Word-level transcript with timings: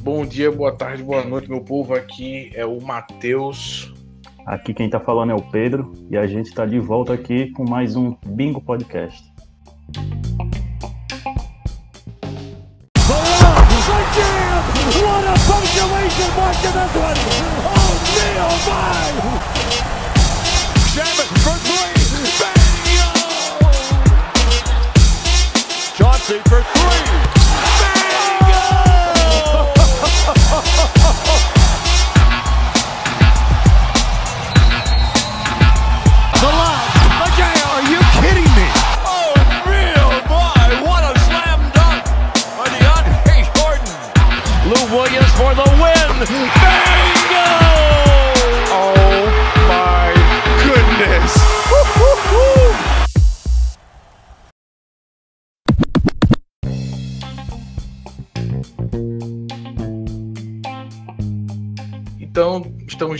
Bom 0.00 0.24
dia, 0.24 0.50
boa 0.50 0.72
tarde, 0.72 1.02
boa 1.02 1.24
noite, 1.24 1.50
meu 1.50 1.60
povo. 1.60 1.94
Aqui 1.94 2.50
é 2.54 2.64
o 2.64 2.80
Matheus. 2.80 3.92
Aqui 4.46 4.72
quem 4.72 4.88
tá 4.88 4.98
falando 4.98 5.32
é 5.32 5.34
o 5.34 5.42
Pedro 5.42 5.92
e 6.10 6.16
a 6.16 6.26
gente 6.26 6.52
tá 6.54 6.64
de 6.64 6.78
volta 6.78 7.12
aqui 7.12 7.50
com 7.52 7.68
mais 7.68 7.94
um 7.96 8.16
Bingo 8.26 8.60
Podcast. 8.60 9.22
What 14.88 15.26
a 15.26 15.34
punctuation 15.46 16.30
mark 16.36 16.56
to 16.62 16.72
this 16.72 16.96
one! 16.96 17.27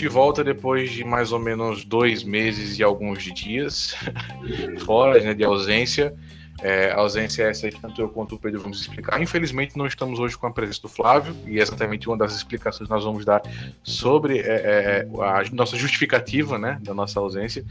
De 0.09 0.15
volta 0.15 0.43
depois 0.43 0.91
de 0.91 1.05
mais 1.05 1.33
ou 1.33 1.39
menos 1.39 1.85
dois 1.85 2.25
meses 2.25 2.79
e 2.79 2.83
alguns 2.83 3.23
dias 3.23 3.95
fora 4.87 5.21
né, 5.21 5.35
de 5.35 5.45
ausência. 5.45 6.15
É, 6.61 6.91
ausência 6.91 7.45
é 7.45 7.51
essa 7.51 7.71
que 7.71 7.81
tanto 7.81 8.01
eu 8.01 8.09
quanto 8.09 8.35
o 8.35 8.39
Pedro 8.39 8.61
vamos 8.61 8.81
explicar. 8.81 9.23
Infelizmente, 9.23 9.77
não 9.77 9.87
estamos 9.87 10.19
hoje 10.19 10.37
com 10.37 10.47
a 10.47 10.51
presença 10.51 10.83
do 10.83 10.89
Flávio, 10.89 11.37
e 11.47 11.61
é 11.61 11.63
exatamente 11.63 12.09
uma 12.09 12.17
das 12.17 12.35
explicações 12.35 12.89
que 12.89 12.93
nós 12.93 13.05
vamos 13.05 13.25
dar 13.25 13.43
sobre 13.85 14.41
é, 14.41 14.43
é, 14.43 15.09
a 15.21 15.45
nossa 15.53 15.77
justificativa 15.77 16.59
né, 16.59 16.79
da 16.83 16.93
nossa 16.93 17.21
ausência. 17.21 17.65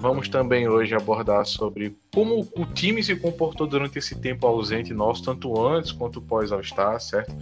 Vamos 0.00 0.28
também 0.28 0.66
hoje 0.66 0.92
abordar 0.92 1.46
sobre 1.46 1.94
como 2.12 2.48
o 2.56 2.64
time 2.66 3.00
se 3.00 3.14
comportou 3.14 3.66
durante 3.66 3.98
esse 3.98 4.16
tempo 4.16 4.44
ausente 4.44 4.92
nosso, 4.92 5.22
tanto 5.22 5.64
antes 5.64 5.92
quanto 5.92 6.20
pós 6.20 6.50
All-Star, 6.50 6.98
certo? 7.00 7.32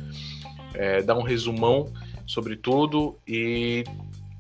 É, 0.75 1.01
dar 1.01 1.17
um 1.17 1.23
resumão 1.23 1.91
sobre 2.27 2.57
tudo 2.57 3.17
e 3.27 3.85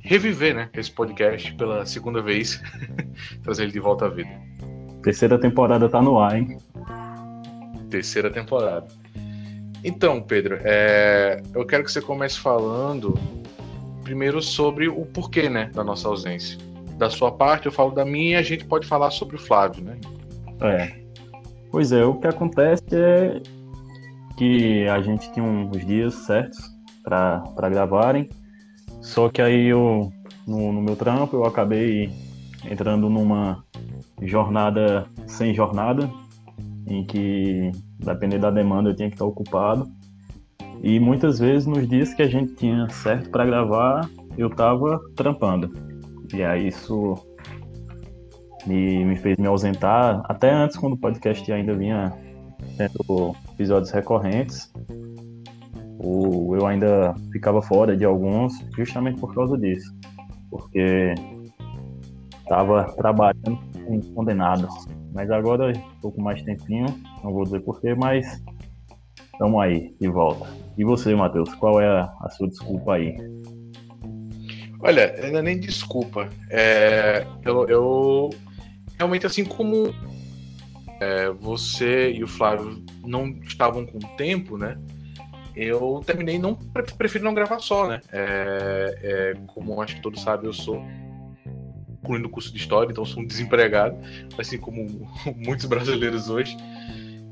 reviver 0.00 0.54
né, 0.54 0.68
esse 0.74 0.90
podcast 0.90 1.54
pela 1.54 1.84
segunda 1.86 2.22
vez, 2.22 2.60
trazer 3.42 3.64
ele 3.64 3.72
de 3.72 3.80
volta 3.80 4.06
à 4.06 4.08
vida. 4.08 4.30
Terceira 5.02 5.38
temporada 5.38 5.88
tá 5.88 6.02
no 6.02 6.18
ar, 6.18 6.36
hein? 6.36 6.58
Terceira 7.88 8.30
temporada. 8.30 8.86
Então, 9.82 10.20
Pedro, 10.20 10.58
é, 10.62 11.40
eu 11.54 11.64
quero 11.64 11.84
que 11.84 11.92
você 11.92 12.02
comece 12.02 12.38
falando 12.38 13.18
primeiro 14.02 14.42
sobre 14.42 14.88
o 14.88 15.06
porquê 15.06 15.48
né, 15.48 15.70
da 15.74 15.82
nossa 15.82 16.08
ausência. 16.08 16.58
Da 16.98 17.08
sua 17.08 17.32
parte, 17.32 17.66
eu 17.66 17.72
falo 17.72 17.90
da 17.90 18.04
minha 18.04 18.32
e 18.32 18.36
a 18.36 18.42
gente 18.42 18.64
pode 18.66 18.86
falar 18.86 19.10
sobre 19.10 19.36
o 19.36 19.38
Flávio, 19.38 19.84
né? 19.84 19.96
É. 20.60 21.00
Pois 21.70 21.92
é, 21.92 22.04
o 22.04 22.14
que 22.14 22.26
acontece 22.26 22.84
é 22.92 23.40
que 24.36 24.86
a 24.88 25.00
gente 25.00 25.32
tinha 25.32 25.44
uns 25.44 25.84
dias 25.86 26.14
certos 26.14 26.58
para 27.02 27.68
gravarem, 27.70 28.28
só 29.00 29.28
que 29.28 29.40
aí 29.40 29.66
eu, 29.66 30.12
no, 30.46 30.72
no 30.72 30.82
meu 30.82 30.96
trampo, 30.96 31.36
eu 31.36 31.44
acabei 31.44 32.10
entrando 32.68 33.08
numa 33.08 33.64
jornada 34.22 35.06
sem 35.26 35.54
jornada, 35.54 36.10
em 36.86 37.04
que, 37.04 37.70
dependendo 37.98 38.42
da 38.42 38.50
demanda, 38.50 38.90
eu 38.90 38.96
tinha 38.96 39.08
que 39.08 39.14
estar 39.14 39.24
ocupado. 39.24 39.88
E 40.82 40.98
muitas 40.98 41.38
vezes, 41.38 41.66
nos 41.66 41.86
dias 41.88 42.14
que 42.14 42.22
a 42.22 42.28
gente 42.28 42.54
tinha 42.54 42.88
certo 42.88 43.30
para 43.30 43.44
gravar, 43.44 44.08
eu 44.36 44.48
estava 44.48 45.00
trampando. 45.14 45.70
E 46.32 46.42
aí 46.42 46.68
isso 46.68 47.14
me, 48.66 49.04
me 49.04 49.16
fez 49.16 49.36
me 49.36 49.46
ausentar, 49.46 50.22
até 50.24 50.52
antes, 50.52 50.76
quando 50.76 50.94
o 50.94 50.98
podcast 50.98 51.50
ainda 51.52 51.74
vinha 51.74 52.12
tendo 52.76 53.34
episódios 53.52 53.90
recorrentes. 53.90 54.72
O, 56.02 56.56
eu 56.56 56.66
ainda 56.66 57.14
ficava 57.30 57.60
fora 57.60 57.96
de 57.96 58.04
alguns, 58.04 58.54
justamente 58.74 59.20
por 59.20 59.34
causa 59.34 59.56
disso. 59.58 59.94
Porque 60.50 61.14
estava 62.42 62.84
trabalhando 62.94 63.58
com 63.84 64.00
condenado. 64.14 64.68
Mas 65.12 65.30
agora 65.30 65.72
estou 65.72 66.10
com 66.10 66.22
mais 66.22 66.42
tempinho, 66.42 66.86
não 67.22 67.32
vou 67.32 67.44
dizer 67.44 67.60
porquê, 67.60 67.94
mas 67.94 68.42
estamos 69.32 69.60
aí, 69.60 69.94
de 70.00 70.08
volta. 70.08 70.46
E 70.78 70.84
você, 70.84 71.14
Matheus, 71.14 71.54
qual 71.54 71.80
é 71.80 71.86
a, 71.86 72.12
a 72.20 72.30
sua 72.30 72.48
desculpa 72.48 72.94
aí? 72.94 73.16
Olha, 74.80 75.14
ainda 75.22 75.42
nem 75.42 75.60
desculpa. 75.60 76.28
É, 76.48 77.26
eu, 77.44 77.68
eu 77.68 78.30
realmente 78.96 79.26
assim 79.26 79.44
como 79.44 79.94
é, 81.00 81.30
você 81.30 82.12
e 82.12 82.24
o 82.24 82.28
Flávio 82.28 82.82
não 83.04 83.28
estavam 83.42 83.84
com 83.84 83.98
tempo, 84.16 84.56
né? 84.56 84.78
Eu 85.60 86.02
terminei 86.06 86.38
não 86.38 86.54
prefiro 86.54 87.22
não 87.22 87.34
gravar 87.34 87.58
só, 87.58 87.86
né? 87.86 88.00
É, 88.10 88.98
é, 89.02 89.34
como 89.48 89.78
acho 89.82 89.96
que 89.96 90.00
todos 90.00 90.22
sabem, 90.22 90.46
eu 90.46 90.54
sou 90.54 90.82
concluindo 92.00 92.28
o 92.28 92.30
curso 92.30 92.50
de 92.50 92.56
história, 92.56 92.90
então 92.90 93.04
sou 93.04 93.22
um 93.22 93.26
desempregado, 93.26 93.94
assim 94.38 94.56
como 94.56 95.06
muitos 95.36 95.66
brasileiros 95.66 96.30
hoje. 96.30 96.56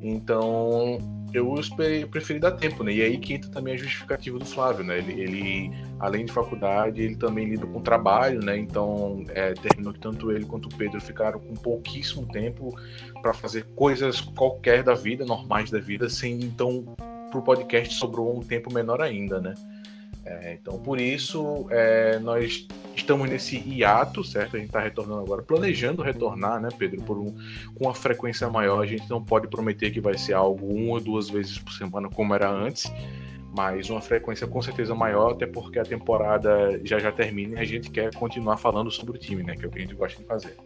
Então 0.02 0.98
eu 1.32 1.54
esperei, 1.54 2.04
preferi 2.04 2.38
dar 2.38 2.52
tempo, 2.52 2.84
né? 2.84 2.92
E 2.92 3.02
aí 3.02 3.16
que 3.16 3.32
entra 3.32 3.50
também 3.50 3.72
a 3.72 3.76
justificativa 3.78 4.38
do 4.38 4.44
Flávio, 4.44 4.84
né? 4.84 4.98
Ele, 4.98 5.22
ele 5.22 5.70
além 5.98 6.26
de 6.26 6.32
faculdade, 6.32 7.00
ele 7.00 7.16
também 7.16 7.46
lida 7.46 7.66
com 7.66 7.80
trabalho, 7.80 8.44
né? 8.44 8.58
Então 8.58 9.24
é, 9.30 9.54
terminou 9.54 9.94
que 9.94 10.00
tanto 10.00 10.30
ele 10.30 10.44
quanto 10.44 10.66
o 10.66 10.76
Pedro 10.76 11.00
ficaram 11.00 11.40
com 11.40 11.54
pouquíssimo 11.54 12.26
tempo 12.26 12.78
para 13.22 13.32
fazer 13.32 13.64
coisas 13.74 14.20
qualquer 14.20 14.82
da 14.82 14.92
vida, 14.92 15.24
normais 15.24 15.70
da 15.70 15.78
vida, 15.78 16.10
sem 16.10 16.40
então 16.40 16.84
para 17.30 17.38
o 17.38 17.42
podcast 17.42 17.94
sobrou 17.94 18.36
um 18.36 18.40
tempo 18.40 18.72
menor 18.72 19.00
ainda, 19.00 19.40
né? 19.40 19.54
É, 20.24 20.58
então, 20.60 20.78
por 20.78 21.00
isso, 21.00 21.66
é, 21.70 22.18
nós 22.18 22.66
estamos 22.94 23.28
nesse 23.30 23.56
hiato, 23.56 24.22
certo? 24.22 24.56
A 24.56 24.58
gente 24.58 24.68
está 24.68 24.80
retornando 24.80 25.22
agora, 25.22 25.42
planejando 25.42 26.02
retornar, 26.02 26.60
né, 26.60 26.68
Pedro, 26.76 27.02
por 27.02 27.16
um, 27.18 27.34
com 27.74 27.86
uma 27.86 27.94
frequência 27.94 28.48
maior. 28.48 28.82
A 28.82 28.86
gente 28.86 29.08
não 29.08 29.24
pode 29.24 29.48
prometer 29.48 29.90
que 29.90 30.00
vai 30.00 30.18
ser 30.18 30.34
algo 30.34 30.66
uma 30.66 30.94
ou 30.94 31.00
duas 31.00 31.30
vezes 31.30 31.58
por 31.58 31.72
semana, 31.72 32.10
como 32.10 32.34
era 32.34 32.50
antes, 32.50 32.92
mas 33.56 33.88
uma 33.88 34.02
frequência 34.02 34.46
com 34.46 34.60
certeza 34.60 34.94
maior, 34.94 35.32
até 35.32 35.46
porque 35.46 35.78
a 35.78 35.84
temporada 35.84 36.78
já 36.84 36.98
já 36.98 37.10
termina 37.10 37.58
e 37.58 37.62
a 37.62 37.64
gente 37.64 37.90
quer 37.90 38.14
continuar 38.14 38.58
falando 38.58 38.90
sobre 38.90 39.16
o 39.16 39.18
time, 39.18 39.42
né? 39.42 39.56
Que 39.56 39.64
é 39.64 39.68
o 39.68 39.70
que 39.70 39.78
a 39.78 39.82
gente 39.82 39.94
gosta 39.94 40.20
de 40.20 40.26
fazer. 40.26 40.56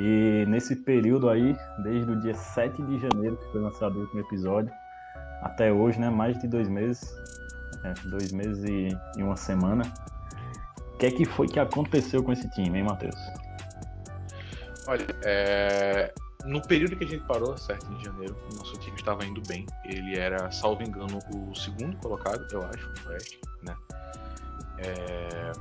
E 0.00 0.46
nesse 0.46 0.76
período 0.76 1.28
aí, 1.28 1.58
desde 1.82 2.12
o 2.12 2.20
dia 2.20 2.32
7 2.32 2.80
de 2.84 3.00
janeiro, 3.00 3.36
que 3.36 3.50
foi 3.50 3.60
lançado 3.60 3.96
o 3.96 4.02
último 4.02 4.20
episódio, 4.20 4.72
até 5.42 5.72
hoje, 5.72 5.98
né? 5.98 6.08
Mais 6.08 6.38
de 6.38 6.46
dois 6.46 6.68
meses. 6.68 7.12
É, 7.82 7.92
dois 8.08 8.30
meses 8.30 8.62
e, 8.62 8.96
e, 9.18 9.22
uma 9.24 9.36
semana. 9.36 9.82
O 10.94 10.98
que 10.98 11.06
é 11.06 11.10
que 11.10 11.24
foi 11.24 11.48
que 11.48 11.58
aconteceu 11.58 12.22
com 12.22 12.32
esse 12.32 12.48
time, 12.50 12.78
hein, 12.78 12.84
Matheus? 12.84 13.16
Olha, 14.86 15.04
é... 15.24 16.14
no 16.44 16.62
período 16.62 16.96
que 16.96 17.02
a 17.02 17.08
gente 17.08 17.24
parou, 17.24 17.58
7 17.58 17.84
de 17.84 18.04
janeiro, 18.04 18.36
o 18.52 18.56
nosso 18.56 18.78
time 18.78 18.96
estava 18.96 19.24
indo 19.24 19.42
bem. 19.48 19.66
Ele 19.84 20.16
era, 20.16 20.48
salvo 20.52 20.80
engano, 20.84 21.18
o 21.34 21.54
segundo 21.56 21.96
colocado, 21.96 22.46
eu 22.52 22.64
acho, 22.64 22.88
no 23.04 23.10
Oeste, 23.10 23.40
né? 23.64 23.76
É... 24.78 25.52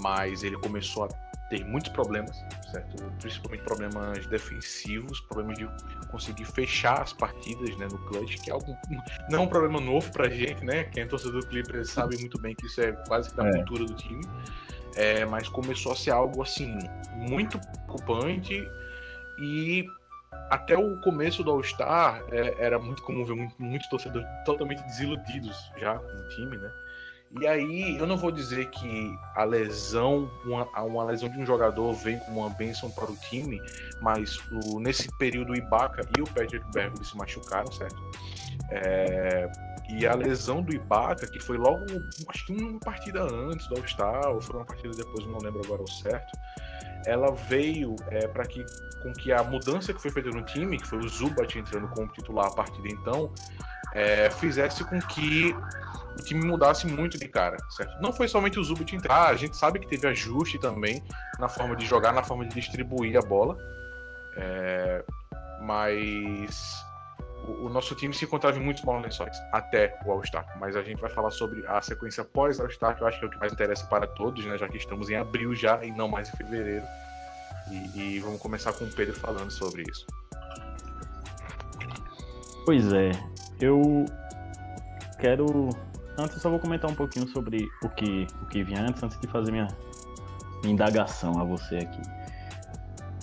Mas 0.00 0.44
ele 0.44 0.56
começou 0.58 1.06
a 1.06 1.08
ter 1.48 1.64
muitos 1.64 1.90
problemas, 1.90 2.40
certo? 2.70 3.02
Principalmente 3.20 3.62
problemas 3.62 4.26
defensivos, 4.26 5.20
problemas 5.20 5.58
de 5.58 5.68
conseguir 6.08 6.44
fechar 6.44 7.02
as 7.02 7.12
partidas, 7.12 7.76
né, 7.76 7.86
no 7.90 7.98
clutch, 8.06 8.36
que 8.42 8.50
é 8.50 8.52
algo 8.52 8.76
não 9.28 9.40
é 9.40 9.42
um 9.42 9.48
problema 9.48 9.80
novo 9.80 10.10
pra 10.12 10.28
gente, 10.28 10.64
né? 10.64 10.84
Quem 10.84 11.02
é 11.02 11.06
torcedor 11.06 11.40
do 11.40 11.46
Clippers 11.46 11.90
sabe 11.90 12.18
muito 12.18 12.40
bem 12.40 12.54
que 12.54 12.66
isso 12.66 12.80
é 12.80 12.92
quase 13.06 13.30
que 13.30 13.36
da 13.36 13.46
é. 13.46 13.52
cultura 13.52 13.84
do 13.84 13.94
time. 13.94 14.24
É, 14.96 15.24
mas 15.24 15.48
começou 15.48 15.92
a 15.92 15.96
ser 15.96 16.10
algo 16.10 16.42
assim 16.42 16.76
muito 17.14 17.58
preocupante 17.58 18.68
e 19.38 19.86
até 20.50 20.76
o 20.76 21.00
começo 21.00 21.44
do 21.44 21.50
All-Star 21.50 22.24
é, 22.30 22.56
era 22.58 22.78
muito 22.78 23.02
comum 23.02 23.24
ver 23.24 23.34
muitos 23.34 23.58
muito 23.58 23.88
torcedores 23.88 24.26
totalmente 24.44 24.82
desiludidos 24.82 25.56
já 25.78 25.96
com 25.96 26.16
o 26.16 26.28
time, 26.28 26.56
né? 26.56 26.70
E 27.38 27.46
aí, 27.46 27.96
eu 27.96 28.08
não 28.08 28.16
vou 28.16 28.32
dizer 28.32 28.70
que 28.70 29.16
a 29.36 29.44
lesão, 29.44 30.28
uma, 30.44 30.64
uma 30.82 31.04
lesão 31.04 31.28
de 31.28 31.38
um 31.38 31.46
jogador 31.46 31.92
vem 31.92 32.18
como 32.18 32.40
uma 32.40 32.50
bênção 32.50 32.90
para 32.90 33.08
o 33.08 33.16
time, 33.16 33.62
mas 34.00 34.36
o, 34.50 34.80
nesse 34.80 35.08
período 35.16 35.52
o 35.52 35.56
Ibaka 35.56 36.02
e 36.18 36.20
o 36.20 36.24
Patrick 36.24 36.64
Beverly 36.72 37.04
se 37.04 37.16
machucaram, 37.16 37.70
certo? 37.70 37.96
É, 38.72 39.48
e 39.90 40.06
a 40.06 40.14
lesão 40.14 40.60
do 40.60 40.74
Ibaka, 40.74 41.28
que 41.28 41.38
foi 41.38 41.56
logo, 41.56 41.84
acho 42.28 42.46
que 42.46 42.52
uma 42.52 42.80
partida 42.80 43.22
antes 43.22 43.68
do 43.68 43.76
All-Star, 43.76 44.28
ou 44.30 44.40
foi 44.40 44.56
uma 44.56 44.66
partida 44.66 44.92
depois, 44.92 45.24
não 45.26 45.38
lembro 45.38 45.60
agora 45.64 45.82
o 45.82 45.88
certo, 45.88 46.36
ela 47.06 47.30
veio 47.32 47.94
é, 48.08 48.26
para 48.26 48.44
que 48.44 48.64
com 49.02 49.12
que 49.12 49.32
a 49.32 49.42
mudança 49.42 49.94
que 49.94 50.02
foi 50.02 50.10
feita 50.10 50.30
no 50.30 50.42
time, 50.42 50.78
que 50.78 50.86
foi 50.86 50.98
o 50.98 51.08
Zubat 51.08 51.58
entrando 51.58 51.88
como 51.88 52.08
titular 52.08 52.46
a 52.46 52.50
partir 52.50 52.82
de 52.82 52.92
então, 52.92 53.32
é, 53.94 54.30
fizesse 54.30 54.84
com 54.84 55.00
que 55.00 55.54
o 56.18 56.22
time 56.22 56.44
mudasse 56.44 56.86
muito 56.86 57.18
de 57.18 57.28
cara, 57.28 57.56
certo? 57.70 58.00
Não 58.00 58.12
foi 58.12 58.28
somente 58.28 58.58
o 58.58 58.64
Zubat 58.64 58.94
entrar, 58.94 59.28
a 59.28 59.36
gente 59.36 59.56
sabe 59.56 59.78
que 59.78 59.86
teve 59.86 60.06
ajuste 60.06 60.58
também 60.58 61.02
na 61.38 61.48
forma 61.48 61.74
de 61.74 61.86
jogar, 61.86 62.12
na 62.12 62.22
forma 62.22 62.44
de 62.44 62.54
distribuir 62.54 63.16
a 63.16 63.22
bola, 63.22 63.56
é, 64.36 65.04
mas 65.62 66.84
o, 67.44 67.66
o, 67.66 67.68
nosso 67.68 67.94
time 67.94 68.14
se 68.14 68.24
encontrava 68.24 68.58
em 68.58 68.62
muitos 68.62 68.84
maus 68.84 69.02
lençóis 69.02 69.36
até 69.52 69.98
o 70.04 70.12
All-Star, 70.12 70.46
mas 70.58 70.76
a 70.76 70.82
gente 70.82 71.00
vai 71.00 71.10
falar 71.10 71.30
sobre 71.30 71.66
a 71.66 71.80
sequência 71.80 72.24
pós 72.24 72.60
All-Star, 72.60 72.96
que 72.96 73.02
eu 73.02 73.06
acho 73.06 73.18
que 73.18 73.24
é 73.24 73.28
o 73.28 73.30
que 73.30 73.38
mais 73.38 73.52
interessa 73.52 73.86
para 73.86 74.06
todos, 74.06 74.44
né, 74.44 74.58
já 74.58 74.68
que 74.68 74.76
estamos 74.76 75.08
em 75.10 75.16
abril 75.16 75.54
já 75.54 75.82
e 75.84 75.90
não 75.90 76.08
mais 76.08 76.28
em 76.28 76.36
fevereiro. 76.36 76.84
E, 77.70 78.16
e 78.16 78.20
vamos 78.20 78.40
começar 78.40 78.72
com 78.72 78.84
o 78.84 78.90
Pedro 78.90 79.14
falando 79.14 79.50
sobre 79.50 79.84
isso. 79.88 80.06
Pois 82.66 82.92
é, 82.92 83.10
eu 83.60 84.04
quero. 85.18 85.68
Antes, 86.18 86.36
eu 86.36 86.42
só 86.42 86.50
vou 86.50 86.58
comentar 86.58 86.90
um 86.90 86.94
pouquinho 86.94 87.26
sobre 87.28 87.66
o 87.82 87.88
que, 87.88 88.26
o 88.42 88.46
que 88.46 88.62
vinha 88.62 88.82
antes, 88.82 89.02
antes 89.02 89.18
de 89.20 89.26
fazer 89.28 89.52
minha, 89.52 89.68
minha 90.62 90.74
indagação 90.74 91.40
a 91.40 91.44
você 91.44 91.76
aqui. 91.76 92.02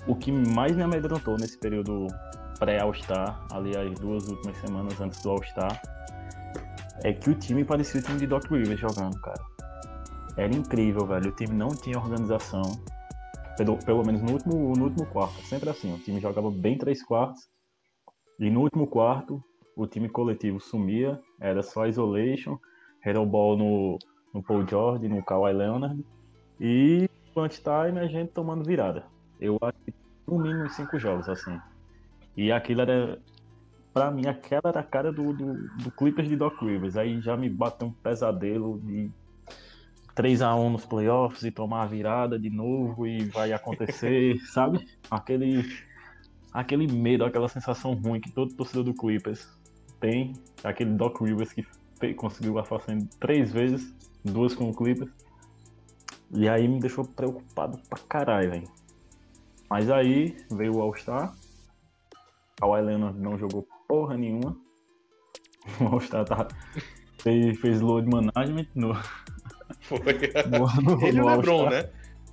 O 0.08 0.16
que 0.16 0.32
mais 0.32 0.76
me 0.76 0.84
amedrontou 0.84 1.36
nesse 1.40 1.58
período 1.60 2.08
pré-All-Star, 2.60 3.46
ali 3.52 3.78
as 3.78 4.00
duas 4.00 4.28
últimas 4.28 4.58
semanas 4.58 5.00
antes 5.00 5.22
do 5.22 5.30
All-Star, 5.30 5.80
é 7.04 7.14
que 7.14 7.30
o 7.30 7.36
time 7.36 7.64
parecia 7.64 8.00
o 8.00 8.04
time 8.04 8.20
de 8.20 8.28
Doc 8.28 8.46
Rivers 8.50 8.80
jogando, 8.80 9.20
cara. 9.22 9.42
Era 10.36 10.56
incrível, 10.56 11.06
velho. 11.06 11.30
O 11.30 11.36
time 11.36 11.54
não 11.56 11.70
tinha 11.70 11.98
organização. 11.98 12.62
Pelo, 13.58 13.78
pelo 13.78 14.06
menos 14.06 14.22
no 14.22 14.32
último, 14.32 14.74
no 14.76 14.84
último 14.86 15.06
quarto. 15.08 15.42
Sempre 15.46 15.70
assim. 15.70 15.94
O 15.94 16.00
time 16.00 16.20
jogava 16.20 16.50
bem 16.52 16.78
três 16.78 17.04
quartos. 17.04 17.42
E 18.40 18.50
no 18.50 18.62
último 18.62 18.88
quarto, 18.88 19.44
o 19.78 19.86
time 19.86 20.10
coletivo 20.10 20.60
sumia, 20.60 21.22
era 21.40 21.62
só 21.62 21.86
isolation, 21.86 22.58
hero 23.06 23.24
ball 23.26 23.56
no, 23.56 24.00
no 24.34 24.42
Paul 24.42 24.68
George, 24.68 25.08
no 25.08 25.24
Kawhi 25.24 25.54
Leonard, 25.54 26.04
e 26.60 27.08
punch 27.34 27.62
time 27.62 28.00
a 28.00 28.08
gente 28.08 28.32
tomando 28.32 28.66
virada. 28.66 29.06
Eu 29.40 29.60
acho 29.62 29.78
que 29.86 29.94
no 30.26 30.40
mínimo 30.40 30.68
cinco 30.72 30.98
jogos, 30.98 31.30
assim. 31.30 31.58
E 32.36 32.52
aquilo 32.52 32.82
era, 32.82 33.22
pra 33.94 34.10
mim, 34.10 34.26
aquela 34.28 34.64
era 34.66 34.80
a 34.80 34.84
cara 34.84 35.14
do, 35.14 35.32
do, 35.32 35.54
do 35.78 35.92
Clippers 35.92 36.28
de 36.28 36.36
Doc 36.36 36.60
Rivers. 36.60 36.98
Aí 36.98 37.22
já 37.22 37.38
me 37.38 37.48
bateu 37.48 37.88
um 37.88 37.92
pesadelo 37.92 38.80
de 38.80 39.12
3 40.16 40.42
a 40.42 40.56
1 40.56 40.72
nos 40.72 40.86
playoffs 40.86 41.44
e 41.44 41.52
tomar 41.52 41.84
a 41.84 41.86
virada 41.86 42.40
de 42.40 42.50
novo 42.50 43.06
e 43.06 43.26
vai 43.26 43.54
acontecer, 43.54 44.40
sabe? 44.52 44.84
Aquele 45.12 45.64
aquele 46.52 46.88
medo, 46.88 47.24
aquela 47.24 47.48
sensação 47.48 47.94
ruim 47.94 48.20
que 48.20 48.32
todo 48.32 48.56
torcedor 48.56 48.84
do 48.84 48.94
Clippers 48.94 49.48
tem 50.00 50.34
aquele 50.64 50.92
Doc 50.92 51.22
Rivers 51.22 51.54
que 51.54 51.66
conseguiu 52.16 52.60
a 52.60 52.64
façanha 52.66 53.08
três 53.20 53.52
vezes, 53.52 53.94
duas 54.24 54.54
com 54.54 54.70
o 54.70 54.76
Clippers. 54.76 55.12
E 56.32 56.48
aí 56.48 56.68
me 56.68 56.80
deixou 56.80 57.06
preocupado 57.06 57.80
pra 57.90 58.00
caralho, 58.08 58.52
velho. 58.52 58.68
Mas 59.70 59.90
aí 59.90 60.38
veio 60.52 60.76
o 60.76 60.82
All-Star. 60.82 61.34
A 62.62 62.66
Leonard 62.66 63.20
não 63.20 63.38
jogou 63.38 63.68
porra 63.88 64.18
nenhuma. 64.18 64.58
O 65.82 65.86
All-Star 65.86 66.24
tá, 66.24 66.48
fez, 67.22 67.60
fez 67.60 67.82
load 67.82 68.08
management 68.10 68.68
no. 68.74 68.94
Foi. 69.82 70.00
No, 70.50 70.82
no, 70.82 71.06
Ele 71.06 71.20
no 71.20 71.26
o 71.26 71.36
Lebron, 71.36 71.70
né? 71.70 71.90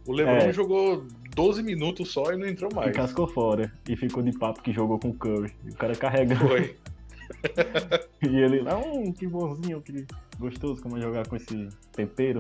O 0.07 0.13
Lebron 0.13 0.35
é. 0.35 0.53
jogou 0.53 1.05
12 1.35 1.63
minutos 1.63 2.13
só 2.13 2.33
e 2.33 2.37
não 2.37 2.47
entrou 2.47 2.71
mais. 2.73 2.91
E 2.91 2.93
cascou 2.93 3.27
fora. 3.27 3.73
E 3.89 3.97
ficou 3.97 4.23
de 4.23 4.33
papo 4.39 4.63
que 4.63 4.73
jogou 4.73 4.99
com 5.01 5.09
o 5.09 5.15
Curry. 5.15 5.53
O 5.69 5.75
cara 5.75 5.97
carregando. 5.97 6.47
Foi. 6.47 6.77
e 8.23 8.37
ele 8.37 8.61
lá, 8.61 8.77
um 8.79 9.13
que 9.13 9.27
bonzinho, 9.27 9.81
que 9.83 10.07
gostoso 10.39 10.83
como 10.83 11.01
jogar 11.01 11.27
com 11.27 11.37
esse 11.37 11.69
tempero. 11.93 12.39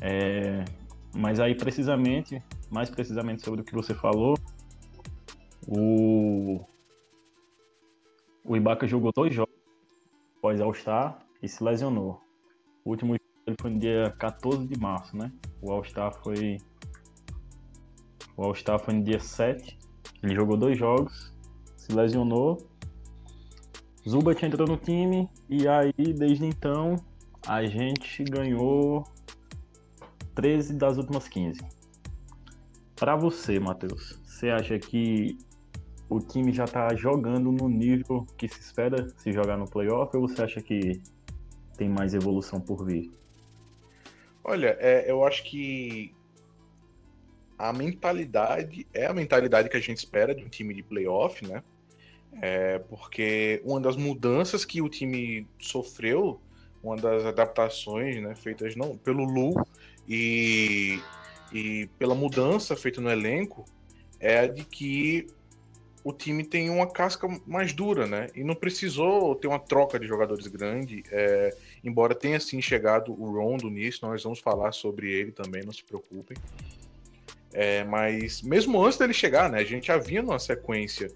É, 0.00 0.64
mas 1.14 1.40
aí 1.40 1.54
precisamente, 1.54 2.42
mais 2.70 2.90
precisamente 2.90 3.42
sobre 3.42 3.62
o 3.62 3.64
que 3.64 3.72
você 3.72 3.94
falou, 3.94 4.36
o, 5.66 6.60
o 8.44 8.56
Ibaka 8.56 8.86
jogou 8.86 9.10
dois 9.14 9.34
jogos 9.34 9.54
após 10.38 10.60
All-Star 10.60 11.18
e 11.42 11.48
se 11.48 11.62
lesionou. 11.64 12.20
O 12.84 12.90
último 12.90 13.14
ele 13.14 13.56
foi 13.60 13.70
no 13.70 13.78
dia 13.78 14.14
14 14.18 14.66
de 14.66 14.78
março, 14.78 15.16
né? 15.16 15.32
O 15.62 15.70
All-Star 15.72 16.12
foi. 16.22 16.58
O 18.36 18.42
All-Star 18.42 18.78
foi 18.78 18.94
no 18.94 19.02
dia 19.02 19.20
7. 19.20 19.78
Ele 20.22 20.34
jogou 20.34 20.56
dois 20.56 20.76
jogos, 20.76 21.32
se 21.76 21.92
lesionou 21.92 22.58
Zubat 24.08 24.46
entrou 24.46 24.68
no 24.68 24.76
time 24.76 25.28
e 25.48 25.66
aí, 25.66 25.92
desde 26.14 26.46
então, 26.46 26.94
a 27.44 27.64
gente 27.66 28.22
ganhou 28.22 29.02
13 30.36 30.74
das 30.74 30.96
últimas 30.96 31.26
15. 31.26 31.60
Para 32.94 33.16
você, 33.16 33.58
Matheus, 33.58 34.20
você 34.24 34.48
acha 34.50 34.78
que 34.78 35.36
o 36.08 36.20
time 36.20 36.52
já 36.52 36.66
tá 36.66 36.94
jogando 36.94 37.50
no 37.50 37.68
nível 37.68 38.24
que 38.38 38.46
se 38.46 38.60
espera 38.60 39.08
se 39.18 39.32
jogar 39.32 39.56
no 39.56 39.68
playoff 39.68 40.16
ou 40.16 40.28
você 40.28 40.40
acha 40.40 40.62
que 40.62 41.02
tem 41.76 41.88
mais 41.88 42.14
evolução 42.14 42.60
por 42.60 42.86
vir? 42.86 43.12
Olha, 44.44 44.76
é, 44.78 45.10
eu 45.10 45.24
acho 45.24 45.42
que 45.42 46.14
a 47.58 47.72
mentalidade 47.72 48.86
é 48.94 49.06
a 49.06 49.12
mentalidade 49.12 49.68
que 49.68 49.76
a 49.76 49.80
gente 49.80 49.98
espera 49.98 50.32
de 50.32 50.44
um 50.44 50.48
time 50.48 50.72
de 50.72 50.84
playoff, 50.84 51.44
né? 51.44 51.60
É, 52.40 52.78
porque 52.78 53.62
uma 53.64 53.80
das 53.80 53.96
mudanças 53.96 54.64
que 54.64 54.82
o 54.82 54.88
time 54.88 55.46
sofreu, 55.58 56.40
uma 56.82 56.96
das 56.96 57.24
adaptações 57.24 58.20
né, 58.20 58.34
feitas 58.34 58.76
não 58.76 58.96
pelo 58.96 59.24
Lu 59.24 59.54
e, 60.08 61.00
e 61.52 61.88
pela 61.98 62.14
mudança 62.14 62.76
feita 62.76 63.00
no 63.00 63.10
elenco, 63.10 63.64
é 64.20 64.40
a 64.40 64.46
de 64.46 64.64
que 64.64 65.26
o 66.04 66.12
time 66.12 66.44
tem 66.44 66.70
uma 66.70 66.86
casca 66.86 67.26
mais 67.44 67.72
dura, 67.72 68.06
né? 68.06 68.28
E 68.32 68.44
não 68.44 68.54
precisou 68.54 69.34
ter 69.34 69.48
uma 69.48 69.58
troca 69.58 69.98
de 69.98 70.06
jogadores 70.06 70.46
grande, 70.46 71.02
é, 71.10 71.52
embora 71.82 72.14
tenha 72.14 72.38
sim 72.38 72.62
chegado 72.62 73.10
o 73.10 73.32
Rondo 73.32 73.68
nisso, 73.68 74.06
nós 74.06 74.22
vamos 74.22 74.38
falar 74.38 74.70
sobre 74.70 75.10
ele 75.10 75.32
também, 75.32 75.64
não 75.64 75.72
se 75.72 75.82
preocupem. 75.82 76.36
É, 77.52 77.82
mas 77.82 78.40
mesmo 78.40 78.80
antes 78.84 78.98
dele 78.98 79.12
chegar, 79.12 79.50
né? 79.50 79.58
A 79.58 79.64
gente 79.64 79.88
já 79.88 79.98
numa 80.22 80.38
sequência 80.38 81.10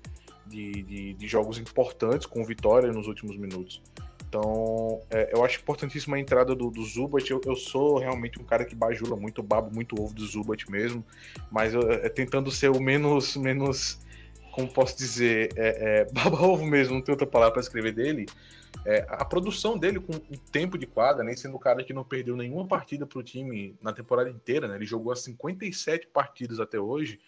de, 0.51 0.83
de, 0.83 1.15
de 1.15 1.29
jogos 1.29 1.59
importantes 1.59 2.27
com 2.27 2.45
vitória 2.45 2.93
nos 2.93 3.07
últimos 3.07 3.37
minutos. 3.37 3.81
Então, 4.31 5.01
é, 5.11 5.31
eu 5.33 5.45
acho 5.45 5.59
importantíssima 5.59 6.17
a 6.17 6.21
entrada 6.21 6.55
do, 6.55 6.71
do 6.71 6.85
Zubat. 6.85 7.29
Eu, 7.29 7.41
eu, 7.45 7.57
sou 7.57 7.99
realmente 7.99 8.41
um 8.41 8.45
cara 8.45 8.65
que 8.65 8.77
bajula 8.77 9.17
muito, 9.17 9.43
babo 9.43 9.75
muito 9.75 10.01
ovo 10.01 10.15
do 10.15 10.25
Zubat 10.25 10.71
mesmo, 10.71 11.05
mas 11.51 11.75
eu, 11.75 11.91
é, 11.91 12.09
tentando 12.09 12.49
ser 12.49 12.71
o 12.71 12.81
menos, 12.81 13.37
menos, 13.37 13.99
como 14.53 14.73
posso 14.73 14.97
dizer, 14.97 15.51
é, 15.57 16.03
é, 16.03 16.05
baba 16.15 16.41
ovo 16.41 16.65
mesmo, 16.65 16.95
não 16.95 17.03
tem 17.03 17.13
outra 17.13 17.27
palavra 17.27 17.55
para 17.55 17.63
escrever 17.63 17.93
dele. 17.93 18.27
É, 18.87 19.05
a 19.09 19.25
produção 19.25 19.77
dele 19.77 19.99
com 19.99 20.13
o 20.13 20.39
tempo 20.53 20.79
de 20.79 20.87
quadra, 20.87 21.25
né, 21.25 21.35
sendo 21.35 21.57
o 21.57 21.59
cara 21.59 21.83
que 21.83 21.93
não 21.93 22.05
perdeu 22.05 22.37
nenhuma 22.37 22.67
partida 22.69 23.05
para 23.05 23.19
o 23.19 23.23
time 23.25 23.77
na 23.83 23.93
temporada 23.93 24.31
inteira, 24.31 24.69
né, 24.69 24.77
ele 24.77 24.87
jogou 24.87 25.13
as 25.13 25.23
57 25.23 26.07
partidas 26.07 26.61
até 26.61 26.79
hoje. 26.79 27.19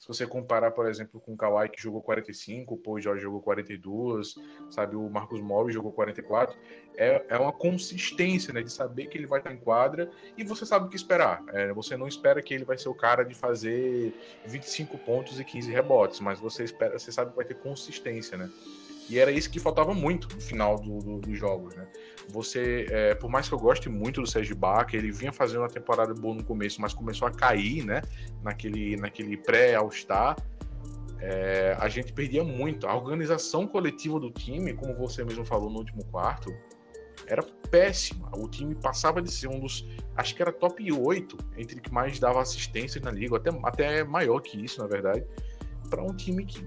Se 0.00 0.08
você 0.08 0.26
comparar, 0.26 0.70
por 0.70 0.88
exemplo, 0.88 1.20
com 1.20 1.34
o 1.34 1.36
Kawhi, 1.36 1.68
que 1.68 1.80
jogou 1.80 2.00
45, 2.00 2.72
o 2.72 2.78
Paul 2.78 2.98
George 2.98 3.22
jogou 3.22 3.42
42, 3.42 4.34
sabe, 4.70 4.96
o 4.96 5.10
Marcos 5.10 5.42
Morris 5.42 5.74
jogou 5.74 5.92
44, 5.92 6.56
é, 6.96 7.22
é 7.28 7.38
uma 7.38 7.52
consistência, 7.52 8.50
né, 8.50 8.62
de 8.62 8.72
saber 8.72 9.08
que 9.08 9.18
ele 9.18 9.26
vai 9.26 9.40
estar 9.40 9.52
em 9.52 9.58
quadra 9.58 10.10
e 10.38 10.42
você 10.42 10.64
sabe 10.64 10.86
o 10.86 10.88
que 10.88 10.96
esperar. 10.96 11.44
É, 11.48 11.70
você 11.74 11.98
não 11.98 12.08
espera 12.08 12.40
que 12.40 12.54
ele 12.54 12.64
vai 12.64 12.78
ser 12.78 12.88
o 12.88 12.94
cara 12.94 13.24
de 13.24 13.34
fazer 13.34 14.14
25 14.46 14.96
pontos 14.96 15.38
e 15.38 15.44
15 15.44 15.70
rebotes, 15.70 16.18
mas 16.18 16.40
você 16.40 16.64
espera, 16.64 16.98
você 16.98 17.12
sabe 17.12 17.32
que 17.32 17.36
vai 17.36 17.44
ter 17.44 17.58
consistência, 17.58 18.38
né? 18.38 18.50
E 19.10 19.18
era 19.18 19.30
isso 19.30 19.50
que 19.50 19.58
faltava 19.58 19.92
muito 19.92 20.34
no 20.34 20.40
final 20.40 20.80
do, 20.80 20.98
do, 21.00 21.18
dos 21.18 21.36
jogos, 21.36 21.74
né? 21.74 21.86
Você, 22.32 22.86
é, 22.90 23.14
por 23.14 23.30
mais 23.30 23.48
que 23.48 23.54
eu 23.54 23.58
goste 23.58 23.88
muito 23.88 24.20
do 24.20 24.26
Sérgio 24.26 24.56
Baca, 24.56 24.96
ele 24.96 25.10
vinha 25.10 25.32
fazendo 25.32 25.60
uma 25.60 25.68
temporada 25.68 26.14
boa 26.14 26.34
no 26.34 26.44
começo, 26.44 26.80
mas 26.80 26.94
começou 26.94 27.26
a 27.26 27.30
cair, 27.30 27.84
né? 27.84 28.02
Naquele, 28.42 28.96
naquele 28.96 29.36
pré-All-Star. 29.36 30.36
É, 31.18 31.76
a 31.78 31.88
gente 31.88 32.12
perdia 32.12 32.42
muito. 32.42 32.86
A 32.86 32.96
organização 32.96 33.66
coletiva 33.66 34.18
do 34.18 34.30
time, 34.30 34.72
como 34.72 34.94
você 34.94 35.24
mesmo 35.24 35.44
falou 35.44 35.70
no 35.70 35.78
último 35.78 36.04
quarto, 36.06 36.50
era 37.26 37.42
péssima. 37.70 38.30
O 38.36 38.48
time 38.48 38.74
passava 38.74 39.20
de 39.20 39.30
ser 39.30 39.48
um 39.48 39.60
dos. 39.60 39.86
Acho 40.16 40.34
que 40.34 40.42
era 40.42 40.52
top 40.52 40.90
8 40.90 41.36
entre 41.56 41.80
que 41.80 41.92
mais 41.92 42.18
dava 42.18 42.40
assistência 42.40 43.00
na 43.00 43.10
liga, 43.10 43.36
até, 43.36 43.50
até 43.64 44.04
maior 44.04 44.40
que 44.40 44.62
isso, 44.62 44.80
na 44.80 44.86
verdade, 44.86 45.24
para 45.88 46.02
um 46.02 46.14
time 46.14 46.44
que 46.44 46.64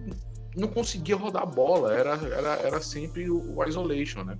não 0.55 0.67
conseguia 0.67 1.15
rodar 1.15 1.43
a 1.43 1.45
bola, 1.45 1.93
era, 1.93 2.11
era, 2.11 2.53
era 2.55 2.81
sempre 2.81 3.29
o, 3.29 3.57
o 3.57 3.63
isolation, 3.65 4.23
né? 4.23 4.37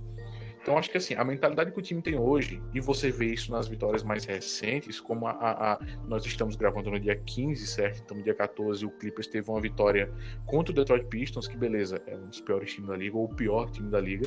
Então 0.64 0.78
acho 0.78 0.88
que 0.90 0.96
assim, 0.96 1.12
a 1.12 1.22
mentalidade 1.22 1.70
que 1.72 1.78
o 1.78 1.82
time 1.82 2.00
tem 2.00 2.18
hoje, 2.18 2.58
e 2.72 2.80
você 2.80 3.10
vê 3.10 3.26
isso 3.26 3.52
nas 3.52 3.68
vitórias 3.68 4.02
mais 4.02 4.24
recentes, 4.24 4.98
como 4.98 5.26
a, 5.26 5.32
a, 5.32 5.72
a 5.74 5.78
nós 6.08 6.24
estamos 6.24 6.56
gravando 6.56 6.90
no 6.90 6.98
dia 6.98 7.14
15, 7.14 7.66
certo? 7.66 8.00
Então 8.02 8.16
no 8.16 8.22
dia 8.22 8.34
14 8.34 8.82
o 8.86 8.90
Clippers 8.90 9.26
teve 9.26 9.50
uma 9.50 9.60
vitória 9.60 10.10
contra 10.46 10.72
o 10.72 10.74
Detroit 10.74 11.04
Pistons, 11.04 11.46
que 11.46 11.54
beleza, 11.54 12.00
é 12.06 12.16
um 12.16 12.28
dos 12.28 12.40
piores 12.40 12.72
times 12.72 12.88
da 12.88 12.96
liga, 12.96 13.14
ou 13.14 13.26
o 13.26 13.28
pior 13.28 13.70
time 13.70 13.90
da 13.90 14.00
liga. 14.00 14.26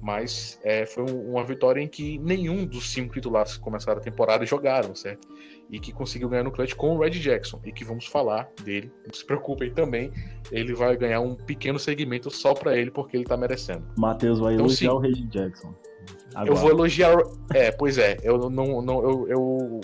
Mas 0.00 0.58
é, 0.64 0.86
foi 0.86 1.04
uma 1.04 1.44
vitória 1.44 1.80
em 1.80 1.88
que 1.88 2.18
nenhum 2.18 2.64
dos 2.64 2.90
cinco 2.90 3.12
titulares 3.12 3.56
que 3.56 3.60
começaram 3.60 4.00
a 4.00 4.02
temporada 4.02 4.46
jogaram, 4.46 4.94
certo? 4.94 5.28
E 5.70 5.78
que 5.78 5.92
conseguiu 5.92 6.28
ganhar 6.28 6.42
no 6.42 6.50
clutch 6.50 6.74
com 6.74 6.96
o 6.96 6.98
Red 6.98 7.10
Jackson. 7.10 7.60
E 7.64 7.70
que 7.70 7.84
vamos 7.84 8.06
falar 8.06 8.48
dele. 8.64 8.90
Não 9.06 9.14
se 9.14 9.24
preocupem 9.24 9.72
também. 9.72 10.10
Ele 10.50 10.74
vai 10.74 10.96
ganhar 10.96 11.20
um 11.20 11.34
pequeno 11.34 11.78
segmento 11.78 12.30
só 12.30 12.54
para 12.54 12.76
ele, 12.76 12.90
porque 12.90 13.16
ele 13.16 13.24
tá 13.24 13.36
merecendo. 13.36 13.84
Matheus 13.96 14.40
vai 14.40 14.54
então, 14.54 14.66
elogiar 14.66 14.90
sim, 14.90 14.96
o 14.96 14.98
Red 14.98 15.26
Jackson. 15.26 15.74
Agora. 16.34 16.50
Eu 16.50 16.56
vou 16.56 16.70
elogiar. 16.70 17.16
É, 17.52 17.70
pois 17.70 17.98
é. 17.98 18.16
Eu 18.22 18.50
não. 18.50 18.82
não 18.82 19.02
eu, 19.02 19.28
eu 19.28 19.80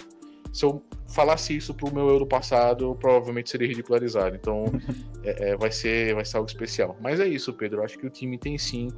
se 0.57 0.65
eu 0.65 0.83
falasse 1.09 1.55
isso 1.55 1.75
pro 1.75 1.93
meu 1.93 2.09
eu 2.09 2.19
do 2.19 2.27
passado, 2.27 2.97
provavelmente 2.99 3.51
seria 3.51 3.69
ridicularizado. 3.69 4.35
Então, 4.35 4.65
é, 5.23 5.51
é, 5.51 5.57
vai, 5.57 5.71
ser, 5.71 6.15
vai 6.15 6.25
ser 6.25 6.39
algo 6.39 6.49
especial. 6.49 6.97
Mas 7.01 7.21
é 7.21 7.27
isso, 7.27 7.53
Pedro. 7.53 7.81
Eu 7.81 7.85
acho 7.85 7.99
que 7.99 8.07
o 8.07 8.11
time 8.11 8.39
tem 8.39 8.57
sim 8.57 8.89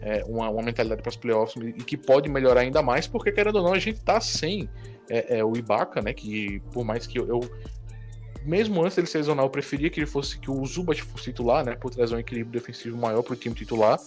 é, 0.00 0.24
uma, 0.26 0.48
uma, 0.48 0.62
mentalidade 0.62 1.02
para 1.02 1.10
os 1.10 1.16
playoffs 1.16 1.62
e 1.62 1.84
que 1.84 1.98
pode 1.98 2.30
melhorar 2.30 2.62
ainda 2.62 2.82
mais, 2.82 3.06
porque, 3.06 3.30
querendo 3.30 3.56
ou 3.56 3.62
não, 3.62 3.74
a 3.74 3.78
gente 3.78 4.00
tá 4.00 4.20
sem 4.20 4.70
é, 5.10 5.38
é, 5.38 5.44
o 5.44 5.54
Ibaka, 5.54 6.00
né? 6.00 6.14
Que 6.14 6.60
por 6.72 6.82
mais 6.82 7.06
que 7.06 7.18
eu, 7.18 7.28
eu 7.28 7.40
mesmo 8.42 8.82
antes 8.82 8.96
dele 8.96 9.06
ser 9.06 9.24
eu 9.26 9.50
preferia 9.50 9.90
que 9.90 10.00
ele 10.00 10.06
fosse 10.06 10.38
que 10.38 10.50
o 10.50 10.64
Zubat 10.64 11.02
fosse 11.02 11.24
titular, 11.24 11.62
né? 11.62 11.76
Por 11.76 11.90
trazer 11.90 12.14
um 12.14 12.18
equilíbrio 12.18 12.58
defensivo 12.58 12.96
maior 12.96 13.22
para 13.22 13.34
o 13.34 13.36
time 13.36 13.54
titular. 13.54 14.00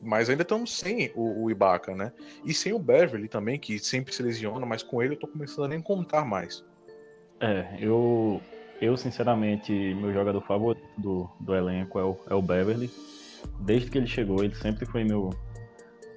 Mas 0.00 0.30
ainda 0.30 0.42
estamos 0.42 0.76
sem 0.76 1.10
o, 1.14 1.44
o, 1.44 1.50
Ibaka, 1.50 1.94
né? 1.94 2.12
E 2.44 2.54
sem 2.54 2.72
o 2.72 2.78
Beverly 2.78 3.28
também, 3.28 3.58
que 3.58 3.78
sempre 3.78 4.14
se 4.14 4.22
lesiona, 4.22 4.64
mas 4.64 4.82
com 4.82 5.02
ele 5.02 5.14
eu 5.14 5.18
tô 5.18 5.26
começando 5.26 5.64
a 5.64 5.68
nem 5.68 5.80
contar 5.80 6.24
mais. 6.24 6.64
É, 7.40 7.76
eu, 7.80 8.40
eu 8.80 8.96
sinceramente, 8.96 9.72
meu 9.72 10.12
jogador 10.12 10.40
favorito 10.42 10.86
do, 10.96 11.28
do 11.40 11.54
elenco 11.54 11.98
é 11.98 12.04
o, 12.04 12.16
é 12.30 12.34
o 12.34 12.42
Beverly. 12.42 12.90
Desde 13.60 13.90
que 13.90 13.98
ele 13.98 14.06
chegou, 14.06 14.42
ele 14.42 14.54
sempre 14.54 14.86
foi 14.86 15.04
meu. 15.04 15.30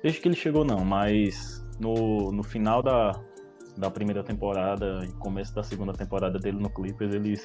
Desde 0.03 0.19
que 0.19 0.27
ele 0.27 0.35
chegou, 0.35 0.63
não, 0.63 0.85
mas 0.85 1.63
no, 1.79 2.31
no 2.31 2.43
final 2.43 2.83
da, 2.83 3.19
da 3.77 3.89
primeira 3.89 4.23
temporada 4.23 5.03
e 5.03 5.11
começo 5.13 5.53
da 5.53 5.63
segunda 5.63 5.93
temporada 5.93 6.37
dele 6.37 6.59
no 6.59 6.69
Clippers, 6.69 7.13
ele 7.13 7.39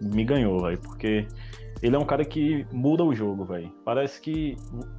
me 0.00 0.24
ganhou, 0.24 0.62
velho, 0.62 0.78
porque 0.80 1.26
ele 1.82 1.94
é 1.94 1.98
um 1.98 2.04
cara 2.04 2.24
que 2.24 2.66
muda 2.72 3.04
o 3.04 3.14
jogo, 3.14 3.44
velho. 3.44 3.72
Parece 3.84 4.20
que 4.20 4.56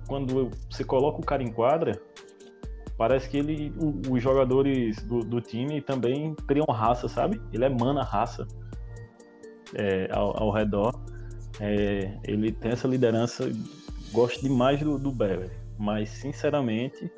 quando 0.07 0.49
você 0.69 0.83
coloca 0.83 1.19
o 1.19 1.25
cara 1.25 1.43
em 1.43 1.51
quadra, 1.51 2.01
parece 2.97 3.29
que 3.29 3.37
ele, 3.37 3.73
o, 3.77 4.13
os 4.13 4.21
jogadores 4.21 5.01
do, 5.03 5.19
do, 5.19 5.41
time 5.41 5.81
também 5.81 6.35
criam 6.47 6.65
raça, 6.69 7.07
sabe? 7.07 7.41
Ele 7.51 7.65
emana 7.65 8.03
raça 8.03 8.47
é, 9.73 10.09
ao, 10.11 10.43
ao, 10.43 10.51
redor. 10.51 10.93
É, 11.59 12.17
ele 12.23 12.51
tem 12.51 12.71
essa 12.71 12.87
liderança. 12.87 13.49
Gosto 14.11 14.41
demais 14.41 14.79
do, 14.79 14.97
do 14.97 15.11
Beverly, 15.11 15.51
mas 15.77 16.09
sinceramente, 16.09 17.11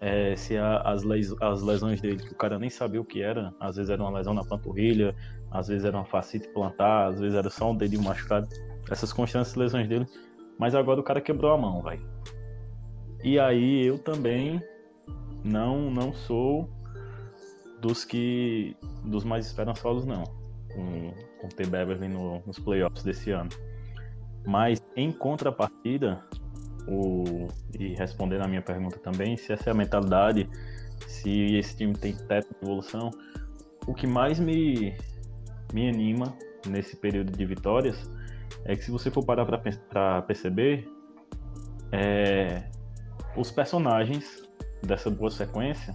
é, 0.00 0.36
se 0.36 0.56
a, 0.56 0.78
as, 0.82 1.02
les, 1.02 1.34
as 1.40 1.62
lesões 1.62 2.00
dele, 2.00 2.22
que 2.22 2.32
o 2.32 2.36
cara 2.36 2.58
nem 2.58 2.70
sabia 2.70 3.00
o 3.00 3.04
que 3.04 3.22
era, 3.22 3.52
às 3.58 3.76
vezes 3.76 3.90
era 3.90 4.02
uma 4.02 4.16
lesão 4.16 4.32
na 4.32 4.44
panturrilha, 4.44 5.16
às 5.50 5.68
vezes 5.68 5.84
era 5.84 5.96
uma 5.96 6.04
facite 6.04 6.48
plantar, 6.48 7.08
às 7.08 7.20
vezes 7.20 7.36
era 7.36 7.50
só 7.50 7.70
um 7.70 7.76
dedinho 7.76 8.02
machucado 8.02 8.48
essas 8.90 9.12
constantes 9.12 9.54
lesões 9.54 9.88
dele. 9.88 10.06
Mas 10.58 10.74
agora 10.74 11.00
o 11.00 11.04
cara 11.04 11.20
quebrou 11.20 11.52
a 11.52 11.58
mão, 11.58 11.82
vai. 11.82 12.00
E 13.22 13.38
aí 13.38 13.86
eu 13.86 13.98
também 13.98 14.62
não 15.44 15.90
não 15.90 16.12
sou 16.12 16.68
dos 17.80 18.04
que 18.04 18.76
dos 19.04 19.24
mais 19.24 19.46
esperançosos 19.46 20.04
não 20.06 20.24
com, 20.76 21.14
com 21.40 21.48
ter 21.48 21.66
Beverly 21.66 22.08
no, 22.08 22.42
nos 22.46 22.58
playoffs 22.58 23.02
desse 23.02 23.30
ano. 23.30 23.50
Mas 24.46 24.80
em 24.94 25.10
contrapartida, 25.10 26.22
o, 26.86 27.48
e 27.78 27.94
respondendo 27.94 28.42
a 28.42 28.48
minha 28.48 28.62
pergunta 28.62 28.98
também, 28.98 29.36
se 29.36 29.52
essa 29.52 29.70
é 29.70 29.72
a 29.72 29.74
mentalidade, 29.74 30.48
se 31.06 31.56
esse 31.56 31.76
time 31.76 31.94
tem 31.94 32.14
teto 32.14 32.48
de 32.50 32.62
evolução, 32.62 33.10
o 33.86 33.94
que 33.94 34.06
mais 34.06 34.38
me, 34.38 34.94
me 35.76 35.90
anima 35.90 36.34
nesse 36.66 36.96
período 36.96 37.36
de 37.36 37.44
vitórias 37.44 38.10
é 38.64 38.74
que 38.74 38.82
se 38.82 38.90
você 38.90 39.10
for 39.10 39.22
parar 39.22 39.44
para 39.44 40.22
perceber, 40.22 40.88
é, 41.92 42.70
os 43.36 43.50
personagens 43.50 44.42
dessa 44.82 45.10
boa 45.10 45.30
sequência 45.30 45.94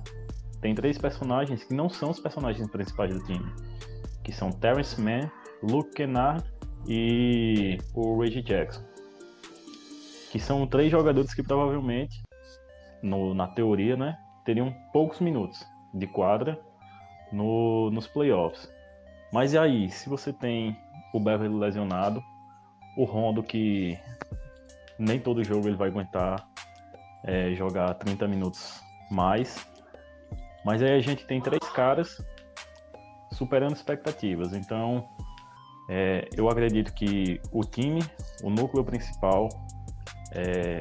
tem 0.62 0.76
três 0.76 1.00
personagens 1.00 1.64
que 1.64 1.74
não 1.74 1.90
são 1.90 2.12
os 2.12 2.20
personagens 2.20 2.70
principais 2.70 3.12
do 3.12 3.24
time, 3.24 3.52
que 4.24 4.32
são 4.32 4.52
Terrence 4.52 5.02
Mann, 5.02 5.32
Luke 5.64 5.96
Kennard 5.96 6.46
e 6.88 7.80
o 7.96 8.20
Reggie 8.22 8.44
Jackson, 8.44 8.84
que 10.32 10.40
são 10.40 10.68
três 10.68 10.92
jogadores 10.92 11.34
que 11.34 11.42
provavelmente, 11.42 12.22
no, 13.02 13.34
na 13.34 13.48
teoria, 13.48 13.98
né, 13.98 14.16
teriam 14.46 14.72
poucos 14.94 15.20
minutos 15.20 15.66
de 15.92 16.06
quadra 16.06 16.62
no, 17.32 17.90
nos 17.90 18.06
playoffs. 18.06 18.70
Mas 19.32 19.54
e 19.54 19.58
aí, 19.58 19.90
se 19.90 20.10
você 20.10 20.34
tem 20.34 20.78
o 21.14 21.20
Beverly 21.20 21.56
lesionado, 21.56 22.24
o 22.98 23.06
Rondo 23.06 23.42
que 23.42 23.98
nem 25.00 25.20
todo 25.20 25.44
jogo 25.44 25.68
ele 25.68 25.78
vai 25.78 25.88
aguentar 25.88 26.48
é, 27.24 27.54
jogar 27.54 27.94
30 27.94 28.28
minutos 28.28 28.82
mais. 29.10 29.66
Mas 30.66 30.82
aí 30.82 30.94
a 30.94 31.00
gente 31.00 31.26
tem 31.26 31.42
três 31.42 31.64
caras 31.72 32.24
superando 33.32 33.76
expectativas. 33.76 34.54
Então 34.54 35.08
é, 35.90 36.28
eu 36.36 36.50
acredito 36.50 36.94
que 36.94 37.40
o 37.52 37.62
time, 37.62 38.02
o 38.44 38.50
núcleo 38.50 38.84
principal, 38.84 39.48
é, 40.34 40.80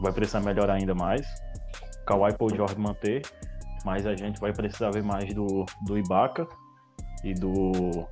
vai 0.00 0.12
precisar 0.12 0.40
melhorar 0.40 0.74
ainda 0.74 0.94
mais. 0.94 1.26
Kawhi 2.06 2.32
Paul 2.38 2.54
George 2.54 2.78
manter, 2.78 3.22
mas 3.84 4.06
a 4.06 4.14
gente 4.14 4.40
vai 4.40 4.52
precisar 4.52 4.90
ver 4.90 5.02
mais 5.02 5.34
do, 5.34 5.66
do 5.82 5.98
Ibaka 5.98 6.48
e 7.24 7.34
do 7.34 8.06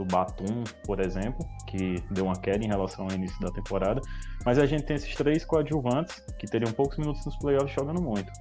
do 0.00 0.04
Batum, 0.04 0.64
por 0.84 1.00
exemplo, 1.00 1.46
que 1.66 2.02
deu 2.10 2.24
uma 2.24 2.36
queda 2.40 2.64
em 2.64 2.68
relação 2.68 3.04
ao 3.04 3.12
início 3.12 3.38
da 3.40 3.50
temporada. 3.52 4.00
Mas 4.44 4.58
a 4.58 4.64
gente 4.64 4.84
tem 4.84 4.96
esses 4.96 5.14
três 5.14 5.44
coadjuvantes 5.44 6.20
que 6.38 6.46
teriam 6.46 6.72
poucos 6.72 6.96
minutos 6.96 7.24
nos 7.26 7.36
playoffs 7.36 7.74
jogando 7.74 8.00
muito. 8.00 8.32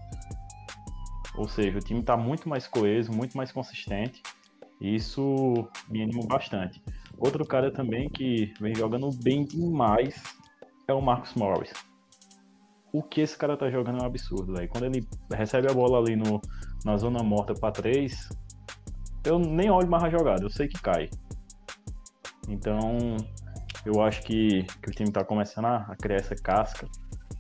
Ou 1.36 1.48
seja, 1.48 1.78
o 1.78 1.82
time 1.82 2.00
está 2.00 2.16
muito 2.16 2.48
mais 2.48 2.68
coeso, 2.68 3.12
muito 3.12 3.36
mais 3.36 3.52
consistente. 3.52 4.22
E 4.80 4.96
isso 4.96 5.70
me 5.90 6.02
anima 6.02 6.26
bastante. 6.26 6.82
Outro 7.18 7.46
cara 7.46 7.72
também 7.72 8.10
que 8.10 8.54
vem 8.62 8.74
jogando 8.74 9.10
bem 9.22 9.44
demais 9.44 10.24
é 10.88 10.94
o 10.94 11.02
Marcus 11.02 11.34
Morris. 11.34 11.74
O 12.94 13.04
que 13.04 13.22
esse 13.22 13.38
cara 13.38 13.58
tá 13.58 13.70
jogando 13.70 14.00
é 14.00 14.04
um 14.04 14.06
absurdo, 14.06 14.54
velho. 14.54 14.70
Quando 14.70 14.86
ele 14.86 15.06
recebe 15.32 15.70
a 15.70 15.74
bola 15.74 16.00
ali 16.00 16.16
no, 16.16 16.42
na 16.86 16.96
zona 16.98 17.22
morta 17.22 17.54
para 17.54 17.72
três, 17.72 18.30
eu 19.24 19.40
nem 19.40 19.70
olho 19.70 19.90
mais 19.90 20.04
a 20.04 20.10
jogada, 20.10 20.44
eu 20.44 20.50
sei 20.50 20.68
que 20.68 20.82
cai. 20.82 21.10
Então, 22.48 23.18
eu 23.86 24.02
acho 24.02 24.22
que, 24.24 24.64
que 24.82 24.90
o 24.90 24.92
time 24.92 25.10
está 25.10 25.24
começando 25.24 25.66
a, 25.66 25.96
criar 26.02 26.18
essa 26.18 26.36
casca 26.36 26.88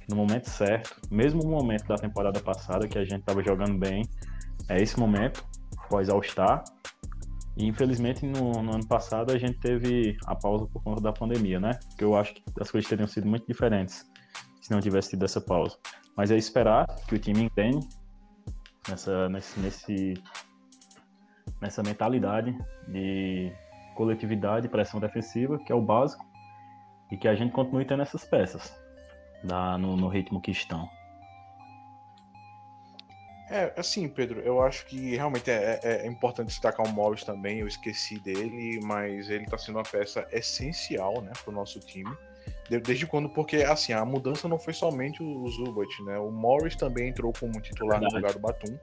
no 0.07 0.15
momento 0.15 0.49
certo. 0.49 0.95
Mesmo 1.11 1.43
no 1.43 1.49
momento 1.49 1.87
da 1.87 1.95
temporada 1.95 2.39
passada, 2.39 2.87
que 2.87 2.97
a 2.97 3.03
gente 3.03 3.19
estava 3.19 3.43
jogando 3.43 3.77
bem, 3.77 4.03
é 4.67 4.81
esse 4.81 4.99
momento, 4.99 5.43
pós 5.89 6.09
All-Star. 6.09 6.63
E 7.57 7.65
infelizmente 7.65 8.25
no, 8.25 8.51
no, 8.63 8.75
ano 8.75 8.87
passado 8.87 9.33
a 9.33 9.37
gente 9.37 9.59
teve 9.59 10.17
a 10.25 10.33
pausa 10.35 10.65
por 10.67 10.81
conta 10.81 11.01
da 11.01 11.11
pandemia, 11.11 11.59
né? 11.59 11.71
Que 11.97 12.03
eu 12.05 12.15
acho 12.15 12.33
que 12.33 12.43
as 12.59 12.71
coisas 12.71 12.89
teriam 12.89 13.07
sido 13.07 13.27
muito 13.27 13.45
diferentes 13.45 14.05
se 14.61 14.71
não 14.71 14.79
tivesse 14.79 15.09
tido 15.11 15.25
essa 15.25 15.41
pausa. 15.41 15.77
Mas 16.15 16.31
é 16.31 16.37
esperar 16.37 16.85
que 17.07 17.15
o 17.15 17.19
time 17.19 17.43
entende 17.43 17.85
nessa, 18.87 19.27
nesse, 19.29 19.59
nesse, 19.59 20.13
nessa 21.61 21.83
mentalidade 21.83 22.57
de 22.87 23.51
coletividade, 23.95 24.69
pressão 24.69 24.99
defensiva, 24.99 25.59
que 25.59 25.71
é 25.71 25.75
o 25.75 25.81
básico, 25.81 26.25
e 27.11 27.17
que 27.17 27.27
a 27.27 27.35
gente 27.35 27.51
continue 27.51 27.85
tendo 27.85 28.01
essas 28.01 28.23
peças 28.23 28.73
da, 29.43 29.77
no, 29.77 29.97
no 29.97 30.07
ritmo 30.07 30.41
que 30.41 30.51
estão. 30.51 30.89
É, 33.49 33.73
assim, 33.75 34.07
Pedro, 34.07 34.39
eu 34.41 34.61
acho 34.61 34.85
que 34.85 35.15
realmente 35.15 35.49
é, 35.49 35.79
é, 35.83 36.05
é 36.05 36.07
importante 36.07 36.49
destacar 36.49 36.85
o 36.85 36.89
Morris 36.89 37.23
também, 37.23 37.59
eu 37.59 37.67
esqueci 37.67 38.19
dele, 38.19 38.79
mas 38.83 39.27
ele 39.27 39.43
está 39.43 39.57
sendo 39.57 39.77
uma 39.77 39.83
peça 39.83 40.27
essencial 40.31 41.19
né, 41.21 41.31
para 41.43 41.49
o 41.51 41.53
nosso 41.53 41.79
time. 41.79 42.15
Desde 42.69 43.07
quando? 43.07 43.27
Porque, 43.27 43.57
assim, 43.57 43.93
a 43.93 44.05
mudança 44.05 44.47
não 44.47 44.59
foi 44.59 44.73
somente 44.73 45.23
o 45.23 45.47
Zubat, 45.47 46.03
né? 46.03 46.19
O 46.19 46.29
Morris 46.29 46.75
também 46.75 47.09
entrou 47.09 47.33
como 47.39 47.59
titular 47.59 47.99
Verdade. 47.99 48.13
no 48.13 48.19
lugar 48.19 48.33
do 48.33 48.39
Batum. 48.39 48.77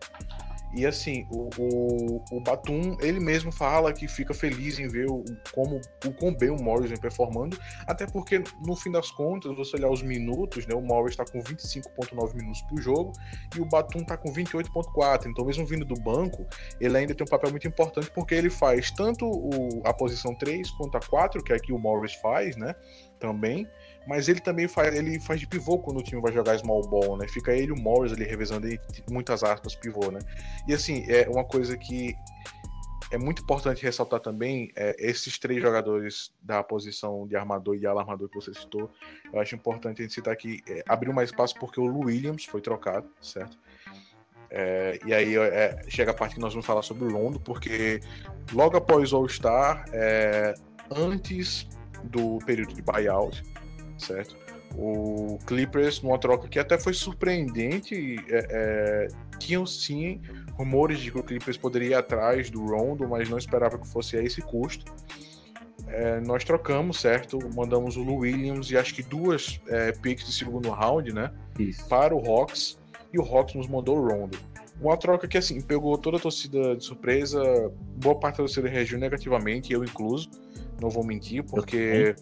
E 0.77 0.85
assim, 0.85 1.27
o, 1.31 1.49
o, 1.59 2.25
o, 2.33 2.41
Batum, 2.41 2.99
ele 3.01 3.19
mesmo 3.19 3.51
fala 3.51 3.95
que 3.95 4.07
fica 4.07 4.35
feliz 4.35 4.79
em 4.79 4.87
ver 4.87 5.07
o, 5.09 5.25
como 5.51 5.81
o 6.05 6.13
quão 6.13 6.37
bem 6.37 6.51
o 6.51 6.63
Morris 6.63 6.91
vem 6.91 7.01
performando, 7.01 7.59
até 7.87 8.07
porque, 8.07 8.45
no 8.63 8.77
fim 8.77 8.91
das 8.91 9.11
contas, 9.11 9.57
você 9.57 9.77
olhar 9.77 9.89
os 9.89 10.03
minutos, 10.03 10.67
né? 10.67 10.75
O 10.75 10.83
Morris 10.83 11.13
está 11.13 11.25
com 11.25 11.43
25,9 11.43 12.35
minutos 12.35 12.61
por 12.63 12.79
jogo 12.79 13.13
e 13.57 13.61
o 13.61 13.65
Batum 13.65 14.01
está 14.01 14.19
com 14.19 14.31
28,4. 14.31 15.27
Então, 15.27 15.47
mesmo 15.47 15.65
vindo 15.65 15.87
do 15.87 15.95
banco, 15.95 16.47
ele 16.79 16.99
ainda 16.99 17.15
tem 17.15 17.25
um 17.25 17.31
papel 17.31 17.51
muito 17.51 17.67
importante 17.67 18.11
porque 18.11 18.35
ele 18.35 18.51
faz 18.51 18.91
tanto 18.91 19.25
o, 19.25 19.81
a 19.83 19.95
posição 19.95 20.35
3 20.35 20.71
quanto 20.73 20.99
a 20.99 21.01
4, 21.01 21.43
que 21.43 21.55
é 21.55 21.57
aqui 21.57 21.73
o 21.73 21.79
Morris 21.79 22.13
faz, 22.17 22.55
né? 22.55 22.75
Também 23.19 23.67
mas 24.07 24.29
ele 24.29 24.41
também 24.41 24.69
faz, 24.69 24.95
ele 24.95 25.19
faz 25.21 25.41
de 25.41 25.47
pivô 25.47 25.79
quando 25.79 25.99
o 25.99 26.03
time 26.03 26.21
vai 26.21 26.33
jogar 26.33 26.59
small 26.59 26.83
ball, 26.83 27.17
né? 27.17 27.27
Fica 27.29 27.53
ele 27.53 27.69
e 27.69 27.73
o 27.73 27.77
Morris 27.77 28.13
ali 28.13 28.25
revezando 28.25 28.67
aí, 28.67 28.79
muitas 29.11 29.43
aspas, 29.43 29.75
pivô, 29.75 30.11
né? 30.11 30.21
E 30.67 30.75
assim, 30.75 31.05
é 31.09 31.29
uma 31.29 31.45
coisa 31.45 31.77
que 31.77 32.15
é 33.11 33.19
muito 33.19 33.43
importante 33.43 33.83
ressaltar 33.83 34.21
também 34.21 34.71
é, 34.75 34.97
esses 34.99 35.39
três 35.39 35.63
jogadores 35.63 36.33
da 36.43 36.63
posição 36.63 37.27
de 37.27 37.37
armador 37.37 37.77
e 37.77 37.87
ala 37.87 38.01
armador 38.01 38.29
que 38.29 38.35
você 38.35 38.53
citou. 38.53 38.91
Eu 39.33 39.41
acho 39.41 39.55
importante 39.55 40.01
a 40.01 40.05
gente 40.05 40.15
citar 40.15 40.33
aqui, 40.33 40.61
é, 40.69 40.83
abriu 40.89 41.13
mais 41.13 41.31
espaço 41.31 41.55
porque 41.59 41.81
o 41.81 41.99
Williams 41.99 42.45
foi 42.45 42.61
trocado, 42.61 43.09
certo? 43.21 43.59
É, 44.51 44.99
e 45.05 45.13
aí 45.13 45.37
é, 45.37 45.83
chega 45.89 46.13
a 46.13 46.15
parte 46.15 46.37
que 46.37 46.41
nós 46.41 46.53
vamos 46.53 46.67
falar 46.67 46.83
sobre 46.83 47.05
o 47.05 47.13
Rondo, 47.13 47.41
porque 47.41 48.01
logo 48.53 48.77
após 48.77 49.13
o 49.13 49.17
All-Star, 49.17 49.85
é, 49.93 50.55
antes 50.91 51.69
do 52.05 52.39
período 52.45 52.75
de 52.75 52.83
buyout, 52.83 53.43
certo? 53.99 54.37
O 54.79 55.39
Clippers, 55.47 56.03
numa 56.03 56.19
troca 56.19 56.49
que 56.49 56.59
até 56.59 56.79
foi 56.79 56.93
surpreendente, 56.93 58.17
é, 58.29 58.47
é, 58.51 59.09
tinham 59.39 59.65
sim 59.65 60.21
rumores 60.53 60.99
de 60.99 61.11
que 61.11 61.19
o 61.19 61.23
Clippers 61.23 61.57
poderia 61.57 61.89
ir 61.89 61.95
atrás 61.95 62.51
do 62.51 62.65
Rondo, 62.65 63.09
mas 63.09 63.29
não 63.29 63.39
esperava 63.39 63.79
que 63.79 63.89
fosse 63.89 64.17
a 64.17 64.23
esse 64.23 64.43
custo. 64.43 64.85
É, 65.87 66.21
nós 66.21 66.45
trocamos, 66.45 67.01
certo? 67.01 67.39
Mandamos 67.55 67.97
o 67.97 68.03
Lou 68.03 68.19
Williams 68.19 68.71
e 68.71 68.77
acho 68.77 68.95
que 68.95 69.03
duas 69.03 69.61
é, 69.69 69.93
picks 69.93 70.27
de 70.27 70.33
segundo 70.33 70.69
round, 70.71 71.13
né? 71.13 71.31
Isso. 71.59 71.87
Para 71.89 72.15
o 72.15 72.19
Hawks, 72.19 72.79
e 73.13 73.19
o 73.19 73.23
Hawks 73.23 73.55
nos 73.55 73.69
mandou 73.69 73.99
o 73.99 74.09
Rondo. 74.09 74.39
Uma 74.81 74.97
troca 74.97 75.27
que, 75.27 75.39
assim, 75.39 75.61
pegou 75.61 75.97
toda 75.97 76.19
a 76.19 76.21
torcida 76.21 76.77
de 76.77 76.85
surpresa, 76.85 77.41
boa 77.97 78.19
parte 78.19 78.37
da 78.37 78.45
torcida 78.45 78.69
reagiu 78.69 78.99
negativamente, 78.99 79.73
eu 79.73 79.83
incluso, 79.83 80.29
não 80.81 80.91
vou 80.91 81.03
mentir, 81.03 81.43
porque. 81.45 82.15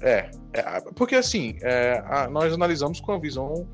É, 0.00 0.30
é, 0.52 0.80
porque 0.94 1.14
assim, 1.14 1.56
é, 1.62 2.02
a, 2.06 2.28
nós 2.28 2.52
analisamos 2.52 3.00
com 3.00 3.12
a 3.12 3.18
visão 3.18 3.66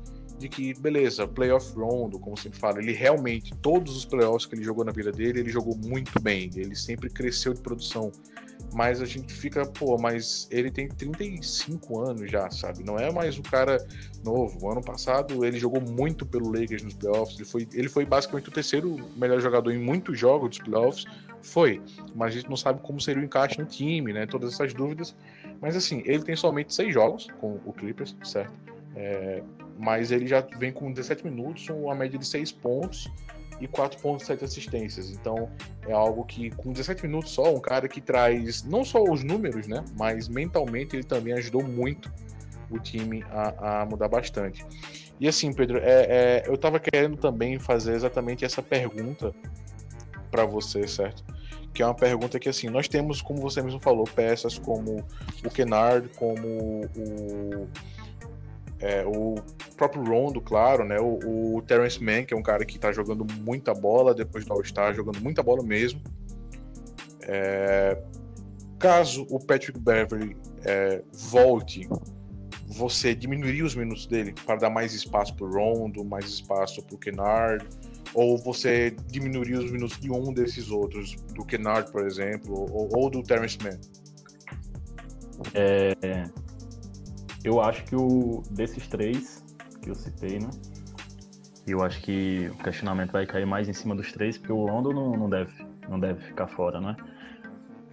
de 0.43 0.49
que, 0.49 0.73
beleza, 0.79 1.27
playoff 1.27 1.73
round, 1.75 2.17
como 2.19 2.37
sempre 2.37 2.59
fala, 2.59 2.79
ele 2.79 2.91
realmente, 2.91 3.55
todos 3.61 3.95
os 3.95 4.05
playoffs 4.05 4.45
que 4.45 4.55
ele 4.55 4.63
jogou 4.63 4.83
na 4.83 4.91
vida 4.91 5.11
dele, 5.11 5.39
ele 5.39 5.49
jogou 5.49 5.75
muito 5.77 6.19
bem, 6.19 6.49
ele 6.55 6.75
sempre 6.75 7.09
cresceu 7.09 7.53
de 7.53 7.61
produção. 7.61 8.11
Mas 8.73 9.01
a 9.01 9.05
gente 9.05 9.31
fica, 9.31 9.65
pô, 9.65 9.97
mas 9.97 10.47
ele 10.49 10.71
tem 10.71 10.87
35 10.87 11.99
anos 11.99 12.31
já, 12.31 12.49
sabe? 12.49 12.83
Não 12.83 12.97
é 12.97 13.11
mais 13.11 13.37
o 13.37 13.43
cara 13.43 13.77
novo. 14.23 14.65
O 14.65 14.71
ano 14.71 14.81
passado 14.81 15.45
ele 15.45 15.59
jogou 15.59 15.79
muito 15.79 16.25
pelo 16.25 16.47
Lakers 16.47 16.81
nos 16.81 16.93
playoffs, 16.93 17.35
ele 17.37 17.45
foi, 17.47 17.67
ele 17.73 17.89
foi 17.89 18.05
basicamente 18.05 18.49
o 18.49 18.51
terceiro 18.51 18.97
melhor 19.15 19.39
jogador 19.39 19.71
em 19.71 19.79
muitos 19.79 20.17
jogos 20.17 20.49
dos 20.49 20.59
playoffs, 20.59 21.05
foi. 21.43 21.81
Mas 22.15 22.33
a 22.33 22.37
gente 22.37 22.49
não 22.49 22.57
sabe 22.57 22.81
como 22.81 22.99
seria 22.99 23.21
o 23.21 23.25
encaixe 23.25 23.59
no 23.59 23.65
time, 23.65 24.11
né? 24.11 24.25
Todas 24.25 24.53
essas 24.53 24.73
dúvidas. 24.73 25.15
Mas 25.63 25.77
assim, 25.77 26.03
ele 26.05 26.21
tem 26.21 26.35
somente 26.35 26.73
seis 26.73 26.93
jogos 26.93 27.27
com 27.39 27.57
o 27.65 27.71
Clippers, 27.71 28.13
certo? 28.21 28.53
É, 28.97 29.41
mas 29.79 30.11
ele 30.11 30.27
já 30.27 30.41
vem 30.41 30.73
com 30.73 30.91
17 30.91 31.23
minutos, 31.23 31.69
uma 31.69 31.95
média 31.95 32.19
de 32.19 32.27
6 32.27 32.51
pontos 32.51 33.09
e 33.61 33.67
4.7 33.67 34.43
assistências. 34.43 35.09
Então 35.09 35.49
é 35.87 35.93
algo 35.93 36.25
que 36.25 36.51
com 36.51 36.73
17 36.73 37.03
minutos 37.03 37.31
só, 37.31 37.55
um 37.55 37.61
cara 37.61 37.87
que 37.87 38.01
traz 38.01 38.61
não 38.65 38.83
só 38.83 39.01
os 39.01 39.23
números, 39.23 39.65
né, 39.65 39.85
mas 39.97 40.27
mentalmente 40.27 40.97
ele 40.97 41.05
também 41.05 41.31
ajudou 41.31 41.63
muito 41.63 42.11
o 42.69 42.77
time 42.77 43.23
a, 43.31 43.83
a 43.83 43.85
mudar 43.85 44.09
bastante. 44.09 44.65
E 45.17 45.29
assim, 45.29 45.53
Pedro, 45.53 45.77
é, 45.77 46.41
é, 46.41 46.43
eu 46.45 46.55
estava 46.55 46.77
querendo 46.77 47.15
também 47.15 47.57
fazer 47.57 47.93
exatamente 47.93 48.43
essa 48.43 48.61
pergunta 48.61 49.33
para 50.29 50.43
você, 50.43 50.85
certo? 50.89 51.23
Que 51.73 51.81
é 51.81 51.85
uma 51.85 51.95
pergunta 51.95 52.39
que 52.39 52.47
assim, 52.47 52.69
nós 52.69 52.87
temos, 52.87 53.21
como 53.21 53.41
você 53.41 53.61
mesmo 53.61 53.79
falou, 53.79 54.03
peças 54.03 54.59
como 54.59 55.03
o 55.43 55.49
Kennard, 55.49 56.07
como 56.15 56.85
o 56.95 57.67
é, 58.83 59.05
o 59.05 59.35
próprio 59.77 60.03
Rondo, 60.03 60.41
claro, 60.41 60.83
né? 60.83 60.99
O, 60.99 61.55
o 61.55 61.61
Terence 61.61 62.03
Mann, 62.03 62.25
que 62.25 62.33
é 62.33 62.37
um 62.37 62.43
cara 62.43 62.65
que 62.65 62.77
tá 62.77 62.91
jogando 62.91 63.25
muita 63.39 63.73
bola 63.73 64.13
depois 64.13 64.43
do 64.43 64.51
All-Star, 64.51 64.93
jogando 64.93 65.21
muita 65.21 65.41
bola 65.41 65.63
mesmo. 65.63 66.01
É, 67.21 67.97
caso 68.77 69.25
o 69.29 69.39
Patrick 69.39 69.79
Beverly 69.79 70.35
é, 70.65 71.01
volte, 71.13 71.87
você 72.67 73.15
diminuiria 73.15 73.63
os 73.63 73.73
minutos 73.73 74.05
dele 74.05 74.35
para 74.45 74.57
dar 74.57 74.69
mais 74.69 74.93
espaço 74.93 75.33
pro 75.33 75.49
Rondo, 75.49 76.03
mais 76.03 76.25
espaço 76.25 76.83
pro 76.83 76.97
Kennard? 76.97 77.65
Ou 78.13 78.37
você 78.37 78.95
diminuiria 79.09 79.59
os 79.59 79.71
minutos 79.71 79.99
de 79.99 80.11
um 80.11 80.33
desses 80.33 80.69
outros, 80.69 81.15
do 81.33 81.43
Kennard, 81.45 81.91
por 81.91 82.05
exemplo, 82.05 82.53
ou, 82.71 82.89
ou 82.95 83.09
do 83.09 83.23
Terence 83.23 83.57
Mann? 83.61 83.79
É, 85.53 85.93
eu 87.43 87.59
acho 87.59 87.83
que 87.85 87.95
o 87.95 88.43
desses 88.51 88.87
três 88.87 89.43
que 89.81 89.89
eu 89.89 89.95
citei, 89.95 90.39
né? 90.39 90.49
Eu 91.65 91.81
acho 91.81 92.01
que 92.01 92.49
o 92.53 92.63
questionamento 92.63 93.11
vai 93.11 93.25
cair 93.25 93.45
mais 93.45 93.67
em 93.67 93.73
cima 93.73 93.95
dos 93.95 94.11
três, 94.11 94.37
porque 94.37 94.51
o 94.51 94.65
Rondo 94.65 94.91
não, 94.93 95.11
não, 95.11 95.29
deve, 95.29 95.65
não 95.89 95.99
deve 95.99 96.21
ficar 96.21 96.47
fora, 96.47 96.79
né? 96.79 96.95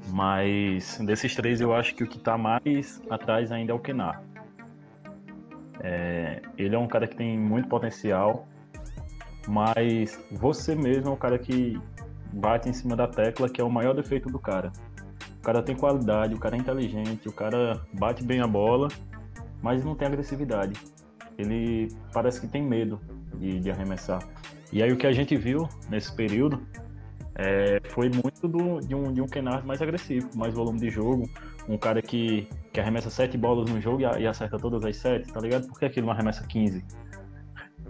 Mas 0.09 0.98
desses 0.98 1.35
três 1.35 1.61
eu 1.61 1.74
acho 1.74 1.94
que 1.94 2.02
o 2.02 2.06
que 2.06 2.16
está 2.16 2.37
mais 2.37 3.00
atrás 3.09 3.52
ainda 3.52 3.72
é 3.72 3.74
o 3.74 3.78
Kenar. 3.78 4.22
É, 5.83 6.42
ele 6.59 6.74
é 6.74 6.78
um 6.78 6.88
cara 6.88 7.06
que 7.06 7.16
tem 7.16 7.38
muito 7.38 7.68
potencial, 7.68 8.46
mas 9.48 10.18
você 10.31 10.74
mesmo 10.74 11.09
é 11.09 11.12
um 11.12 11.16
cara 11.16 11.38
que 11.38 11.81
bate 12.33 12.68
em 12.68 12.72
cima 12.72 12.94
da 12.94 13.07
tecla 13.07 13.48
que 13.48 13.61
é 13.61 13.64
o 13.64 13.70
maior 13.70 13.94
defeito 13.94 14.29
do 14.29 14.38
cara. 14.38 14.72
O 15.38 15.42
cara 15.42 15.62
tem 15.62 15.74
qualidade, 15.74 16.35
o 16.35 16.38
cara 16.38 16.57
é 16.57 16.59
inteligente, 16.59 17.29
o 17.29 17.33
cara 17.33 17.81
bate 17.94 18.22
bem 18.22 18.40
a 18.40 18.46
bola, 18.46 18.88
mas 19.62 19.85
não 19.85 19.94
tem 19.94 20.07
agressividade. 20.07 20.79
Ele 21.38 21.88
parece 22.12 22.40
que 22.40 22.46
tem 22.46 22.62
medo 22.62 23.00
de, 23.37 23.59
de 23.61 23.70
arremessar. 23.70 24.22
E 24.72 24.83
aí 24.83 24.92
o 24.92 24.96
que 24.96 25.07
a 25.07 25.12
gente 25.12 25.37
viu 25.37 25.68
nesse 25.88 26.14
período 26.14 26.61
é, 27.35 27.81
foi 27.88 28.11
muito 28.11 28.46
do, 28.46 28.81
de 28.81 28.94
um, 28.94 29.12
de 29.12 29.22
um 29.22 29.26
mais 29.64 29.81
agressivo, 29.81 30.29
mais 30.37 30.53
volume 30.53 30.79
de 30.79 30.90
jogo, 30.90 31.29
um 31.68 31.79
cara 31.79 32.03
que, 32.03 32.46
que 32.72 32.81
arremessa 32.81 33.09
sete 33.09 33.38
bolas 33.38 33.70
no 33.70 33.81
jogo 33.81 34.03
e, 34.03 34.22
e 34.22 34.26
acerta 34.26 34.59
todas 34.59 34.85
as 34.85 34.96
sete, 34.96 35.33
tá 35.33 35.40
ligado? 35.40 35.66
Por 35.66 35.79
que 35.79 35.87
ele 35.87 36.03
não 36.03 36.11
arremessa 36.11 36.46
15? 36.46 36.85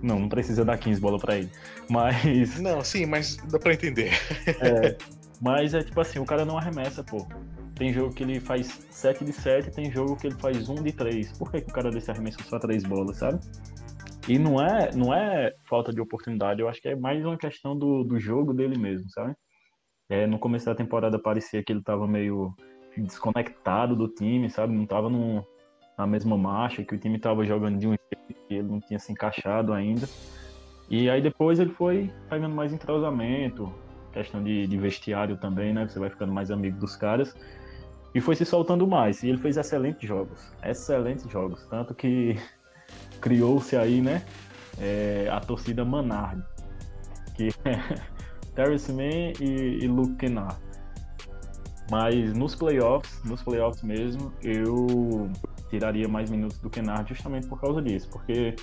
Não, 0.03 0.21
não 0.21 0.29
precisa 0.29 0.65
dar 0.65 0.79
15 0.79 1.01
bolas 1.01 1.21
para 1.21 1.39
ele. 1.39 1.51
Mas. 1.89 2.59
Não, 2.61 2.83
sim, 2.83 3.07
mas 3.07 3.37
dá 3.51 3.59
pra 3.59 3.75
entender. 3.75 4.13
é, 4.61 4.97
mas 5.41 5.75
é 5.75 5.83
tipo 5.83 6.01
assim, 6.01 6.19
o 6.19 6.25
cara 6.25 6.45
não 6.45 6.57
arremessa, 6.57 7.05
pô. 7.05 7.27
Tem 7.75 7.93
jogo 7.93 8.15
que 8.15 8.23
ele 8.23 8.41
faz 8.41 8.87
7 8.91 9.25
de 9.25 9.33
7, 9.33 9.71
tem 9.71 9.91
jogo 9.91 10.17
que 10.17 10.27
ele 10.27 10.37
faz 10.37 10.69
1 10.69 10.83
de 10.83 10.93
3. 10.93 11.39
Por 11.39 11.51
que, 11.51 11.63
que 11.63 11.71
o 11.71 11.75
cara 11.75 11.91
desse 11.91 12.11
arremesso 12.11 12.43
só 12.45 12.59
3 12.59 12.85
bolas, 12.85 13.17
sabe? 13.17 13.41
E 14.29 14.39
não 14.39 14.61
é, 14.61 14.95
não 14.95 15.15
é 15.15 15.55
falta 15.69 15.93
de 15.93 16.01
oportunidade, 16.01 16.61
eu 16.61 16.69
acho 16.69 16.81
que 16.81 16.89
é 16.89 16.95
mais 16.95 17.25
uma 17.25 17.39
questão 17.39 17.77
do, 17.77 18.05
do 18.05 18.21
jogo 18.21 18.53
dele 18.53 18.79
mesmo, 18.79 19.09
sabe? 19.11 19.35
É, 20.11 20.27
no 20.27 20.39
começo 20.39 20.67
da 20.67 20.75
temporada 20.75 21.19
parecia 21.19 21.63
que 21.65 21.73
ele 21.73 21.83
tava 21.83 22.07
meio 22.07 22.55
desconectado 22.97 23.97
do 23.97 24.09
time, 24.09 24.51
sabe? 24.51 24.75
Não 24.75 24.85
tava 24.87 25.09
no, 25.09 25.45
na 26.01 26.07
mesma 26.07 26.37
marcha, 26.37 26.83
que 26.83 26.95
o 26.95 26.99
time 26.99 27.19
tava 27.19 27.45
jogando 27.45 27.79
de 27.79 27.87
um 27.87 27.91
jeito 27.91 28.41
que 28.49 28.55
ele 28.55 28.69
não 28.69 28.81
tinha 28.81 28.99
se 28.99 29.13
encaixado 29.13 29.73
ainda. 29.73 30.09
E 30.89 31.11
aí 31.11 31.21
depois 31.21 31.61
ele 31.61 31.71
foi 31.71 32.11
pegando 32.29 32.55
mais 32.55 32.73
entrosamento, 32.73 33.73
questão 34.11 34.43
de, 34.43 34.67
de 34.67 34.79
vestiário 34.79 35.37
também, 35.37 35.75
né? 35.75 35.87
Você 35.87 35.99
vai 35.99 36.09
ficando 36.09 36.33
mais 36.33 36.51
amigo 36.51 36.79
dos 36.79 36.97
caras 36.97 37.37
e 38.15 38.21
foi 38.21 38.35
se 38.35 38.47
soltando 38.47 38.87
mais. 38.87 39.23
E 39.23 39.29
ele 39.29 39.39
fez 39.39 39.59
excelentes 39.59 40.09
jogos, 40.09 40.51
excelentes 40.65 41.31
jogos, 41.31 41.67
tanto 41.69 41.95
que 41.95 42.37
criou-se 43.21 43.77
aí, 43.77 44.01
né, 44.01 44.25
é, 44.81 45.29
a 45.31 45.39
torcida 45.39 45.85
Manard, 45.85 46.43
que 47.37 47.51
é 47.65 48.01
Terrence 48.57 48.91
e, 49.39 49.85
e 49.85 49.87
Luke 49.87 50.17
Kennard. 50.17 50.57
Mas 51.91 52.33
nos 52.33 52.55
playoffs, 52.55 53.23
nos 53.25 53.43
playoffs 53.43 53.83
mesmo, 53.83 54.33
eu 54.43 55.29
tiraria 55.71 56.09
mais 56.09 56.31
minutos 56.31 56.59
do 56.59 56.69
Kennard 56.69 57.09
justamente 57.09 57.47
por 57.47 57.61
causa 57.61 57.81
disso, 57.81 58.09
porque 58.11 58.55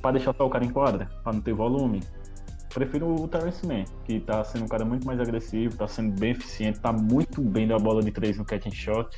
para 0.00 0.12
deixar 0.12 0.34
só 0.34 0.46
o 0.46 0.50
cara 0.50 0.64
em 0.64 0.70
quadra, 0.70 1.10
para 1.22 1.32
não 1.32 1.40
ter 1.40 1.52
volume, 1.52 2.00
prefiro 2.72 3.14
o 3.14 3.28
Terence 3.28 3.66
Mann, 3.66 3.84
que 4.04 4.20
tá 4.20 4.44
sendo 4.44 4.64
um 4.64 4.68
cara 4.68 4.84
muito 4.84 5.06
mais 5.06 5.18
agressivo, 5.20 5.76
tá 5.76 5.88
sendo 5.88 6.18
bem 6.18 6.32
eficiente, 6.32 6.80
tá 6.80 6.92
muito 6.92 7.40
bem 7.40 7.66
da 7.66 7.78
bola 7.78 8.02
de 8.02 8.10
três 8.10 8.36
no 8.36 8.44
catch 8.44 8.66
and 8.66 8.72
shot. 8.72 9.16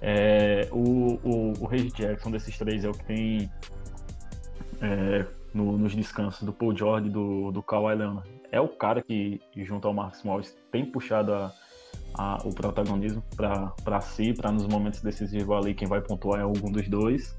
É, 0.00 0.68
o, 0.70 1.18
o, 1.24 1.52
o 1.60 1.66
Reggie 1.66 1.90
Jackson 1.90 2.30
desses 2.30 2.56
três 2.56 2.84
é 2.84 2.88
o 2.88 2.92
que 2.92 3.04
tem 3.04 3.50
é, 4.80 5.26
no, 5.54 5.78
nos 5.78 5.94
descansos 5.94 6.42
do 6.42 6.52
Paul 6.52 6.76
George 6.76 7.08
e 7.08 7.10
do, 7.10 7.50
do 7.50 7.62
Kawhi 7.62 7.94
Leonard. 7.94 8.28
É 8.50 8.60
o 8.60 8.68
cara 8.68 9.02
que, 9.02 9.40
junto 9.56 9.88
ao 9.88 9.94
Marcos 9.94 10.22
Morris, 10.22 10.56
tem 10.70 10.84
puxado 10.84 11.32
a, 11.34 11.52
a, 12.14 12.38
o 12.44 12.54
protagonismo 12.54 13.22
para 13.36 14.00
si, 14.00 14.32
para 14.32 14.50
nos 14.50 14.66
momentos 14.66 15.00
decisivos 15.00 15.56
ali 15.56 15.74
quem 15.74 15.88
vai 15.88 16.00
pontuar 16.00 16.40
é 16.40 16.42
algum 16.42 16.70
dos 16.70 16.88
dois. 16.88 17.36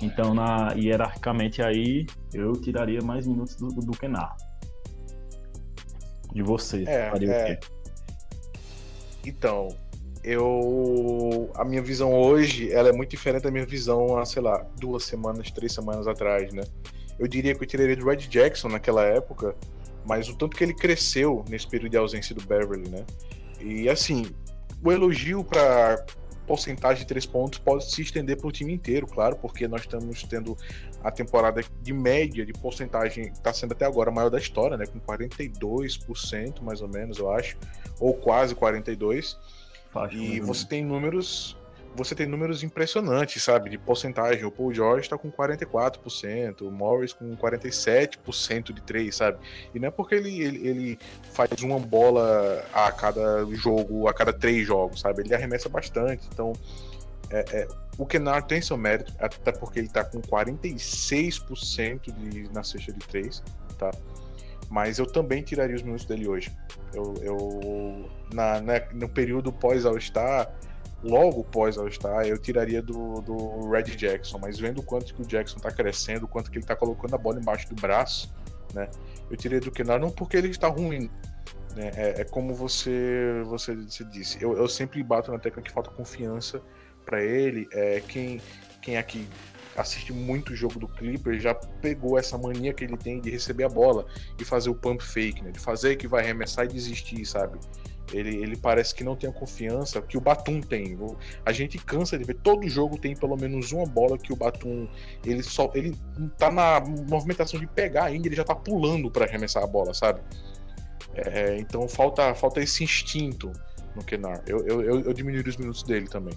Então, 0.00 0.34
na, 0.34 0.72
hierarquicamente 0.72 1.62
aí, 1.62 2.06
eu 2.34 2.52
tiraria 2.52 3.00
mais 3.00 3.26
minutos 3.26 3.54
do, 3.56 3.68
do 3.68 3.92
Kenar. 3.92 4.36
De 6.32 6.42
você, 6.42 6.84
é, 6.88 7.12
é. 7.24 7.60
Então, 9.24 9.68
eu 10.24 11.50
a 11.54 11.64
minha 11.64 11.82
visão 11.82 12.12
hoje 12.14 12.72
ela 12.72 12.88
é 12.88 12.92
muito 12.92 13.10
diferente 13.10 13.42
da 13.42 13.50
minha 13.50 13.66
visão 13.66 14.16
há 14.16 14.24
sei 14.24 14.40
lá 14.40 14.64
duas 14.78 15.04
semanas 15.04 15.50
três 15.50 15.72
semanas 15.72 16.06
atrás 16.06 16.52
né 16.52 16.62
eu 17.18 17.26
diria 17.26 17.54
que 17.54 17.62
eu 17.62 17.66
tiraria 17.66 17.96
do 17.96 18.06
Red 18.06 18.28
Jackson 18.28 18.68
naquela 18.68 19.02
época 19.02 19.56
mas 20.06 20.28
o 20.28 20.36
tanto 20.36 20.56
que 20.56 20.62
ele 20.62 20.74
cresceu 20.74 21.44
nesse 21.48 21.68
período 21.68 21.90
de 21.90 21.96
ausência 21.96 22.34
do 22.34 22.42
Beverly 22.42 22.88
né 22.88 23.04
e 23.62 23.88
assim 23.88 24.26
o 24.84 24.90
elogio 24.90 25.44
para 25.44 26.04
porcentagem 26.46 27.02
de 27.02 27.06
três 27.06 27.24
pontos 27.24 27.58
pode 27.58 27.90
se 27.90 28.02
estender 28.02 28.36
para 28.36 28.48
o 28.48 28.52
time 28.52 28.72
inteiro, 28.72 29.06
claro, 29.06 29.36
porque 29.36 29.68
nós 29.68 29.82
estamos 29.82 30.22
tendo 30.24 30.56
a 31.02 31.10
temporada 31.10 31.62
de 31.80 31.92
média 31.92 32.44
de 32.44 32.52
porcentagem, 32.52 33.28
está 33.28 33.52
sendo 33.52 33.72
até 33.72 33.84
agora 33.84 34.10
a 34.10 34.12
maior 34.12 34.28
da 34.28 34.38
história, 34.38 34.76
né, 34.76 34.84
com 34.86 35.00
42% 35.00 36.60
mais 36.60 36.82
ou 36.82 36.88
menos, 36.88 37.18
eu 37.18 37.30
acho, 37.30 37.56
ou 38.00 38.14
quase 38.14 38.54
42%. 38.54 39.36
e 40.10 40.40
você 40.40 40.66
tem 40.66 40.84
números 40.84 41.56
você 41.94 42.14
tem 42.14 42.26
números 42.26 42.62
impressionantes, 42.62 43.42
sabe, 43.42 43.68
de 43.70 43.78
porcentagem. 43.78 44.44
O 44.44 44.50
Paul 44.50 44.72
George 44.72 45.02
está 45.02 45.18
com 45.18 45.30
44%, 45.30 46.62
o 46.62 46.70
Morris 46.70 47.12
com 47.12 47.36
47% 47.36 48.72
de 48.72 48.80
3, 48.82 49.14
sabe? 49.14 49.38
E 49.74 49.78
não 49.78 49.88
é 49.88 49.90
porque 49.90 50.14
ele, 50.14 50.42
ele, 50.42 50.68
ele, 50.68 50.98
faz 51.32 51.50
uma 51.62 51.78
bola 51.78 52.64
a 52.72 52.90
cada 52.92 53.44
jogo, 53.54 54.08
a 54.08 54.14
cada 54.14 54.32
três 54.32 54.66
jogos, 54.66 55.00
sabe? 55.00 55.22
Ele 55.22 55.34
arremessa 55.34 55.68
bastante. 55.68 56.26
Então, 56.32 56.52
é, 57.30 57.44
é, 57.52 57.68
o 57.98 58.06
Kennard 58.06 58.48
tem 58.48 58.62
seu 58.62 58.76
mérito, 58.76 59.12
até 59.18 59.52
porque 59.52 59.78
ele 59.78 59.88
está 59.88 60.02
com 60.04 60.20
46% 60.20 62.10
de, 62.10 62.48
na 62.52 62.64
cesta 62.64 62.92
de 62.92 63.00
3, 63.00 63.42
tá? 63.78 63.90
Mas 64.70 64.98
eu 64.98 65.04
também 65.04 65.42
tiraria 65.42 65.76
os 65.76 65.82
minutos 65.82 66.06
dele 66.06 66.26
hoje. 66.26 66.50
Eu, 66.94 67.14
eu 67.20 68.10
na, 68.32 68.58
na 68.62 68.80
no 68.94 69.06
período 69.06 69.52
pós-All-Star 69.52 70.50
logo 71.02 71.44
pós 71.44 71.76
All-Star, 71.76 72.26
eu 72.26 72.38
tiraria 72.38 72.80
do, 72.80 73.20
do 73.20 73.68
Red 73.68 73.84
Jackson, 73.96 74.38
mas 74.38 74.58
vendo 74.58 74.78
o 74.78 74.82
quanto 74.82 75.12
que 75.14 75.22
o 75.22 75.26
Jackson 75.26 75.58
tá 75.58 75.70
crescendo, 75.70 76.24
o 76.24 76.28
quanto 76.28 76.50
que 76.50 76.58
ele 76.58 76.66
tá 76.66 76.76
colocando 76.76 77.14
a 77.14 77.18
bola 77.18 77.38
embaixo 77.40 77.68
do 77.68 77.80
braço, 77.80 78.32
né? 78.72 78.88
Eu 79.30 79.36
tiraria 79.36 79.60
do 79.60 79.70
Kennard 79.70 80.04
não 80.04 80.10
porque 80.10 80.36
ele 80.36 80.48
está 80.48 80.68
ruim, 80.68 81.10
né? 81.74 81.90
É, 81.96 82.20
é 82.20 82.24
como 82.24 82.54
você, 82.54 83.42
você, 83.44 83.74
disse. 84.10 84.42
Eu, 84.42 84.56
eu 84.56 84.68
sempre 84.68 85.02
bato 85.02 85.32
na 85.32 85.38
tecla 85.38 85.62
que 85.62 85.72
falta 85.72 85.90
confiança 85.90 86.62
para 87.04 87.22
ele. 87.22 87.68
É, 87.72 88.00
quem, 88.00 88.40
quem 88.80 88.96
aqui 88.96 89.28
assiste 89.76 90.12
muito 90.12 90.52
o 90.52 90.56
jogo 90.56 90.78
do 90.78 90.86
Clipper 90.86 91.40
já 91.40 91.54
pegou 91.54 92.18
essa 92.18 92.36
mania 92.36 92.72
que 92.74 92.84
ele 92.84 92.96
tem 92.96 93.20
de 93.20 93.30
receber 93.30 93.64
a 93.64 93.68
bola 93.68 94.06
e 94.38 94.44
fazer 94.44 94.70
o 94.70 94.74
pump 94.74 95.02
fake, 95.02 95.42
né? 95.42 95.50
De 95.50 95.58
fazer 95.58 95.96
que 95.96 96.06
vai 96.06 96.22
arremessar 96.22 96.66
e 96.66 96.68
desistir, 96.68 97.24
sabe? 97.24 97.58
Ele, 98.12 98.36
ele 98.36 98.56
parece 98.56 98.94
que 98.94 99.02
não 99.02 99.16
tem 99.16 99.28
a 99.30 99.32
confiança 99.32 100.00
que 100.02 100.16
o 100.16 100.20
Batum 100.20 100.60
tem. 100.60 100.98
A 101.44 101.52
gente 101.52 101.78
cansa 101.78 102.18
de 102.18 102.24
ver, 102.24 102.34
todo 102.34 102.68
jogo 102.68 102.98
tem 102.98 103.16
pelo 103.16 103.36
menos 103.36 103.72
uma 103.72 103.86
bola 103.86 104.18
que 104.18 104.32
o 104.32 104.36
Batum 104.36 104.86
ele 105.24 105.42
só 105.42 105.70
ele 105.74 105.96
tá 106.36 106.50
na 106.50 106.80
movimentação 106.80 107.58
de 107.58 107.66
pegar 107.66 108.04
ainda, 108.04 108.28
ele 108.28 108.36
já 108.36 108.44
tá 108.44 108.54
pulando 108.54 109.10
para 109.10 109.24
arremessar 109.24 109.62
a 109.62 109.66
bola, 109.66 109.94
sabe? 109.94 110.20
É, 111.14 111.56
então 111.58 111.88
falta, 111.88 112.34
falta 112.34 112.60
esse 112.60 112.84
instinto 112.84 113.50
no 113.94 114.04
Kenar. 114.04 114.42
Eu, 114.46 114.66
eu, 114.66 114.82
eu, 114.82 115.00
eu 115.00 115.12
diminuiria 115.12 115.50
os 115.50 115.56
minutos 115.56 115.82
dele 115.82 116.08
também. 116.08 116.34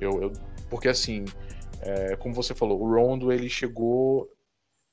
Eu, 0.00 0.22
eu, 0.22 0.32
porque 0.68 0.88
assim, 0.88 1.24
é, 1.80 2.16
como 2.16 2.34
você 2.34 2.54
falou, 2.54 2.80
o 2.80 2.94
Rondo 2.94 3.32
ele 3.32 3.48
chegou 3.48 4.30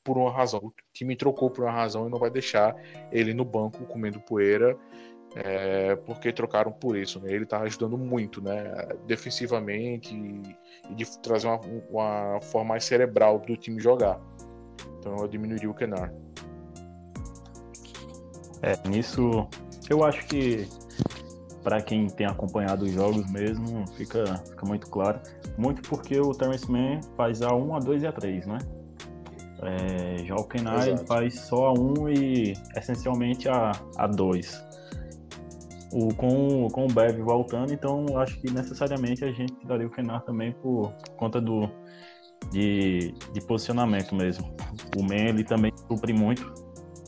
por 0.04 0.18
uma 0.18 0.32
razão. 0.32 0.62
O 0.64 0.74
time 0.94 1.16
trocou 1.18 1.50
por 1.50 1.66
uma 1.66 1.72
razão 1.72 2.08
e 2.08 2.10
não 2.10 2.18
vai 2.18 2.30
deixar 2.30 2.76
ele 3.12 3.34
no 3.34 3.44
banco 3.44 3.86
comendo 3.86 4.22
poeira 4.22 4.78
é, 5.36 5.96
porque 5.96 6.32
trocaram 6.32 6.72
por 6.72 6.98
isso. 6.98 7.20
Né? 7.20 7.32
Ele 7.32 7.44
está 7.44 7.60
ajudando 7.62 7.98
muito, 7.98 8.42
né? 8.42 8.88
defensivamente 9.06 10.16
e, 10.16 10.42
e 10.90 10.96
de 10.96 11.20
trazer 11.20 11.48
uma, 11.48 11.60
uma, 11.90 12.42
forma 12.42 12.70
mais 12.70 12.84
cerebral 12.86 13.40
do 13.40 13.56
time 13.56 13.80
jogar. 13.80 14.20
Então 15.00 15.16
eu 15.18 15.28
diminuiria 15.28 15.70
o 15.70 15.74
Kenar. 15.74 16.14
É, 18.62 18.88
nisso 18.88 19.48
eu 19.90 20.04
acho 20.04 20.26
que 20.28 20.68
para 21.64 21.82
quem 21.82 22.08
tem 22.08 22.26
acompanhado 22.26 22.86
os 22.86 22.92
jogos 22.92 23.30
mesmo, 23.30 23.86
fica, 23.96 24.38
fica 24.38 24.66
muito 24.66 24.90
claro. 24.90 25.20
Muito 25.58 25.82
porque 25.90 26.20
o 26.20 26.32
Terrence 26.32 26.70
Mann 26.72 27.02
faz 27.16 27.42
a 27.42 27.54
1, 27.54 27.76
a 27.76 27.80
2 27.80 28.04
e 28.04 28.08
a 28.08 28.12
3, 28.12 28.46
né? 28.46 28.58
É, 29.64 30.24
já 30.24 30.36
o 30.36 30.44
Kenai 30.44 30.96
faz 31.08 31.40
só 31.42 31.68
a 31.68 31.74
1 31.74 32.10
e 32.10 32.54
essencialmente 32.76 33.50
a, 33.50 33.72
a 33.98 34.08
2 34.08 34.68
o, 35.92 36.14
com, 36.16 36.68
com 36.70 36.86
o 36.86 36.88
Bev 36.88 37.20
voltando, 37.22 37.74
então 37.74 38.06
acho 38.18 38.40
que 38.40 38.52
necessariamente 38.52 39.24
a 39.24 39.32
gente 39.32 39.54
daria 39.66 39.88
o 39.88 39.90
Kenar 39.90 40.22
também 40.24 40.52
por 40.52 40.94
conta 41.16 41.40
do, 41.40 41.70
de, 42.52 43.14
de 43.34 43.42
posicionamento 43.42 44.16
mesmo. 44.16 44.54
O 44.98 45.04
Men 45.04 45.30
ele 45.30 45.44
também 45.44 45.72
supre 45.88 46.14
muito 46.14 46.54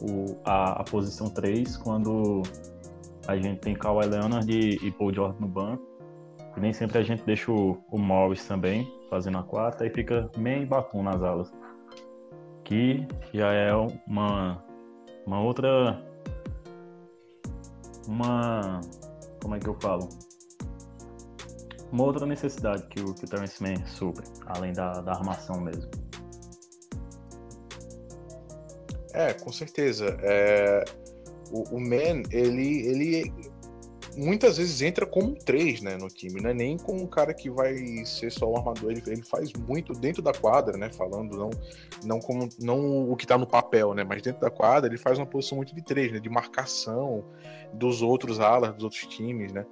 o, 0.02 0.38
a, 0.46 0.82
a 0.82 0.84
posição 0.84 1.30
3 1.30 1.78
quando 1.78 2.44
a 3.28 3.36
gente 3.36 3.60
tem 3.60 3.76
Kawhi 3.76 4.06
Leonard 4.08 4.52
e, 4.52 4.76
e 4.86 4.92
Paul 4.92 5.14
George 5.14 5.40
no 5.40 5.48
banco. 5.48 5.84
E 6.58 6.60
nem 6.60 6.74
sempre 6.74 6.98
a 6.98 7.04
gente 7.04 7.24
deixa 7.24 7.52
o, 7.52 7.78
o 7.92 7.98
Morris 7.98 8.48
também 8.48 8.92
fazendo 9.10 9.38
a 9.38 9.44
quarta 9.44 9.86
e 9.86 9.90
fica 9.90 10.30
meio 10.38 10.68
Batum 10.68 11.04
nas 11.04 11.22
alas. 11.22 11.52
Que 12.64 13.06
já 13.34 13.52
é 13.52 13.74
uma, 14.08 14.64
uma 15.26 15.42
outra 15.42 16.02
uma. 18.10 18.82
Como 19.42 19.56
é 19.56 19.60
que 19.60 19.68
eu 19.68 19.78
falo? 19.80 20.10
Uma 21.92 22.04
outra 22.04 22.26
necessidade 22.26 22.84
que 22.88 23.00
o, 23.00 23.14
que 23.14 23.26
o 23.26 23.28
Terence 23.28 23.62
Mann 23.62 23.86
supre, 23.86 24.26
além 24.48 24.74
da, 24.74 25.02
da 25.02 25.14
armação 25.14 25.62
mesmo. 25.62 25.90
É, 29.14 29.34
com 29.34 29.52
certeza. 29.52 30.18
É, 30.22 30.84
o, 31.52 31.76
o 31.76 31.80
Man, 31.80 32.24
ele, 32.32 32.88
ele 32.88 33.34
muitas 34.20 34.58
vezes 34.58 34.82
entra 34.82 35.06
como 35.06 35.34
3 35.34 35.82
né, 35.82 35.98
no 35.98 36.08
time, 36.08 36.42
não 36.42 36.50
é 36.50 36.54
nem 36.54 36.78
como 36.78 37.02
um 37.02 37.08
cara 37.08 37.34
que 37.34 37.50
vai 37.50 37.76
ser 38.06 38.32
só 38.32 38.52
um 38.52 38.58
armador, 38.58 38.92
ele, 38.92 39.02
ele 39.08 39.24
faz 39.24 39.52
muito 39.54 39.94
dentro 39.94 40.22
da 40.22 40.34
quadra, 40.34 40.78
né, 40.78 40.90
falando 40.92 41.38
não, 41.38 41.50
não 42.04 42.20
como 42.20 42.50
não 42.60 43.10
o 43.10 43.16
que 43.16 43.26
está 43.26 43.38
no 43.38 43.48
papel, 43.48 43.94
né, 43.94 44.04
mas 44.04 44.22
dentro 44.22 44.42
da 44.42 44.50
quadra 44.50 44.90
ele 44.90 44.98
faz 44.98 45.18
uma 45.18 45.26
posição 45.26 45.58
muito 45.58 45.74
de 45.74 45.82
3, 45.82 46.14
né, 46.14 46.20
de 46.20 46.30
marcação 46.30 47.24
dos 47.74 48.02
outros 48.02 48.40
alas, 48.40 48.74
dos 48.74 48.84
outros 48.84 49.06
times, 49.08 49.52
né, 49.54 49.66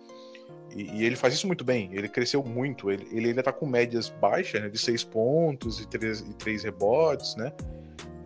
e, 0.75 0.99
e, 0.99 1.05
ele 1.05 1.15
faz 1.15 1.33
isso 1.33 1.47
muito 1.47 1.63
bem, 1.63 1.89
ele 1.93 2.07
cresceu 2.07 2.43
muito, 2.43 2.91
ele, 2.91 3.07
ele 3.11 3.29
ainda 3.29 3.43
tá 3.43 3.51
com 3.51 3.65
médias 3.65 4.09
baixas, 4.09 4.61
né, 4.61 4.69
de 4.69 4.77
6 4.77 5.03
pontos 5.03 5.79
e 5.79 5.87
3, 5.87 6.21
e 6.21 6.33
3 6.33 6.63
rebotes, 6.63 7.35
né, 7.35 7.51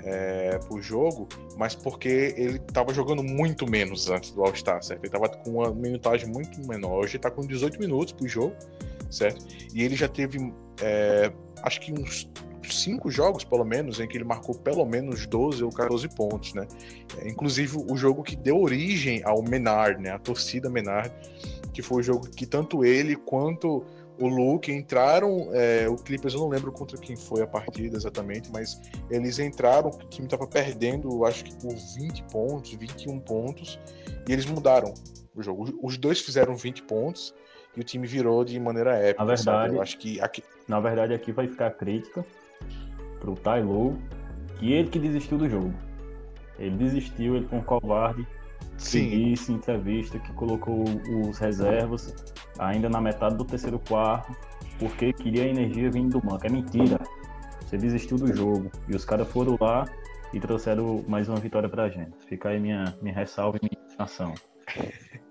é, 0.03 0.57
pro 0.67 0.81
jogo, 0.81 1.27
mas 1.57 1.75
porque 1.75 2.33
ele 2.37 2.57
estava 2.57 2.93
jogando 2.93 3.23
muito 3.23 3.69
menos 3.69 4.09
antes 4.09 4.31
do 4.31 4.43
All-Star, 4.43 4.83
certo? 4.83 5.01
Ele 5.01 5.07
estava 5.07 5.29
com 5.29 5.51
uma 5.51 5.73
minutagem 5.73 6.27
muito 6.27 6.59
menor. 6.67 7.03
Hoje 7.03 7.15
ele 7.15 7.23
tá 7.23 7.31
com 7.31 7.41
18 7.41 7.79
minutos 7.79 8.13
pro 8.13 8.27
jogo, 8.27 8.55
certo? 9.09 9.45
E 9.73 9.83
ele 9.83 9.95
já 9.95 10.07
teve, 10.07 10.53
é, 10.81 11.31
acho 11.63 11.79
que 11.79 11.93
uns 11.93 12.29
cinco 12.69 13.09
jogos, 13.09 13.43
pelo 13.43 13.65
menos, 13.65 13.99
em 13.99 14.07
que 14.07 14.17
ele 14.17 14.23
marcou 14.23 14.55
pelo 14.55 14.85
menos 14.85 15.25
12 15.25 15.63
ou 15.63 15.71
14 15.71 16.07
pontos, 16.09 16.53
né? 16.53 16.67
É, 17.17 17.27
inclusive 17.27 17.77
o 17.89 17.95
jogo 17.95 18.23
que 18.23 18.35
deu 18.35 18.59
origem 18.59 19.21
ao 19.23 19.41
Menard, 19.41 20.01
né? 20.01 20.11
A 20.11 20.19
torcida 20.19 20.69
Menard, 20.69 21.11
que 21.73 21.81
foi 21.81 22.01
o 22.01 22.03
jogo 22.03 22.29
que 22.29 22.45
tanto 22.45 22.83
ele 22.83 23.15
quanto 23.15 23.83
o 24.21 24.27
Luke 24.27 24.71
entraram. 24.71 25.49
É, 25.51 25.89
o 25.89 25.95
Clippers 25.95 26.35
eu 26.35 26.41
não 26.41 26.49
lembro 26.49 26.71
contra 26.71 26.97
quem 26.97 27.15
foi 27.15 27.41
a 27.41 27.47
partida 27.47 27.97
exatamente, 27.97 28.51
mas 28.51 28.79
eles 29.09 29.39
entraram, 29.39 29.89
o 29.89 30.09
time 30.09 30.27
estava 30.27 30.47
perdendo, 30.47 31.25
acho 31.25 31.43
que 31.43 31.55
por 31.55 31.73
20 31.73 32.23
pontos, 32.31 32.73
21 32.73 33.19
pontos, 33.19 33.79
e 34.27 34.31
eles 34.31 34.45
mudaram 34.45 34.93
o 35.35 35.41
jogo. 35.41 35.77
Os 35.81 35.97
dois 35.97 36.21
fizeram 36.21 36.55
20 36.55 36.83
pontos 36.83 37.33
e 37.75 37.81
o 37.81 37.83
time 37.83 38.05
virou 38.05 38.45
de 38.45 38.59
maneira 38.59 38.95
épica. 38.95 39.25
Na 39.25 39.35
verdade, 39.35 39.79
acho 39.79 39.97
que 39.97 40.21
aqui... 40.21 40.43
na 40.67 40.79
verdade 40.79 41.13
aqui 41.13 41.31
vai 41.31 41.47
ficar 41.47 41.67
a 41.67 41.71
crítica 41.71 42.23
pro 43.19 43.35
Ty 43.35 43.61
Lue, 43.63 43.97
que 44.59 44.71
ele 44.71 44.89
que 44.89 44.99
desistiu 44.99 45.37
do 45.37 45.49
jogo. 45.49 45.73
Ele 46.59 46.75
desistiu, 46.75 47.35
ele 47.35 47.47
foi 47.47 47.57
um 47.57 47.63
covarde. 47.63 48.27
Sim. 48.77 49.09
disse 49.09 49.51
em 49.51 49.55
entrevista 49.55 50.17
que 50.19 50.33
colocou 50.33 50.83
os 51.27 51.37
reservas 51.37 52.13
ainda 52.61 52.89
na 52.89 53.01
metade 53.01 53.35
do 53.35 53.43
terceiro 53.43 53.79
quarto 53.79 54.35
porque 54.79 55.13
queria 55.13 55.47
energia 55.47 55.91
vindo 55.91 56.19
do 56.19 56.27
banco. 56.27 56.45
É 56.45 56.49
mentira. 56.49 56.99
Você 57.65 57.77
desistiu 57.77 58.17
do 58.17 58.33
jogo. 58.35 58.71
E 58.87 58.95
os 58.95 59.05
caras 59.05 59.27
foram 59.27 59.57
lá 59.59 59.85
e 60.33 60.39
trouxeram 60.39 61.03
mais 61.07 61.29
uma 61.29 61.39
vitória 61.39 61.69
pra 61.69 61.89
gente. 61.89 62.11
Fica 62.27 62.49
aí 62.49 62.59
minha, 62.59 62.97
minha 63.01 63.13
ressalva 63.13 63.59
e 63.61 63.65
minha 63.65 63.95
ação. 63.99 64.33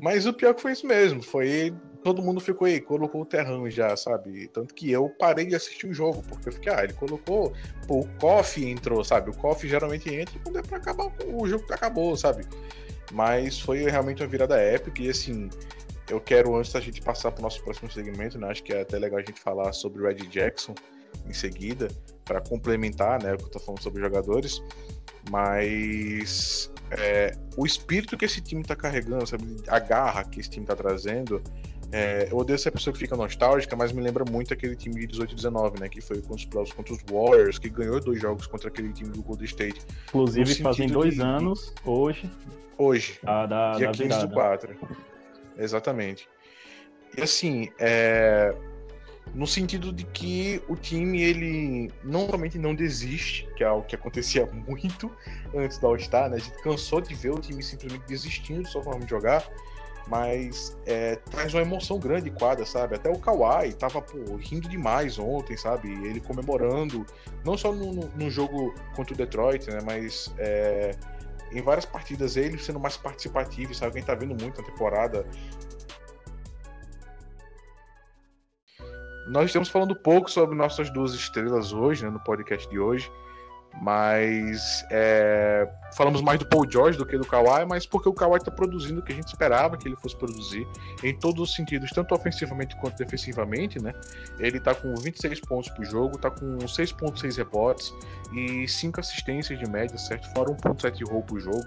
Mas 0.00 0.26
o 0.26 0.32
pior 0.32 0.54
que 0.54 0.62
foi 0.62 0.72
isso 0.72 0.86
mesmo, 0.86 1.22
foi 1.22 1.72
todo 2.02 2.20
mundo 2.20 2.40
ficou 2.40 2.66
aí, 2.66 2.80
colocou 2.80 3.22
o 3.22 3.24
terrão 3.24 3.68
já, 3.70 3.96
sabe? 3.96 4.48
Tanto 4.48 4.74
que 4.74 4.90
eu 4.90 5.08
parei 5.08 5.46
de 5.46 5.54
assistir 5.54 5.86
o 5.86 5.94
jogo, 5.94 6.22
porque 6.28 6.48
eu 6.48 6.52
fiquei, 6.52 6.72
ah, 6.72 6.84
ele 6.84 6.92
colocou, 6.92 7.52
pô, 7.86 8.00
o 8.00 8.08
Coffee 8.18 8.68
entrou, 8.68 9.02
sabe? 9.04 9.30
O 9.30 9.36
Coffee 9.36 9.70
geralmente 9.70 10.12
entra 10.12 10.38
quando 10.42 10.58
é 10.58 10.62
pra 10.62 10.78
acabar 10.78 11.10
o 11.26 11.46
jogo 11.46 11.66
que 11.66 11.72
acabou, 11.72 12.16
sabe? 12.16 12.44
Mas 13.12 13.60
foi 13.60 13.84
realmente 13.84 14.22
uma 14.22 14.28
virada 14.28 14.56
épica 14.56 15.02
e 15.02 15.08
assim, 15.08 15.48
eu 16.08 16.20
quero 16.20 16.54
antes 16.56 16.72
da 16.72 16.80
gente 16.80 17.00
passar 17.00 17.32
pro 17.32 17.42
nosso 17.42 17.62
próximo 17.62 17.90
segmento, 17.90 18.38
né? 18.38 18.48
Acho 18.48 18.62
que 18.62 18.72
é 18.72 18.82
até 18.82 18.98
legal 18.98 19.18
a 19.18 19.22
gente 19.22 19.40
falar 19.40 19.72
sobre 19.72 20.02
o 20.02 20.06
Red 20.06 20.26
Jackson 20.28 20.74
em 21.26 21.32
seguida, 21.32 21.88
para 22.24 22.40
complementar, 22.40 23.22
né, 23.22 23.34
o 23.34 23.36
que 23.36 23.44
eu 23.44 23.50
tô 23.50 23.58
falando 23.58 23.82
sobre 23.82 24.02
jogadores, 24.02 24.62
mas 25.30 26.70
é, 26.90 27.32
o 27.56 27.64
espírito 27.64 28.16
que 28.16 28.24
esse 28.24 28.40
time 28.40 28.62
está 28.62 28.76
carregando, 28.76 29.26
sabe? 29.26 29.56
a 29.68 29.78
garra 29.78 30.24
que 30.24 30.40
esse 30.40 30.50
time 30.50 30.64
está 30.64 30.76
trazendo. 30.76 31.42
É, 31.92 32.28
eu 32.30 32.38
odeio 32.38 32.58
ser 32.58 32.70
a 32.70 32.72
pessoa 32.72 32.92
que 32.92 32.98
fica 32.98 33.16
nostálgica, 33.16 33.76
mas 33.76 33.92
me 33.92 34.02
lembra 34.02 34.24
muito 34.28 34.52
aquele 34.52 34.74
time 34.74 35.00
de 35.00 35.06
18 35.06 35.30
e 35.30 35.34
19, 35.36 35.80
né? 35.80 35.88
Que 35.88 36.00
foi 36.00 36.20
contra 36.20 36.34
os 36.34 36.44
playoffs 36.44 36.74
contra 36.74 36.92
os 36.92 37.00
Warriors, 37.08 37.58
que 37.58 37.68
ganhou 37.68 38.00
dois 38.00 38.20
jogos 38.20 38.48
contra 38.48 38.68
aquele 38.68 38.92
time 38.92 39.10
do 39.10 39.22
Golden 39.22 39.44
State. 39.44 39.80
Inclusive, 40.08 40.54
fazem 40.56 40.88
dois 40.88 41.14
de... 41.14 41.22
anos 41.22 41.72
hoje. 41.84 42.28
Hoje. 42.76 43.20
A 43.24 43.46
da, 43.46 43.72
dia 43.72 43.86
da 43.86 43.92
15 43.92 44.02
virada. 44.02 44.26
do 44.26 44.34
4. 44.34 44.76
Exatamente. 45.56 46.28
E 47.16 47.22
assim, 47.22 47.70
é, 47.78 48.54
no 49.34 49.46
sentido 49.46 49.92
de 49.92 50.04
que 50.04 50.62
o 50.68 50.76
time 50.76 51.22
ele 51.22 51.92
não 52.02 52.28
somente 52.28 52.58
não 52.58 52.74
desiste, 52.74 53.48
que 53.56 53.64
é 53.64 53.66
algo 53.66 53.86
que 53.86 53.94
acontecia 53.94 54.46
muito 54.66 55.10
antes 55.54 55.78
da 55.78 55.88
All-Star, 55.88 56.28
né? 56.28 56.36
A 56.36 56.40
gente 56.40 56.62
cansou 56.62 57.00
de 57.00 57.14
ver 57.14 57.30
o 57.30 57.38
time 57.38 57.62
simplesmente 57.62 58.04
desistindo 58.06 58.62
de 58.62 58.70
sua 58.70 58.82
forma 58.82 59.04
de 59.04 59.10
jogar, 59.10 59.48
mas 60.06 60.76
é, 60.86 61.16
traz 61.16 61.54
uma 61.54 61.62
emoção 61.62 61.98
grande 61.98 62.30
quadra, 62.30 62.66
sabe? 62.66 62.96
Até 62.96 63.10
o 63.10 63.18
Kawhi 63.18 63.72
tava 63.72 64.02
pô, 64.02 64.36
rindo 64.36 64.68
demais 64.68 65.18
ontem, 65.18 65.56
sabe? 65.56 65.90
Ele 65.90 66.20
comemorando, 66.20 67.06
não 67.44 67.56
só 67.56 67.72
no, 67.72 67.92
no 67.92 68.30
jogo 68.30 68.74
contra 68.94 69.14
o 69.14 69.16
Detroit, 69.16 69.68
né? 69.70 69.78
Mas 69.84 70.34
é, 70.38 70.90
em 71.54 71.62
várias 71.62 71.84
partidas 71.84 72.36
ele 72.36 72.58
sendo 72.58 72.80
mais 72.80 72.96
participativo, 72.96 73.74
sabe? 73.74 73.94
Quem 73.94 74.02
tá 74.02 74.14
vendo 74.14 74.34
muito 74.40 74.60
na 74.60 74.66
temporada 74.66 75.26
Nós 79.26 79.46
estamos 79.46 79.70
falando 79.70 79.96
pouco 79.96 80.30
sobre 80.30 80.54
nossas 80.54 80.90
duas 80.90 81.14
estrelas 81.14 81.72
hoje, 81.72 82.04
né, 82.04 82.10
no 82.10 82.20
podcast 82.20 82.68
de 82.68 82.78
hoje. 82.78 83.10
Mas 83.80 84.84
é, 84.90 85.68
falamos 85.94 86.22
mais 86.22 86.38
do 86.38 86.46
Paul 86.46 86.64
George 86.70 86.96
do 86.96 87.04
que 87.04 87.18
do 87.18 87.26
Kawhi, 87.26 87.66
mas 87.66 87.84
porque 87.86 88.08
o 88.08 88.12
Kawhi 88.12 88.36
está 88.36 88.50
produzindo 88.50 89.00
o 89.00 89.02
que 89.02 89.12
a 89.12 89.16
gente 89.16 89.28
esperava 89.28 89.76
que 89.76 89.88
ele 89.88 89.96
fosse 89.96 90.16
produzir, 90.16 90.66
em 91.02 91.14
todos 91.18 91.50
os 91.50 91.54
sentidos, 91.54 91.90
tanto 91.90 92.14
ofensivamente 92.14 92.76
quanto 92.76 92.96
defensivamente, 92.96 93.82
né? 93.82 93.92
Ele 94.38 94.58
está 94.58 94.74
com 94.74 94.94
26 94.94 95.40
pontos 95.40 95.70
por 95.70 95.84
jogo, 95.84 96.16
está 96.16 96.30
com 96.30 96.58
6.6 96.58 97.36
rebotes 97.36 97.92
e 98.32 98.66
5 98.66 99.00
assistências 99.00 99.58
de 99.58 99.68
média, 99.68 99.98
certo? 99.98 100.32
Fora 100.32 100.50
1.7 100.50 101.08
roll 101.08 101.22
por 101.22 101.40
jogo. 101.40 101.64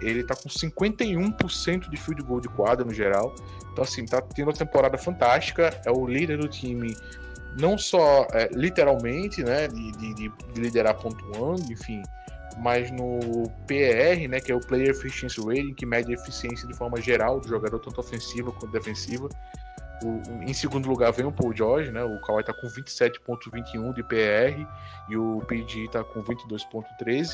Ele 0.00 0.20
está 0.20 0.34
com 0.34 0.48
51% 0.48 1.88
de 1.88 1.96
field 1.96 2.22
goal 2.22 2.40
de 2.40 2.48
quadra 2.48 2.84
no 2.84 2.92
geral. 2.92 3.34
Então, 3.72 3.84
assim, 3.84 4.04
tá 4.04 4.20
tendo 4.20 4.48
uma 4.48 4.54
temporada 4.54 4.98
fantástica, 4.98 5.80
é 5.84 5.90
o 5.90 6.06
líder 6.06 6.38
do 6.38 6.48
time 6.48 6.94
não 7.58 7.76
só 7.76 8.26
é, 8.32 8.48
literalmente, 8.52 9.42
né, 9.42 9.68
de, 9.68 9.92
de, 9.92 10.14
de, 10.14 10.32
liderar 10.56 10.94
pontuando, 10.94 11.72
enfim, 11.72 12.02
mas 12.58 12.90
no 12.90 13.50
PER, 13.66 14.28
né, 14.28 14.40
que 14.40 14.52
é 14.52 14.54
o 14.54 14.60
Player 14.60 14.90
Efficiency 14.90 15.40
Rating, 15.40 15.74
que 15.74 15.86
mede 15.86 16.12
a 16.12 16.14
eficiência 16.14 16.66
de 16.66 16.74
forma 16.74 17.00
geral 17.00 17.40
do 17.40 17.48
jogador, 17.48 17.78
tanto 17.78 18.00
ofensiva 18.00 18.52
quanto 18.52 18.72
defensiva. 18.72 19.28
O, 20.02 20.42
em 20.42 20.54
segundo 20.54 20.88
lugar 20.88 21.12
vem 21.12 21.26
o 21.26 21.32
Paul 21.32 21.54
George, 21.54 21.90
né, 21.90 22.02
o 22.02 22.20
Kawhi 22.20 22.40
está 22.40 22.52
com 22.52 22.66
27.21 22.68 23.94
de 23.94 24.02
PER 24.02 24.66
e 25.08 25.16
o 25.16 25.40
PG 25.46 25.86
está 25.86 26.04
com 26.04 26.22
22.13. 26.22 27.30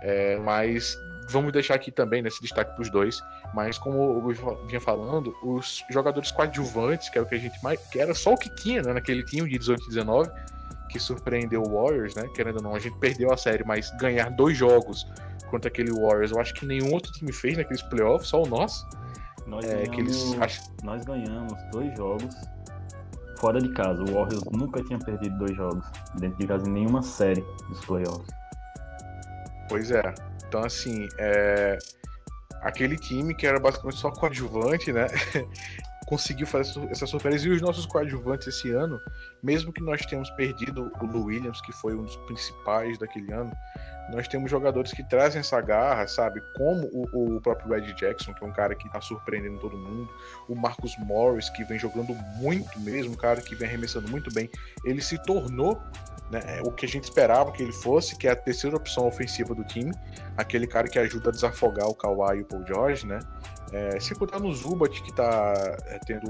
É, 0.00 0.36
mas 0.38 0.96
vamos 1.28 1.52
deixar 1.52 1.74
aqui 1.74 1.90
também 1.90 2.22
nesse 2.22 2.40
destaque 2.40 2.74
para 2.74 2.82
os 2.82 2.90
dois. 2.90 3.20
Mas 3.54 3.78
como 3.78 3.96
eu 4.30 4.66
vinha 4.66 4.80
falando, 4.80 5.34
os 5.42 5.84
jogadores 5.90 6.30
coadjuvantes, 6.30 7.08
que 7.08 7.18
era 7.18 7.26
o 7.26 7.28
que 7.28 7.34
a 7.34 7.38
gente 7.38 7.62
mais. 7.62 7.80
que 7.88 7.98
era 7.98 8.14
só 8.14 8.34
o 8.34 8.36
que 8.36 8.50
tinha 8.50 8.82
né, 8.82 8.92
naquele 8.92 9.22
time 9.24 9.48
de 9.48 9.58
18 9.58 9.82
e 9.82 9.88
19, 9.88 10.30
que 10.88 10.98
surpreendeu 10.98 11.62
o 11.62 11.74
Warriors, 11.74 12.14
né? 12.14 12.28
Querendo 12.34 12.56
ou 12.56 12.62
não, 12.62 12.74
a 12.74 12.78
gente 12.78 12.98
perdeu 12.98 13.32
a 13.32 13.36
série, 13.36 13.64
mas 13.64 13.90
ganhar 13.92 14.30
dois 14.30 14.56
jogos 14.56 15.06
contra 15.50 15.68
aquele 15.68 15.90
Warriors, 15.92 16.30
eu 16.30 16.40
acho 16.40 16.54
que 16.54 16.66
nenhum 16.66 16.92
outro 16.92 17.10
time 17.12 17.32
fez 17.32 17.56
naqueles 17.56 17.82
playoffs, 17.82 18.28
só 18.28 18.42
o 18.42 18.46
nosso. 18.46 18.86
Nós, 19.46 19.64
é, 19.64 19.86
ganhamos, 19.86 20.34
eles... 20.34 20.72
nós 20.82 21.04
ganhamos 21.04 21.54
dois 21.72 21.96
jogos 21.96 22.34
fora 23.38 23.60
de 23.60 23.70
casa. 23.70 24.02
O 24.02 24.12
Warriors 24.12 24.44
nunca 24.52 24.82
tinha 24.84 24.98
perdido 24.98 25.38
dois 25.38 25.56
jogos 25.56 25.84
dentro 26.16 26.38
de 26.38 26.46
casa 26.46 26.68
em 26.68 26.72
nenhuma 26.72 27.02
série 27.02 27.44
dos 27.68 27.84
playoffs. 27.84 28.28
Pois 29.68 29.90
é. 29.90 30.14
Então, 30.48 30.64
assim, 30.64 31.06
é... 31.18 31.78
aquele 32.62 32.96
time 32.96 33.34
que 33.34 33.46
era 33.46 33.60
basicamente 33.60 33.98
só 33.98 34.10
coadjuvante, 34.10 34.92
né? 34.92 35.06
conseguiu 36.08 36.46
fazer 36.46 36.80
essa 36.90 37.06
surpresa. 37.06 37.46
E 37.46 37.50
os 37.50 37.60
nossos 37.60 37.84
coadjuvantes 37.84 38.48
esse 38.48 38.70
ano, 38.70 38.98
mesmo 39.42 39.70
que 39.70 39.82
nós 39.82 40.04
tenhamos 40.06 40.30
perdido 40.30 40.90
o 41.00 41.04
Lu 41.04 41.24
Williams, 41.24 41.60
que 41.60 41.70
foi 41.70 41.94
um 41.94 42.02
dos 42.02 42.16
principais 42.16 42.96
daquele 42.96 43.30
ano, 43.30 43.52
nós 44.10 44.26
temos 44.26 44.50
jogadores 44.50 44.90
que 44.90 45.04
trazem 45.04 45.40
essa 45.40 45.60
garra, 45.60 46.08
sabe? 46.08 46.40
Como 46.56 46.88
o, 46.92 47.36
o 47.36 47.40
próprio 47.42 47.74
Red 47.74 47.92
Jackson, 47.92 48.32
que 48.32 48.42
é 48.42 48.46
um 48.46 48.52
cara 48.52 48.74
que 48.74 48.88
tá 48.90 49.02
surpreendendo 49.02 49.58
todo 49.58 49.76
mundo, 49.76 50.08
o 50.48 50.54
Marcus 50.54 50.96
Morris, 50.98 51.50
que 51.50 51.62
vem 51.62 51.78
jogando 51.78 52.14
muito 52.36 52.80
mesmo, 52.80 53.12
um 53.12 53.16
cara 53.16 53.42
que 53.42 53.54
vem 53.54 53.68
arremessando 53.68 54.08
muito 54.08 54.32
bem. 54.32 54.48
Ele 54.86 55.02
se 55.02 55.22
tornou 55.22 55.78
né, 56.30 56.62
o 56.64 56.72
que 56.72 56.86
a 56.86 56.88
gente 56.88 57.04
esperava 57.04 57.52
que 57.52 57.62
ele 57.62 57.72
fosse, 57.72 58.16
que 58.16 58.26
é 58.26 58.30
a 58.30 58.36
terceira 58.36 58.76
opção 58.76 59.06
ofensiva 59.06 59.54
do 59.54 59.62
time, 59.62 59.92
aquele 60.38 60.66
cara 60.66 60.88
que 60.88 60.98
ajuda 60.98 61.28
a 61.28 61.32
desafogar 61.32 61.86
o 61.86 61.94
Kawhi 61.94 62.38
e 62.38 62.40
o 62.40 62.44
Paul 62.46 62.66
George, 62.66 63.06
né? 63.06 63.20
É, 63.72 64.00
se 64.00 64.14
contar 64.14 64.40
no 64.40 64.52
Zubat, 64.52 65.02
que 65.02 65.10
está 65.10 65.76
é, 65.86 65.98
tendo 66.06 66.28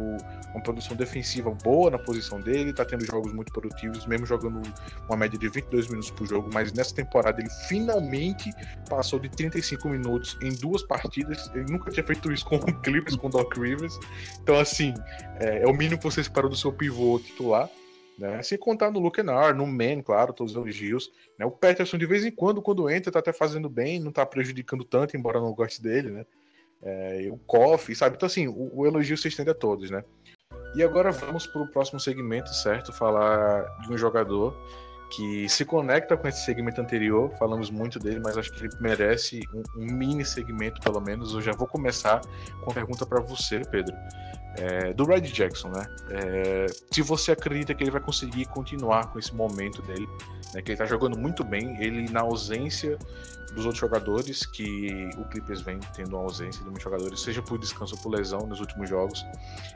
uma 0.52 0.62
produção 0.62 0.96
defensiva 0.96 1.50
boa 1.50 1.90
na 1.90 1.98
posição 1.98 2.40
dele, 2.40 2.70
está 2.70 2.84
tendo 2.84 3.04
jogos 3.04 3.32
muito 3.32 3.52
produtivos, 3.52 4.06
mesmo 4.06 4.26
jogando 4.26 4.60
uma 5.08 5.16
média 5.16 5.38
de 5.38 5.48
22 5.48 5.88
minutos 5.88 6.10
por 6.10 6.26
jogo, 6.26 6.50
mas 6.52 6.72
nessa 6.72 6.94
temporada 6.94 7.40
ele 7.40 7.50
finalmente 7.68 8.50
passou 8.88 9.18
de 9.18 9.28
35 9.28 9.88
minutos 9.88 10.36
em 10.42 10.50
duas 10.54 10.82
partidas. 10.82 11.50
Ele 11.54 11.70
nunca 11.70 11.90
tinha 11.90 12.04
feito 12.04 12.32
isso 12.32 12.44
com 12.48 12.56
o 12.56 12.80
Clippers, 12.80 13.16
com 13.16 13.28
o 13.28 13.30
Doc 13.30 13.56
Rivers. 13.56 13.98
Então, 14.42 14.58
assim, 14.58 14.94
é, 15.38 15.62
é 15.62 15.66
o 15.66 15.72
mínimo 15.72 15.98
que 15.98 16.04
você 16.04 16.20
espera 16.20 16.48
do 16.48 16.56
seu 16.56 16.72
pivô 16.72 17.18
titular. 17.20 17.68
Né? 18.18 18.42
Sem 18.42 18.58
contar 18.58 18.90
no 18.90 18.98
Lukenar, 18.98 19.54
no 19.54 19.64
Man, 19.64 20.02
claro, 20.02 20.32
todos 20.32 20.52
os 20.52 20.56
elogios. 20.56 21.12
Né? 21.38 21.46
O 21.46 21.52
Peterson, 21.52 21.96
de 21.96 22.04
vez 22.04 22.24
em 22.24 22.32
quando, 22.32 22.60
quando 22.60 22.90
entra, 22.90 23.12
tá 23.12 23.20
até 23.20 23.32
fazendo 23.32 23.68
bem, 23.68 24.00
não 24.00 24.10
tá 24.10 24.26
prejudicando 24.26 24.82
tanto, 24.82 25.16
embora 25.16 25.40
não 25.40 25.54
goste 25.54 25.80
dele, 25.80 26.10
né? 26.10 26.26
É, 26.82 27.28
o 27.30 27.36
Coffee, 27.38 27.94
sabe? 27.94 28.16
Então, 28.16 28.26
assim, 28.26 28.46
o, 28.46 28.70
o, 28.72 28.86
elogio 28.86 29.16
se 29.16 29.28
estende 29.28 29.50
a 29.50 29.54
todos, 29.54 29.90
né? 29.90 30.04
E 30.74 30.82
agora 30.82 31.10
vamos 31.10 31.46
para 31.46 31.62
o 31.62 31.68
próximo 31.68 31.98
segmento, 31.98 32.54
certo? 32.54 32.92
Falar 32.92 33.64
de 33.80 33.92
um 33.92 33.98
jogador 33.98 34.54
que 35.10 35.48
se 35.48 35.64
conecta 35.64 36.16
com 36.16 36.28
esse 36.28 36.44
segmento 36.44 36.80
anterior, 36.80 37.32
falamos 37.38 37.70
muito 37.70 37.98
dele, 37.98 38.20
mas 38.20 38.36
acho 38.36 38.52
que 38.52 38.66
ele 38.66 38.76
merece 38.80 39.40
um, 39.54 39.82
um 39.82 39.86
mini 39.86 40.24
segmento, 40.24 40.80
pelo 40.80 41.00
menos. 41.00 41.32
Eu 41.32 41.40
já 41.40 41.52
vou 41.52 41.66
começar 41.66 42.20
com 42.62 42.70
a 42.70 42.74
pergunta 42.74 43.06
para 43.06 43.20
você, 43.20 43.62
Pedro 43.70 43.96
é, 44.58 44.92
do 44.92 45.04
Red 45.04 45.22
Jackson, 45.22 45.68
né? 45.68 45.86
É, 46.10 46.66
se 46.90 47.00
você 47.00 47.32
acredita 47.32 47.74
que 47.74 47.84
ele 47.84 47.90
vai 47.90 48.00
conseguir 48.00 48.46
continuar 48.46 49.06
com 49.12 49.18
esse 49.18 49.34
momento 49.34 49.80
dele, 49.82 50.08
né, 50.52 50.60
que 50.62 50.72
ele 50.72 50.78
tá 50.78 50.84
jogando 50.84 51.18
muito 51.18 51.44
bem, 51.44 51.80
ele 51.80 52.08
na 52.10 52.20
ausência 52.20 52.98
dos 53.54 53.64
outros 53.64 53.80
jogadores, 53.80 54.44
que 54.44 55.08
o 55.16 55.24
Clippers 55.24 55.60
vem 55.60 55.78
tendo 55.94 56.16
a 56.16 56.20
ausência 56.20 56.58
de 56.58 56.66
muitos 56.66 56.82
jogadores, 56.82 57.20
seja 57.20 57.42
por 57.42 57.58
descanso 57.58 57.94
ou 57.94 58.02
por 58.02 58.10
lesão 58.10 58.40
nos 58.40 58.60
últimos 58.60 58.88
jogos, 58.88 59.24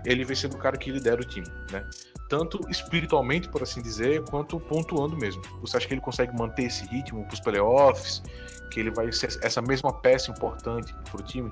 ele 0.04 0.24
vem 0.24 0.36
sendo 0.36 0.56
o 0.56 0.58
cara 0.58 0.76
que 0.76 0.90
lidera 0.90 1.20
o 1.20 1.24
time, 1.24 1.46
né? 1.70 1.88
Tanto 2.28 2.60
espiritualmente, 2.68 3.48
por 3.48 3.62
assim 3.62 3.80
dizer, 3.80 4.22
quanto 4.24 4.58
pontuando 4.60 5.16
mesmo. 5.16 5.42
Você 5.60 5.76
acha 5.76 5.86
que 5.86 5.94
ele 5.94 6.00
consegue 6.00 6.36
manter 6.36 6.64
esse 6.64 6.84
ritmo 6.86 7.24
para 7.24 7.34
os 7.34 7.40
playoffs? 7.40 8.22
Que 8.70 8.80
ele 8.80 8.90
vai 8.90 9.12
ser 9.12 9.38
essa 9.42 9.60
mesma 9.60 9.92
peça 9.92 10.30
importante 10.30 10.94
para 11.10 11.20
o 11.20 11.22
time? 11.22 11.50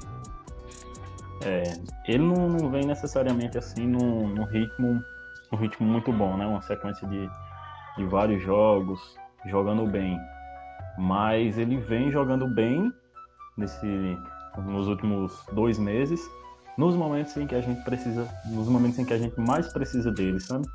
É, 1.42 1.62
ele 2.06 2.22
não, 2.22 2.48
não, 2.48 2.70
vem 2.70 2.84
necessariamente 2.84 3.56
assim 3.56 3.86
num, 3.86 4.44
ritmo, 4.44 5.02
num 5.50 5.58
ritmo 5.58 5.86
muito 5.86 6.12
bom, 6.12 6.36
né? 6.36 6.46
Uma 6.46 6.62
sequência 6.62 7.06
de, 7.08 7.28
de 7.96 8.04
vários 8.06 8.42
jogos, 8.42 9.00
jogando 9.46 9.86
bem. 9.86 10.18
Mas 10.98 11.56
ele 11.56 11.78
vem 11.78 12.10
jogando 12.10 12.46
bem 12.46 12.92
nesse, 13.56 14.18
nos 14.58 14.88
últimos 14.88 15.46
dois 15.52 15.78
meses 15.78 16.20
nos 16.80 16.96
momentos 16.96 17.36
em 17.36 17.46
que 17.46 17.54
a 17.54 17.60
gente 17.60 17.82
precisa, 17.82 18.26
nos 18.46 18.66
momentos 18.66 18.98
em 18.98 19.04
que 19.04 19.12
a 19.12 19.18
gente 19.18 19.38
mais 19.38 19.70
precisa 19.70 20.10
dele, 20.10 20.40
sabe? 20.40 20.66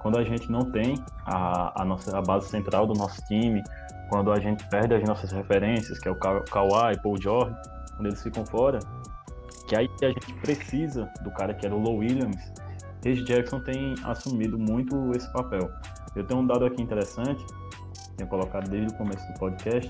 Quando 0.00 0.18
a 0.18 0.24
gente 0.24 0.50
não 0.50 0.70
tem 0.70 0.94
a, 1.26 1.82
a 1.82 1.84
nossa 1.84 2.16
a 2.16 2.22
base 2.22 2.48
central 2.48 2.86
do 2.86 2.94
nosso 2.94 3.20
time, 3.26 3.62
quando 4.08 4.32
a 4.32 4.40
gente 4.40 4.66
perde 4.68 4.94
as 4.94 5.04
nossas 5.04 5.30
referências, 5.30 5.98
que 5.98 6.08
é 6.08 6.10
o 6.10 6.14
Ka 6.14 6.40
Kawhi, 6.50 6.98
Paul 7.02 7.20
George, 7.20 7.54
quando 7.94 8.06
eles 8.06 8.22
ficam 8.22 8.46
fora, 8.46 8.78
que 9.70 9.76
aí 9.76 9.88
a 10.02 10.08
gente 10.08 10.34
precisa 10.40 11.08
do 11.22 11.30
cara 11.30 11.54
que 11.54 11.64
era 11.64 11.72
o 11.72 11.78
Low 11.78 11.98
Williams, 11.98 12.52
Reggie 13.04 13.22
Jackson 13.22 13.60
tem 13.60 13.94
assumido 14.02 14.58
muito 14.58 15.12
esse 15.14 15.32
papel. 15.32 15.70
Eu 16.16 16.26
tenho 16.26 16.40
um 16.40 16.46
dado 16.46 16.64
aqui 16.64 16.82
interessante, 16.82 17.46
tenho 18.16 18.28
colocado 18.28 18.68
desde 18.68 18.92
o 18.92 18.98
começo 18.98 19.24
do 19.32 19.38
podcast, 19.38 19.88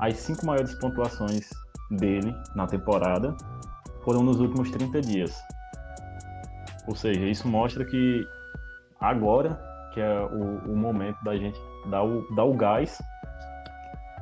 as 0.00 0.16
cinco 0.16 0.46
maiores 0.46 0.74
pontuações 0.76 1.50
dele 1.90 2.34
na 2.56 2.66
temporada 2.66 3.36
foram 4.02 4.22
nos 4.22 4.40
últimos 4.40 4.70
30 4.70 4.98
dias. 5.02 5.38
Ou 6.86 6.96
seja, 6.96 7.26
isso 7.26 7.46
mostra 7.46 7.84
que 7.84 8.26
agora 8.98 9.62
que 9.92 10.00
é 10.00 10.20
o, 10.20 10.72
o 10.72 10.76
momento 10.76 11.22
da 11.22 11.36
gente 11.36 11.60
dar 11.90 12.02
o, 12.02 12.34
dar 12.34 12.44
o 12.44 12.54
gás, 12.54 12.98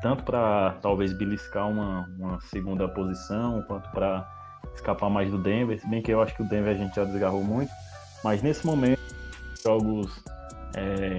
tanto 0.03 0.25
para 0.25 0.73
talvez 0.83 1.13
beliscar 1.13 1.69
uma, 1.69 2.09
uma 2.19 2.41
segunda 2.41 2.89
posição, 2.89 3.63
quanto 3.69 3.89
para 3.91 4.36
escapar 4.77 5.11
mais 5.11 5.31
do 5.31 5.39
Denver, 5.39 5.81
se 5.81 5.89
bem 5.89 6.03
que 6.03 6.13
eu 6.13 6.23
acho 6.23 6.35
que 6.35 6.43
o 6.43 6.49
Denver 6.49 6.75
a 6.75 6.79
gente 6.79 6.95
já 6.95 7.05
desgarrou 7.05 7.43
muito, 7.43 7.71
mas 8.23 8.43
nesse 8.43 8.65
momento, 8.65 9.01
jogos 9.63 10.23
é, 10.75 11.19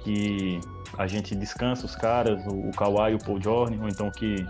que 0.00 0.60
a 0.96 1.06
gente 1.06 1.34
descansa 1.34 1.86
os 1.86 1.96
caras, 1.96 2.44
o, 2.46 2.68
o 2.68 2.70
Kawhi 2.72 3.12
e 3.12 3.14
o 3.14 3.18
Paul 3.18 3.40
George, 3.40 3.78
ou 3.80 3.88
então 3.88 4.10
que 4.10 4.46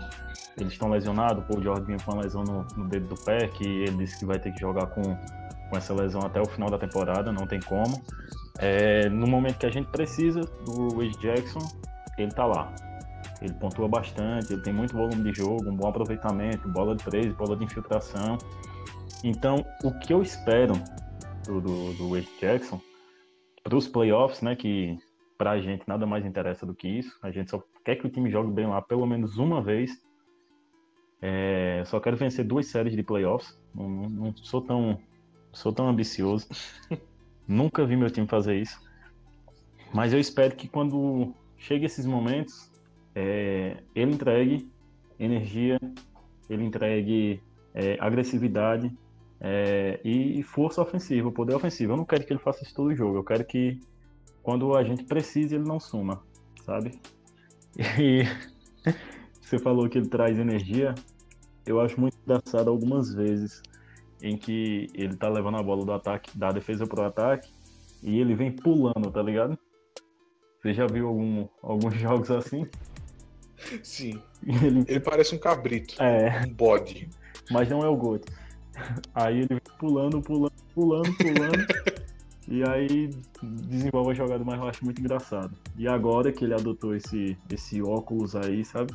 eles 0.57 0.73
estão 0.73 0.89
lesionados, 0.89 1.43
o 1.43 1.47
Paul 1.47 1.61
George 1.61 1.83
vinha 1.83 1.97
com 1.99 2.13
uma 2.13 2.23
lesão 2.23 2.43
no, 2.43 2.65
no, 2.77 2.87
dedo 2.87 3.07
do 3.07 3.15
pé, 3.23 3.47
que 3.47 3.63
ele 3.63 3.97
disse 3.97 4.19
que 4.19 4.25
vai 4.25 4.39
ter 4.39 4.53
que 4.53 4.61
jogar 4.61 4.87
com, 4.87 5.01
com 5.03 5.77
essa 5.77 5.93
lesão 5.93 6.21
até 6.21 6.39
o 6.39 6.45
final 6.45 6.69
da 6.69 6.77
temporada, 6.77 7.31
não 7.31 7.45
tem 7.45 7.59
como. 7.59 8.01
É, 8.59 9.09
no 9.09 9.27
momento 9.27 9.57
que 9.57 9.65
a 9.65 9.71
gente 9.71 9.87
precisa 9.87 10.41
do 10.65 10.95
Wade 10.95 11.17
Jackson, 11.19 11.59
ele 12.17 12.31
tá 12.31 12.45
lá. 12.45 12.73
Ele 13.41 13.53
pontua 13.53 13.87
bastante, 13.87 14.53
ele 14.53 14.61
tem 14.61 14.73
muito 14.73 14.93
volume 14.93 15.31
de 15.31 15.37
jogo, 15.37 15.69
um 15.69 15.75
bom 15.75 15.87
aproveitamento, 15.87 16.67
bola 16.69 16.95
de 16.95 17.03
três, 17.03 17.33
bola 17.33 17.55
de 17.55 17.63
infiltração. 17.63 18.37
Então, 19.23 19.65
o 19.83 19.91
que 19.99 20.13
eu 20.13 20.21
espero 20.21 20.73
do, 21.45 21.61
do, 21.61 21.93
do 21.93 22.09
Wade 22.09 22.29
Jackson 22.39 22.79
para 23.63 23.75
os 23.75 23.87
playoffs, 23.87 24.41
né, 24.41 24.55
que 24.55 24.97
para 25.37 25.51
a 25.51 25.59
gente 25.59 25.83
nada 25.87 26.05
mais 26.05 26.25
interessa 26.25 26.65
do 26.65 26.73
que 26.73 26.87
isso. 26.87 27.17
A 27.21 27.31
gente 27.31 27.51
só 27.51 27.63
quer 27.83 27.95
que 27.95 28.07
o 28.07 28.09
time 28.09 28.29
jogue 28.29 28.51
bem 28.51 28.67
lá 28.67 28.81
pelo 28.81 29.05
menos 29.05 29.37
uma 29.37 29.61
vez. 29.61 29.91
É, 31.21 31.83
só 31.85 31.99
quero 31.99 32.17
vencer 32.17 32.45
duas 32.45 32.67
séries 32.67 32.95
de 32.95 33.03
playoffs. 33.03 33.59
Não, 33.73 33.89
não, 33.89 34.09
não 34.09 34.37
sou 34.37 34.61
tão 34.61 34.99
sou 35.51 35.73
tão 35.73 35.87
ambicioso. 35.87 36.47
Nunca 37.47 37.85
vi 37.85 37.95
meu 37.95 38.09
time 38.09 38.27
fazer 38.27 38.59
isso. 38.59 38.79
Mas 39.93 40.13
eu 40.13 40.19
espero 40.19 40.55
que 40.55 40.67
quando 40.67 41.33
chegue 41.57 41.85
esses 41.85 42.05
momentos, 42.05 42.71
é, 43.15 43.77
ele 43.95 44.13
entregue 44.13 44.69
energia, 45.17 45.79
ele 46.49 46.65
entregue 46.65 47.41
é, 47.73 47.97
agressividade 47.99 48.91
é, 49.39 49.99
e 50.03 50.43
força 50.43 50.81
ofensiva, 50.81 51.31
poder 51.31 51.55
ofensivo. 51.55 51.93
Eu 51.93 51.97
não 51.97 52.05
quero 52.05 52.25
que 52.25 52.33
ele 52.33 52.39
faça 52.39 52.63
isso 52.63 52.75
todo 52.75 52.87
o 52.87 52.95
jogo. 52.95 53.17
Eu 53.17 53.23
quero 53.23 53.45
que 53.45 53.79
quando 54.43 54.75
a 54.75 54.83
gente 54.83 55.03
precisa, 55.05 55.55
ele 55.55 55.63
não 55.63 55.79
suma, 55.79 56.21
sabe? 56.65 56.99
E 57.77 58.23
você 59.41 59.57
falou 59.57 59.89
que 59.89 59.97
ele 59.97 60.07
traz 60.07 60.37
energia. 60.37 60.93
Eu 61.65 61.79
acho 61.79 61.99
muito 61.99 62.17
engraçado 62.23 62.69
algumas 62.69 63.13
vezes 63.13 63.63
em 64.21 64.37
que 64.37 64.87
ele 64.93 65.15
tá 65.15 65.29
levando 65.29 65.57
a 65.57 65.63
bola 65.63 65.85
do 65.85 65.91
ataque, 65.91 66.37
da 66.37 66.51
defesa 66.51 66.85
pro 66.85 67.03
ataque, 67.03 67.51
e 68.03 68.19
ele 68.19 68.35
vem 68.35 68.51
pulando, 68.51 69.11
tá 69.11 69.21
ligado? 69.21 69.57
Você 70.61 70.73
já 70.73 70.85
viu 70.87 71.07
algum, 71.07 71.47
alguns 71.61 71.93
jogos 71.99 72.31
assim? 72.31 72.67
Sim. 73.83 74.21
Ele... 74.45 74.85
ele... 74.87 74.99
parece 74.99 75.35
um 75.35 75.37
cabrito. 75.37 76.01
É. 76.01 76.43
Um 76.45 76.53
bode. 76.53 77.09
Mas 77.51 77.69
não 77.69 77.81
é 77.81 77.87
o 77.87 77.95
Gold. 77.95 78.23
Aí 79.13 79.37
ele 79.37 79.47
vem 79.47 79.61
pulando, 79.77 80.21
pulando, 80.21 80.53
pulando, 80.73 81.13
pulando. 81.15 81.65
E 82.47 82.61
aí 82.69 83.09
desenvolve 83.41 84.11
a 84.11 84.13
jogada, 84.13 84.43
mas 84.43 84.59
eu 84.59 84.67
acho 84.67 84.85
muito 84.85 85.01
engraçado. 85.01 85.51
E 85.75 85.87
agora 85.87 86.31
que 86.31 86.45
ele 86.45 86.53
adotou 86.53 86.95
esse, 86.95 87.35
esse 87.51 87.81
óculos 87.81 88.35
aí, 88.35 88.63
sabe? 88.63 88.93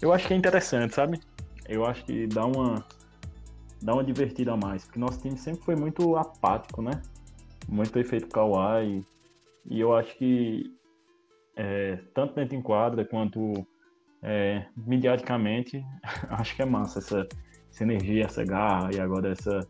Eu 0.00 0.12
acho 0.12 0.26
que 0.26 0.32
é 0.32 0.36
interessante, 0.36 0.94
sabe? 0.94 1.20
Eu 1.68 1.84
acho 1.84 2.04
que 2.06 2.26
dá 2.26 2.46
uma, 2.46 2.82
dá 3.82 3.92
uma 3.92 4.02
divertida 4.02 4.52
a 4.52 4.56
mais. 4.56 4.84
Porque 4.84 4.98
nosso 4.98 5.20
time 5.20 5.36
sempre 5.36 5.62
foi 5.62 5.76
muito 5.76 6.16
apático, 6.16 6.80
né? 6.80 7.02
Muito 7.68 7.98
efeito 7.98 8.28
kawaii. 8.28 9.04
E 9.66 9.78
eu 9.78 9.94
acho 9.94 10.16
que 10.16 10.74
é, 11.56 11.98
tanto 12.14 12.34
dentro 12.34 12.56
em 12.56 12.62
quadra 12.62 13.04
quanto 13.04 13.66
é, 14.24 14.64
mediaticamente, 14.74 15.84
acho 16.30 16.56
que 16.56 16.62
é 16.62 16.64
massa 16.64 16.98
essa, 16.98 17.28
essa 17.70 17.84
energia, 17.84 18.24
essa 18.24 18.42
garra 18.42 18.90
e 18.94 18.98
agora 18.98 19.30
essa, 19.30 19.60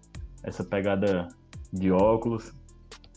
essa 0.45 0.65
pegada 0.65 1.29
de 1.73 1.91
óculos 1.91 2.55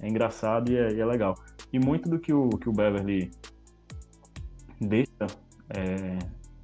é 0.01 0.07
engraçado 0.07 0.71
e 0.71 0.77
é, 0.77 0.93
e 0.93 0.99
é, 0.99 1.05
legal. 1.05 1.35
E 1.71 1.79
muito 1.79 2.09
do 2.09 2.19
que 2.19 2.33
o, 2.33 2.49
que 2.49 2.67
o 2.67 2.71
Beverly 2.71 3.31
deixa, 4.81 5.27
é, 5.69 6.17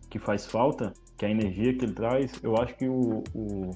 que 0.09 0.17
faz 0.17 0.45
falta, 0.45 0.93
que 1.17 1.25
é 1.25 1.27
a 1.27 1.31
energia 1.31 1.75
que 1.77 1.85
ele 1.85 1.93
traz, 1.93 2.31
eu 2.43 2.55
acho 2.57 2.75
que 2.75 2.87
o, 2.87 3.23
o, 3.33 3.71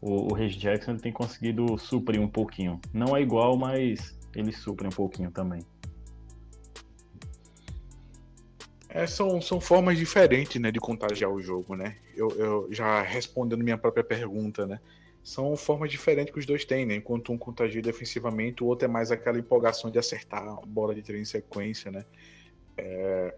o, 0.00 0.32
o 0.32 0.34
Reggie 0.34 0.58
Jackson 0.58 0.96
tem 0.96 1.12
conseguido 1.12 1.78
suprir 1.78 2.20
um 2.20 2.28
pouquinho. 2.28 2.80
Não 2.92 3.16
é 3.16 3.22
igual, 3.22 3.56
mas 3.56 4.18
ele 4.34 4.52
supre 4.52 4.86
um 4.86 4.90
pouquinho 4.90 5.30
também. 5.30 5.60
É, 8.94 9.06
são, 9.06 9.40
são 9.40 9.60
formas 9.60 9.96
diferentes 9.96 10.60
né, 10.60 10.70
de 10.70 10.78
contagiar 10.78 11.30
o 11.30 11.40
jogo, 11.40 11.74
né? 11.74 11.96
Eu, 12.14 12.30
eu 12.32 12.68
já 12.70 13.00
respondendo 13.02 13.64
minha 13.64 13.78
própria 13.78 14.04
pergunta, 14.04 14.66
né? 14.66 14.78
são 15.22 15.56
formas 15.56 15.90
diferentes 15.90 16.32
que 16.32 16.40
os 16.40 16.46
dois 16.46 16.64
têm, 16.64 16.84
né? 16.84 16.96
Enquanto 16.96 17.32
um 17.32 17.38
contagia 17.38 17.80
defensivamente, 17.80 18.62
o 18.62 18.66
outro 18.66 18.86
é 18.86 18.88
mais 18.88 19.12
aquela 19.12 19.38
empolgação 19.38 19.90
de 19.90 19.98
acertar 19.98 20.42
a 20.42 20.54
bola 20.66 20.94
de 20.94 21.02
três 21.02 21.22
em 21.22 21.24
sequência, 21.24 21.90
né? 21.90 22.04
É... 22.76 23.34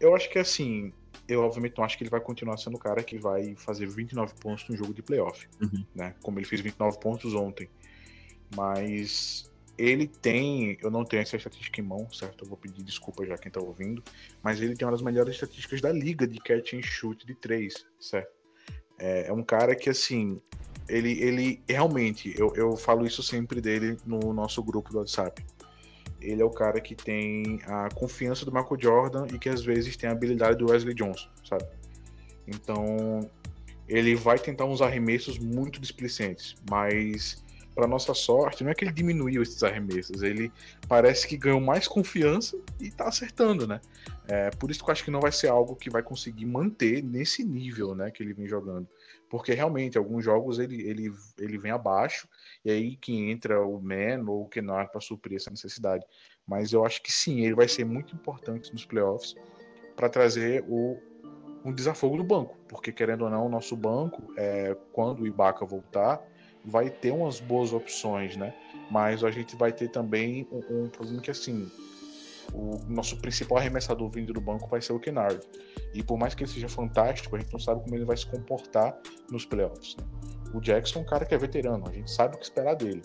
Eu 0.00 0.14
acho 0.14 0.28
que 0.28 0.38
assim, 0.38 0.92
eu 1.28 1.42
obviamente 1.42 1.78
não 1.78 1.84
acho 1.84 1.96
que 1.96 2.02
ele 2.02 2.10
vai 2.10 2.20
continuar 2.20 2.56
sendo 2.56 2.76
o 2.76 2.80
cara 2.80 3.02
que 3.02 3.16
vai 3.16 3.54
fazer 3.54 3.86
29 3.86 4.34
pontos 4.40 4.68
no 4.68 4.76
jogo 4.76 4.92
de 4.92 5.02
playoff, 5.02 5.46
uhum. 5.62 5.84
né? 5.94 6.14
Como 6.20 6.38
ele 6.38 6.46
fez 6.46 6.60
29 6.60 6.98
pontos 6.98 7.32
ontem. 7.32 7.68
Mas 8.54 9.50
ele 9.76 10.06
tem, 10.06 10.78
eu 10.82 10.90
não 10.90 11.04
tenho 11.04 11.22
essa 11.22 11.36
estatística 11.36 11.80
em 11.80 11.84
mão, 11.84 12.08
certo? 12.10 12.44
Eu 12.44 12.48
vou 12.48 12.56
pedir 12.56 12.82
desculpa 12.82 13.26
já 13.26 13.36
quem 13.36 13.50
tá 13.50 13.60
ouvindo, 13.60 14.02
mas 14.42 14.60
ele 14.60 14.76
tem 14.76 14.86
uma 14.86 14.92
das 14.92 15.02
melhores 15.02 15.34
estatísticas 15.34 15.80
da 15.80 15.92
liga 15.92 16.26
de 16.26 16.38
catch 16.38 16.74
and 16.74 16.82
shoot 16.82 17.26
de 17.26 17.34
três, 17.34 17.84
certo? 18.00 18.32
É, 18.98 19.28
é 19.28 19.32
um 19.32 19.42
cara 19.42 19.74
que, 19.74 19.90
assim, 19.90 20.40
ele, 20.88 21.20
ele 21.20 21.62
realmente, 21.68 22.34
eu, 22.38 22.52
eu 22.54 22.76
falo 22.76 23.06
isso 23.06 23.22
sempre 23.22 23.60
dele 23.60 23.96
no 24.06 24.32
nosso 24.32 24.62
grupo 24.62 24.90
do 24.90 24.98
WhatsApp. 24.98 25.44
Ele 26.20 26.40
é 26.40 26.44
o 26.44 26.50
cara 26.50 26.80
que 26.80 26.94
tem 26.94 27.60
a 27.64 27.88
confiança 27.94 28.44
do 28.44 28.52
Michael 28.52 28.80
Jordan 28.80 29.26
e 29.34 29.38
que 29.38 29.48
às 29.48 29.62
vezes 29.62 29.96
tem 29.96 30.08
a 30.08 30.12
habilidade 30.12 30.58
do 30.58 30.70
Wesley 30.70 30.94
Johnson, 30.94 31.28
sabe? 31.44 31.64
Então, 32.46 33.28
ele 33.88 34.14
vai 34.14 34.38
tentar 34.38 34.64
uns 34.64 34.80
arremessos 34.80 35.38
muito 35.38 35.80
displicentes, 35.80 36.54
mas 36.70 37.43
para 37.74 37.86
nossa 37.86 38.14
sorte, 38.14 38.62
não 38.62 38.70
é 38.70 38.74
que 38.74 38.84
ele 38.84 38.92
diminuiu 38.92 39.42
esses 39.42 39.62
arremessos, 39.62 40.22
ele 40.22 40.52
parece 40.88 41.26
que 41.26 41.36
ganhou 41.36 41.60
mais 41.60 41.88
confiança 41.88 42.56
e 42.80 42.90
tá 42.90 43.08
acertando, 43.08 43.66
né? 43.66 43.80
É, 44.28 44.50
por 44.50 44.70
isso 44.70 44.82
que 44.82 44.88
eu 44.88 44.92
acho 44.92 45.04
que 45.04 45.10
não 45.10 45.20
vai 45.20 45.32
ser 45.32 45.48
algo 45.48 45.74
que 45.74 45.90
vai 45.90 46.02
conseguir 46.02 46.46
manter 46.46 47.02
nesse 47.02 47.44
nível, 47.44 47.94
né, 47.94 48.10
que 48.10 48.22
ele 48.22 48.32
vem 48.32 48.46
jogando. 48.46 48.88
Porque 49.28 49.52
realmente, 49.52 49.98
alguns 49.98 50.24
jogos 50.24 50.58
ele, 50.58 50.80
ele, 50.82 51.12
ele 51.38 51.58
vem 51.58 51.72
abaixo, 51.72 52.28
e 52.64 52.70
aí 52.70 52.96
que 52.96 53.30
entra 53.30 53.60
o 53.66 53.80
Man 53.80 54.24
ou 54.28 54.42
o 54.42 54.48
Kennard 54.48 54.90
para 54.92 55.00
suprir 55.00 55.36
essa 55.36 55.50
necessidade. 55.50 56.06
Mas 56.46 56.72
eu 56.72 56.84
acho 56.84 57.02
que 57.02 57.12
sim, 57.12 57.40
ele 57.40 57.54
vai 57.54 57.66
ser 57.66 57.84
muito 57.84 58.14
importante 58.14 58.72
nos 58.72 58.84
playoffs 58.84 59.34
para 59.96 60.08
trazer 60.08 60.64
o, 60.68 60.96
um 61.64 61.72
desafogo 61.72 62.16
do 62.16 62.24
banco, 62.24 62.56
porque 62.68 62.92
querendo 62.92 63.24
ou 63.24 63.30
não, 63.30 63.46
o 63.46 63.48
nosso 63.48 63.76
banco, 63.76 64.22
é, 64.36 64.76
quando 64.92 65.22
o 65.22 65.26
Ibaka 65.26 65.64
voltar, 65.64 66.22
vai 66.64 66.90
ter 66.90 67.10
umas 67.10 67.40
boas 67.40 67.72
opções, 67.72 68.36
né? 68.36 68.54
Mas 68.90 69.22
a 69.22 69.30
gente 69.30 69.56
vai 69.56 69.72
ter 69.72 69.88
também 69.88 70.46
um, 70.50 70.84
um 70.84 70.88
problema 70.88 71.20
que 71.20 71.30
assim, 71.30 71.70
o 72.52 72.78
nosso 72.88 73.16
principal 73.18 73.58
arremessador 73.58 74.08
vindo 74.10 74.32
do 74.32 74.40
banco 74.40 74.68
vai 74.68 74.80
ser 74.80 74.92
o 74.92 75.00
Kennard. 75.00 75.40
E 75.92 76.02
por 76.02 76.18
mais 76.18 76.34
que 76.34 76.44
ele 76.44 76.50
seja 76.50 76.68
fantástico, 76.68 77.34
a 77.36 77.38
gente 77.38 77.52
não 77.52 77.60
sabe 77.60 77.82
como 77.82 77.94
ele 77.94 78.04
vai 78.04 78.16
se 78.16 78.26
comportar 78.26 78.96
nos 79.30 79.44
playoffs. 79.44 79.96
Né? 79.96 80.04
O 80.54 80.60
Jackson 80.60 81.00
é 81.00 81.02
um 81.02 81.06
cara 81.06 81.24
que 81.24 81.34
é 81.34 81.38
veterano, 81.38 81.84
a 81.88 81.92
gente 81.92 82.10
sabe 82.10 82.36
o 82.36 82.38
que 82.38 82.44
esperar 82.44 82.74
dele. 82.74 83.02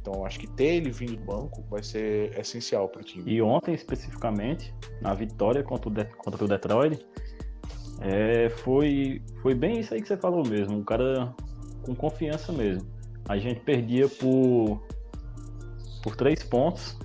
Então 0.00 0.24
acho 0.24 0.38
que 0.38 0.46
ter 0.46 0.76
ele 0.76 0.90
vindo 0.90 1.16
do 1.16 1.24
banco 1.24 1.62
vai 1.70 1.82
ser 1.82 2.38
essencial 2.38 2.88
para 2.88 3.00
o 3.00 3.04
time. 3.04 3.30
E 3.30 3.40
ontem, 3.40 3.74
especificamente, 3.74 4.74
na 5.00 5.14
vitória 5.14 5.62
contra 5.62 5.88
o, 5.88 5.92
De 5.92 6.04
contra 6.04 6.44
o 6.44 6.48
Detroit, 6.48 7.04
é, 8.00 8.50
foi, 8.50 9.22
foi 9.40 9.54
bem 9.54 9.80
isso 9.80 9.94
aí 9.94 10.02
que 10.02 10.08
você 10.08 10.16
falou 10.16 10.46
mesmo. 10.46 10.78
O 10.78 10.84
cara 10.84 11.34
com 11.82 11.94
confiança 11.94 12.52
mesmo. 12.52 12.93
A 13.28 13.38
gente 13.38 13.60
perdia 13.60 14.08
por, 14.08 14.82
por 16.02 16.16
três 16.16 16.42
pontos. 16.42 16.98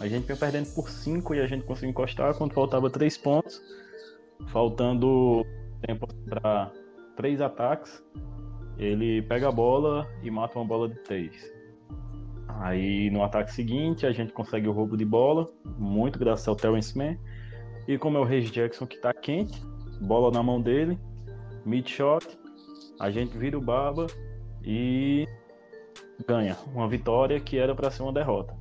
A 0.00 0.06
gente 0.06 0.28
ia 0.28 0.36
perdendo 0.36 0.74
por 0.74 0.90
cinco 0.90 1.34
e 1.34 1.40
a 1.40 1.46
gente 1.46 1.64
conseguiu 1.64 1.90
encostar 1.90 2.34
quando 2.34 2.52
faltava 2.52 2.90
três 2.90 3.16
pontos. 3.16 3.60
Faltando 4.48 5.44
tempo 5.86 6.06
para 6.28 6.72
três 7.16 7.40
ataques. 7.40 8.02
Ele 8.78 9.22
pega 9.22 9.48
a 9.48 9.52
bola 9.52 10.06
e 10.22 10.30
mata 10.30 10.58
uma 10.58 10.64
bola 10.64 10.88
de 10.88 10.98
três. 11.00 11.52
Aí 12.60 13.10
no 13.10 13.22
ataque 13.22 13.52
seguinte 13.52 14.06
a 14.06 14.12
gente 14.12 14.32
consegue 14.32 14.68
o 14.68 14.72
roubo 14.72 14.96
de 14.96 15.04
bola, 15.04 15.48
muito 15.78 16.18
graças 16.18 16.46
ao 16.46 16.56
Terence 16.56 16.96
Mann. 16.96 17.16
E 17.88 17.96
como 17.96 18.18
é 18.18 18.20
o 18.20 18.24
Regis 18.24 18.50
Jackson 18.50 18.86
que 18.86 18.98
tá 18.98 19.12
quente, 19.14 19.62
bola 20.00 20.30
na 20.30 20.42
mão 20.42 20.60
dele, 20.60 20.98
mid 21.64 21.88
shot, 21.88 22.26
a 22.98 23.10
gente 23.10 23.36
vira 23.36 23.56
o 23.56 23.60
barba 23.60 24.06
e 24.64 25.26
ganha 26.26 26.56
uma 26.74 26.88
vitória 26.88 27.40
que 27.40 27.58
era 27.58 27.74
para 27.74 27.90
ser 27.90 28.02
uma 28.02 28.12
derrota. 28.12 28.54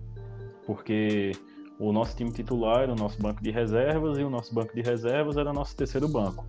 Porque 0.65 1.31
o 1.79 1.91
nosso 1.91 2.15
time 2.15 2.31
titular 2.31 2.81
era 2.83 2.91
o 2.91 2.95
nosso 2.95 3.21
banco 3.21 3.41
de 3.41 3.51
reservas 3.51 4.17
e 4.17 4.23
o 4.23 4.29
nosso 4.29 4.53
banco 4.53 4.75
de 4.75 4.81
reservas 4.81 5.37
era 5.37 5.49
o 5.49 5.53
nosso 5.53 5.75
terceiro 5.75 6.07
banco. 6.07 6.45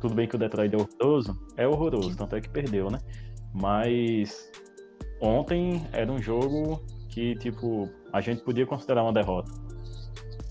Tudo 0.00 0.14
bem 0.14 0.28
que 0.28 0.36
o 0.36 0.38
Detroit 0.38 0.72
é 0.74 0.78
horroroso, 0.78 1.38
é 1.56 1.66
horroroso, 1.66 2.16
tanto 2.16 2.36
é 2.36 2.40
que 2.40 2.48
perdeu, 2.48 2.88
né? 2.90 3.00
Mas 3.52 4.50
ontem 5.20 5.84
era 5.92 6.10
um 6.10 6.22
jogo 6.22 6.80
que, 7.08 7.34
tipo, 7.36 7.88
a 8.12 8.20
gente 8.20 8.42
podia 8.42 8.64
considerar 8.64 9.02
uma 9.02 9.12
derrota. 9.12 9.50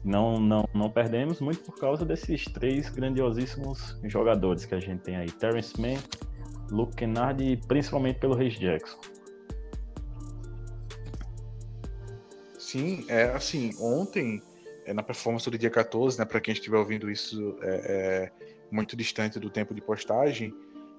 Não, 0.03 0.39
não, 0.39 0.68
não 0.74 0.89
perdemos 0.89 1.39
muito 1.39 1.63
por 1.63 1.80
causa 1.80 2.05
desses 2.05 2.45
três 2.45 2.89
grandiosíssimos 2.89 3.97
jogadores 4.03 4.65
que 4.65 4.76
a 4.76 4.80
gente 4.80 5.01
tem 5.01 5.15
aí: 5.15 5.32
Terence 5.32 5.80
Mann, 5.80 5.97
Luke 6.70 6.95
Kennard 6.95 7.43
e 7.43 7.57
principalmente 7.57 8.20
pelo 8.20 8.36
Reis 8.36 8.57
Jackson. 8.57 8.97
Sim, 12.57 13.05
é 13.07 13.24
assim, 13.24 13.74
ontem, 13.80 14.41
é, 14.86 14.93
na 14.93 15.01
performance 15.01 15.49
do 15.49 15.57
dia 15.57 15.70
14, 15.70 16.20
né, 16.20 16.26
para 16.26 16.41
quem 16.41 16.53
estiver 16.53 16.78
ouvindo 16.78 17.09
isso 17.09 17.57
é, 17.61 17.70
é, 17.70 18.32
muito 18.70 18.95
distante 18.95 19.39
do 19.39 19.49
tempo 19.49 19.74
de 19.74 19.82
postagem, 19.82 20.53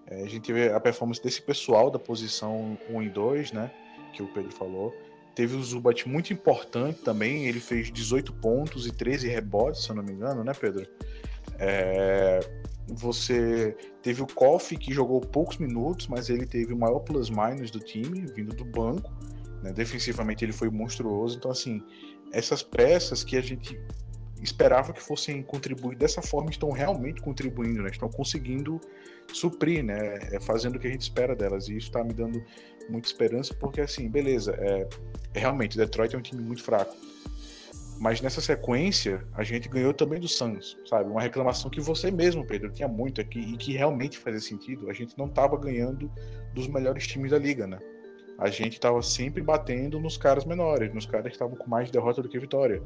é, 0.06 0.22
a 0.22 0.26
gente 0.26 0.50
vê 0.52 0.72
a 0.72 0.80
performance 0.80 1.22
desse 1.22 1.42
pessoal 1.42 1.90
da 1.90 1.98
posição 1.98 2.78
1 2.88 3.02
e 3.02 3.10
2, 3.10 3.52
né? 3.52 3.70
Que 4.14 4.22
o 4.22 4.26
Pedro 4.28 4.50
falou. 4.50 4.94
Teve 5.34 5.54
o 5.54 5.62
Zubat 5.62 6.08
muito 6.08 6.32
importante 6.32 7.02
também, 7.02 7.46
ele 7.46 7.60
fez 7.60 7.92
18 7.92 8.32
pontos 8.32 8.86
e 8.86 8.92
13 8.92 9.28
rebotes, 9.28 9.84
se 9.84 9.90
eu 9.90 9.96
não 9.96 10.02
me 10.02 10.12
engano, 10.12 10.42
né, 10.42 10.52
Pedro? 10.58 10.86
É, 11.58 12.40
você 12.88 13.76
teve 14.02 14.22
o 14.22 14.26
Koff, 14.26 14.76
que 14.76 14.92
jogou 14.92 15.20
poucos 15.20 15.58
minutos, 15.58 16.06
mas 16.06 16.30
ele 16.30 16.46
teve 16.46 16.72
o 16.72 16.78
maior 16.78 17.00
plus-minus 17.00 17.70
do 17.70 17.80
time, 17.80 18.26
vindo 18.34 18.54
do 18.54 18.64
banco. 18.64 19.12
Né? 19.62 19.72
Defensivamente 19.72 20.44
ele 20.44 20.52
foi 20.52 20.70
monstruoso. 20.70 21.36
Então, 21.36 21.50
assim, 21.50 21.82
essas 22.32 22.62
peças 22.62 23.22
que 23.22 23.36
a 23.36 23.40
gente 23.40 23.78
esperava 24.42 24.92
que 24.92 25.02
fossem 25.02 25.42
contribuir 25.42 25.96
dessa 25.96 26.22
forma 26.22 26.50
estão 26.50 26.70
realmente 26.70 27.20
contribuindo, 27.20 27.82
né? 27.82 27.90
Estão 27.90 28.08
conseguindo 28.08 28.80
suprir, 29.32 29.82
né? 29.82 30.18
É, 30.32 30.40
fazendo 30.40 30.76
o 30.76 30.78
que 30.78 30.86
a 30.86 30.90
gente 30.90 31.02
espera 31.02 31.34
delas. 31.34 31.68
E 31.68 31.76
isso 31.76 31.88
está 31.88 32.04
me 32.04 32.12
dando 32.12 32.42
muita 32.88 33.08
esperança, 33.08 33.54
porque 33.54 33.80
assim, 33.80 34.08
beleza, 34.08 34.52
é, 34.52 34.88
realmente 35.34 35.76
Detroit 35.76 36.14
é 36.14 36.18
um 36.18 36.22
time 36.22 36.42
muito 36.42 36.62
fraco. 36.62 36.96
Mas 37.98 38.20
nessa 38.20 38.40
sequência, 38.40 39.26
a 39.34 39.42
gente 39.42 39.68
ganhou 39.68 39.92
também 39.92 40.20
do 40.20 40.28
Suns, 40.28 40.78
sabe? 40.86 41.10
Uma 41.10 41.20
reclamação 41.20 41.68
que 41.68 41.80
você 41.80 42.10
mesmo, 42.10 42.46
Pedro, 42.46 42.70
tinha 42.70 42.86
muito 42.86 43.20
aqui 43.20 43.40
e 43.40 43.56
que 43.56 43.76
realmente 43.76 44.18
fazia 44.18 44.40
sentido. 44.40 44.88
A 44.88 44.92
gente 44.92 45.18
não 45.18 45.26
estava 45.26 45.56
ganhando 45.56 46.10
dos 46.54 46.68
melhores 46.68 47.06
times 47.06 47.32
da 47.32 47.38
liga, 47.38 47.66
né? 47.66 47.78
A 48.38 48.48
gente 48.48 48.74
estava 48.74 49.02
sempre 49.02 49.42
batendo 49.42 49.98
nos 49.98 50.16
caras 50.16 50.44
menores, 50.44 50.94
nos 50.94 51.06
caras 51.06 51.26
que 51.26 51.32
estavam 51.32 51.56
com 51.56 51.68
mais 51.68 51.90
derrota 51.90 52.22
do 52.22 52.28
que 52.28 52.38
vitória. 52.38 52.80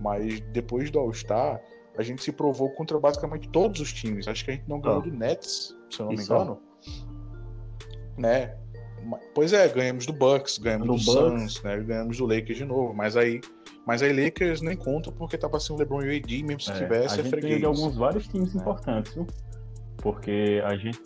Mas 0.00 0.40
depois 0.52 0.92
do 0.92 1.00
All-Star, 1.00 1.60
a 1.96 2.02
gente 2.02 2.22
se 2.22 2.30
provou 2.30 2.70
contra 2.70 2.98
basicamente 3.00 3.48
todos 3.48 3.80
os 3.80 3.92
times. 3.92 4.28
Acho 4.28 4.44
que 4.44 4.52
a 4.52 4.54
gente 4.54 4.68
não 4.68 4.80
ganhou 4.80 5.00
ah. 5.00 5.02
do 5.02 5.10
Nets, 5.10 5.76
se 5.90 6.00
eu 6.00 6.06
não 6.06 6.12
Isso 6.12 6.32
me 6.32 6.40
engano. 6.40 6.62
Né? 8.16 8.56
Pois 9.34 9.52
é, 9.52 9.66
ganhamos 9.68 10.06
do 10.06 10.12
Bucks, 10.12 10.58
ganhamos 10.58 10.86
do, 10.86 10.94
do 10.94 11.00
Suns, 11.00 11.60
né? 11.62 11.78
Ganhamos 11.80 12.18
do 12.18 12.26
Lakers 12.26 12.58
de 12.58 12.64
novo, 12.64 12.94
mas 12.94 13.16
aí, 13.16 13.40
mas 13.86 14.02
aí 14.02 14.12
Lakers 14.12 14.60
nem 14.60 14.76
conta 14.76 15.10
porque 15.10 15.36
tava 15.36 15.58
sem 15.58 15.74
o 15.74 15.78
LeBron 15.78 16.02
e 16.02 16.08
o 16.08 16.16
AD, 16.16 16.42
mesmo 16.44 16.60
se 16.60 16.70
é, 16.70 16.74
tivesse, 16.74 17.20
a 17.20 17.24
é 17.24 17.24
gente 17.24 17.58
de 17.58 17.64
alguns 17.64 17.96
vários 17.96 18.26
times 18.28 18.54
é. 18.54 18.58
importantes, 18.58 19.14
viu? 19.14 19.26
Porque 19.98 20.62
a 20.64 20.76
gente 20.76 21.00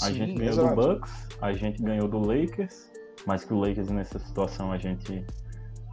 a 0.00 0.06
Sim, 0.06 0.14
gente 0.14 0.34
ganhou 0.38 0.52
exato. 0.52 0.74
do 0.74 0.94
Bucks, 0.94 1.28
a 1.42 1.52
gente 1.52 1.82
ganhou 1.82 2.08
do 2.08 2.18
Lakers, 2.18 2.90
mas 3.26 3.44
que 3.44 3.52
o 3.52 3.58
Lakers 3.58 3.90
nessa 3.90 4.18
situação 4.18 4.72
a 4.72 4.78
gente 4.78 5.24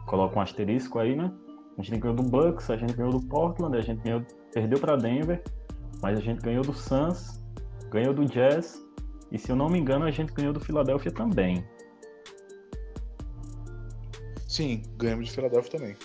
coloca 0.06 0.38
um 0.38 0.40
asterisco 0.40 0.98
aí, 0.98 1.14
né? 1.14 1.30
A 1.76 1.82
gente 1.82 1.98
ganhou 1.98 2.16
do 2.16 2.22
Bucks, 2.22 2.70
a 2.70 2.76
gente 2.76 2.94
ganhou 2.94 3.12
do 3.12 3.20
Portland, 3.26 3.76
a 3.76 3.82
gente 3.82 4.02
ganhou, 4.02 4.24
perdeu 4.52 4.78
para 4.78 4.96
Denver, 4.96 5.42
mas 6.00 6.18
a 6.18 6.22
gente 6.22 6.40
ganhou 6.40 6.64
do 6.64 6.72
Suns, 6.72 7.44
ganhou 7.90 8.14
do 8.14 8.24
Jazz 8.24 8.80
e 9.30 9.38
se 9.38 9.50
eu 9.50 9.56
não 9.56 9.68
me 9.68 9.78
engano 9.78 10.06
a 10.06 10.10
gente 10.10 10.32
ganhou 10.32 10.52
do 10.52 10.60
Philadelphia 10.60 11.12
também. 11.12 11.64
Sim, 14.48 14.82
ganhamos 14.96 15.26
de 15.26 15.32
Philadelphia 15.32 15.78
também. 15.78 15.96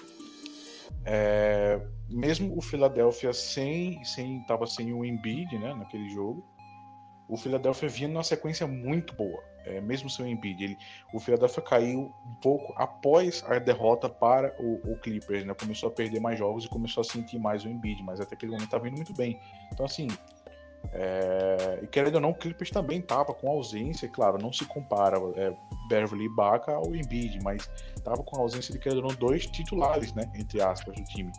É, 1.06 1.80
mesmo 2.10 2.58
o 2.58 2.62
Philadelphia 2.62 3.32
sem, 3.32 4.04
sem 4.04 4.44
tava 4.46 4.66
sem 4.66 4.92
o 4.92 5.06
Embiid, 5.06 5.58
né, 5.58 5.74
naquele 5.74 6.10
jogo, 6.10 6.44
o 7.30 7.38
Philadelphia 7.38 7.88
vinha 7.90 8.08
numa 8.08 8.24
sequência 8.24 8.66
muito 8.66 9.14
boa 9.16 9.42
é, 9.66 9.82
mesmo 9.82 10.10
sem 10.10 10.26
o 10.26 10.28
Embiid, 10.28 10.64
ele, 10.64 10.78
o 11.14 11.20
Philadelphia 11.20 11.62
caiu 11.64 12.14
um 12.26 12.36
pouco 12.36 12.74
após 12.78 13.44
a 13.48 13.58
derrota 13.60 14.08
para 14.08 14.56
o, 14.60 14.92
o 14.92 14.98
Clippers, 15.00 15.44
né? 15.44 15.54
Começou 15.54 15.90
a 15.90 15.92
perder 15.92 16.20
mais 16.20 16.38
jogos 16.38 16.66
e 16.66 16.70
começou 16.70 17.02
a 17.02 17.04
sentir 17.04 17.40
mais 17.40 17.66
o 17.66 17.70
Embiid, 17.70 18.02
mas 18.04 18.22
até 18.22 18.36
aquele 18.36 18.52
momento 18.52 18.66
estava 18.66 18.88
indo 18.88 18.96
muito 18.96 19.14
bem. 19.14 19.40
Então, 19.74 19.86
assim, 19.86 20.08
é, 20.94 21.80
e 21.82 21.88
querendo 21.88 22.16
ou 22.16 22.22
não, 22.22 22.30
o 22.30 22.36
Clippers 22.36 22.70
também 22.70 23.00
estava 23.00 23.34
com 23.34 23.50
ausência, 23.50 24.08
claro, 24.10 24.38
não 24.42 24.52
se 24.52 24.66
compara 24.66 25.18
é, 25.36 25.56
Beverly 25.90 26.26
e 26.26 26.30
Baca 26.30 26.74
ao 26.74 26.96
Embiid, 26.96 27.40
mas 27.44 27.70
estava 27.96 28.24
com 28.24 28.38
a 28.38 28.40
ausência 28.42 28.74
de, 28.74 28.80
querendo 28.80 29.04
ou 29.04 29.10
não, 29.10 29.16
dois 29.16 29.46
titulares, 29.46 30.14
né? 30.14 30.30
Entre 30.36 30.62
aspas, 30.62 30.96
do 30.96 31.04
time. 31.06 31.32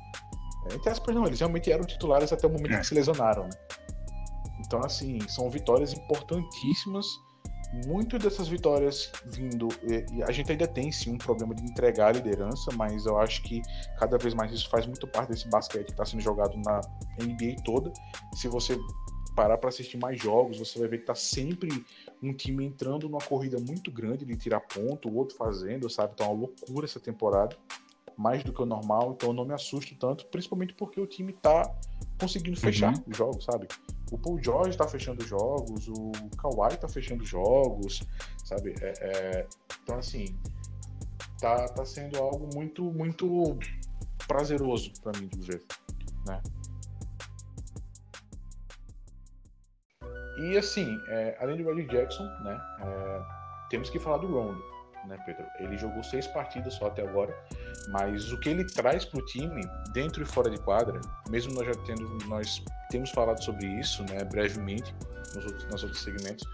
É, 0.70 0.74
entre 0.74 0.90
aspas, 0.90 1.14
não, 1.14 1.26
eles 1.26 1.38
realmente 1.38 1.70
eram 1.70 1.84
titulares 1.84 2.32
até 2.32 2.46
o 2.46 2.50
momento 2.50 2.74
é. 2.74 2.80
que 2.80 2.86
se 2.86 2.94
lesionaram, 2.94 3.44
né? 3.44 3.50
Então, 4.60 4.80
assim, 4.80 5.18
são 5.28 5.48
vitórias 5.50 5.92
importantíssimas 5.92 7.06
muito 7.86 8.18
dessas 8.18 8.48
vitórias 8.48 9.10
vindo. 9.26 9.68
E 9.82 10.22
a 10.22 10.30
gente 10.32 10.50
ainda 10.50 10.66
tem 10.66 10.90
sim 10.90 11.12
um 11.12 11.18
problema 11.18 11.54
de 11.54 11.64
entregar 11.64 12.08
a 12.08 12.12
liderança, 12.12 12.70
mas 12.76 13.06
eu 13.06 13.18
acho 13.18 13.42
que 13.42 13.60
cada 13.98 14.16
vez 14.16 14.34
mais 14.34 14.52
isso 14.52 14.68
faz 14.68 14.86
muito 14.86 15.06
parte 15.06 15.30
desse 15.30 15.48
basquete 15.48 15.86
que 15.86 15.92
está 15.92 16.04
sendo 16.04 16.20
jogado 16.20 16.56
na 16.64 16.80
NBA 17.20 17.62
toda. 17.64 17.92
Se 18.34 18.48
você 18.48 18.78
parar 19.36 19.58
para 19.58 19.68
assistir 19.68 19.98
mais 19.98 20.18
jogos, 20.18 20.58
você 20.58 20.78
vai 20.78 20.88
ver 20.88 20.98
que 20.98 21.04
tá 21.04 21.14
sempre 21.14 21.68
um 22.22 22.32
time 22.32 22.64
entrando 22.64 23.06
numa 23.06 23.20
corrida 23.20 23.58
muito 23.60 23.92
grande 23.92 24.24
de 24.24 24.34
tirar 24.34 24.60
ponto, 24.60 25.10
o 25.10 25.14
outro 25.14 25.36
fazendo, 25.36 25.90
sabe? 25.90 26.16
Tá 26.16 26.24
uma 26.24 26.32
loucura 26.32 26.86
essa 26.86 26.98
temporada, 26.98 27.54
mais 28.16 28.42
do 28.42 28.50
que 28.50 28.62
o 28.62 28.66
normal, 28.66 29.12
então 29.12 29.28
eu 29.28 29.34
não 29.34 29.44
me 29.44 29.52
assusto 29.52 29.94
tanto, 29.94 30.24
principalmente 30.26 30.72
porque 30.72 30.98
o 30.98 31.06
time 31.06 31.34
tá 31.34 31.70
conseguindo 32.18 32.58
fechar 32.58 32.94
uhum. 32.94 33.02
os 33.06 33.16
jogos, 33.16 33.44
sabe? 33.44 33.68
O 34.10 34.16
Paul 34.16 34.42
George 34.42 34.70
está 34.70 34.88
fechando 34.88 35.22
jogos, 35.22 35.86
o 35.86 36.12
Kawhi 36.38 36.74
está 36.74 36.88
fechando 36.88 37.22
jogos, 37.22 38.02
sabe? 38.42 38.74
É, 38.80 38.92
é, 39.00 39.46
então, 39.82 39.98
assim, 39.98 40.34
tá, 41.38 41.68
tá 41.68 41.84
sendo 41.84 42.16
algo 42.16 42.48
muito, 42.54 42.84
muito 42.84 43.58
prazeroso 44.26 44.92
para 45.02 45.20
mim 45.20 45.28
de 45.28 45.40
ver, 45.40 45.62
né? 46.26 46.40
E 50.36 50.56
assim, 50.56 51.00
é, 51.08 51.36
além 51.40 51.56
de 51.56 51.62
Reggie 51.62 51.86
Jackson, 51.86 52.24
né, 52.42 52.60
é, 52.80 53.22
temos 53.70 53.90
que 53.90 53.98
falar 53.98 54.18
do 54.18 54.26
Rondo 54.26 54.76
né, 55.06 55.16
Pedro? 55.24 55.44
Ele 55.58 55.76
jogou 55.76 56.02
seis 56.02 56.26
partidas 56.26 56.74
só 56.74 56.88
até 56.88 57.02
agora, 57.02 57.34
mas 57.88 58.32
o 58.32 58.38
que 58.38 58.48
ele 58.48 58.64
traz 58.64 59.04
para 59.04 59.20
o 59.20 59.24
time, 59.24 59.62
dentro 59.92 60.22
e 60.22 60.26
fora 60.26 60.50
de 60.50 60.58
quadra, 60.60 61.00
mesmo 61.30 61.54
nós 61.54 61.66
já 61.66 61.74
tendo, 61.84 62.18
nós 62.26 62.62
temos 62.90 63.10
falado 63.10 63.42
sobre 63.42 63.66
isso, 63.66 64.02
né, 64.10 64.24
brevemente, 64.24 64.94
nos 65.34 65.44
outros, 65.44 65.64
nos 65.66 65.82
outros 65.82 66.02
segmentos, 66.02 66.44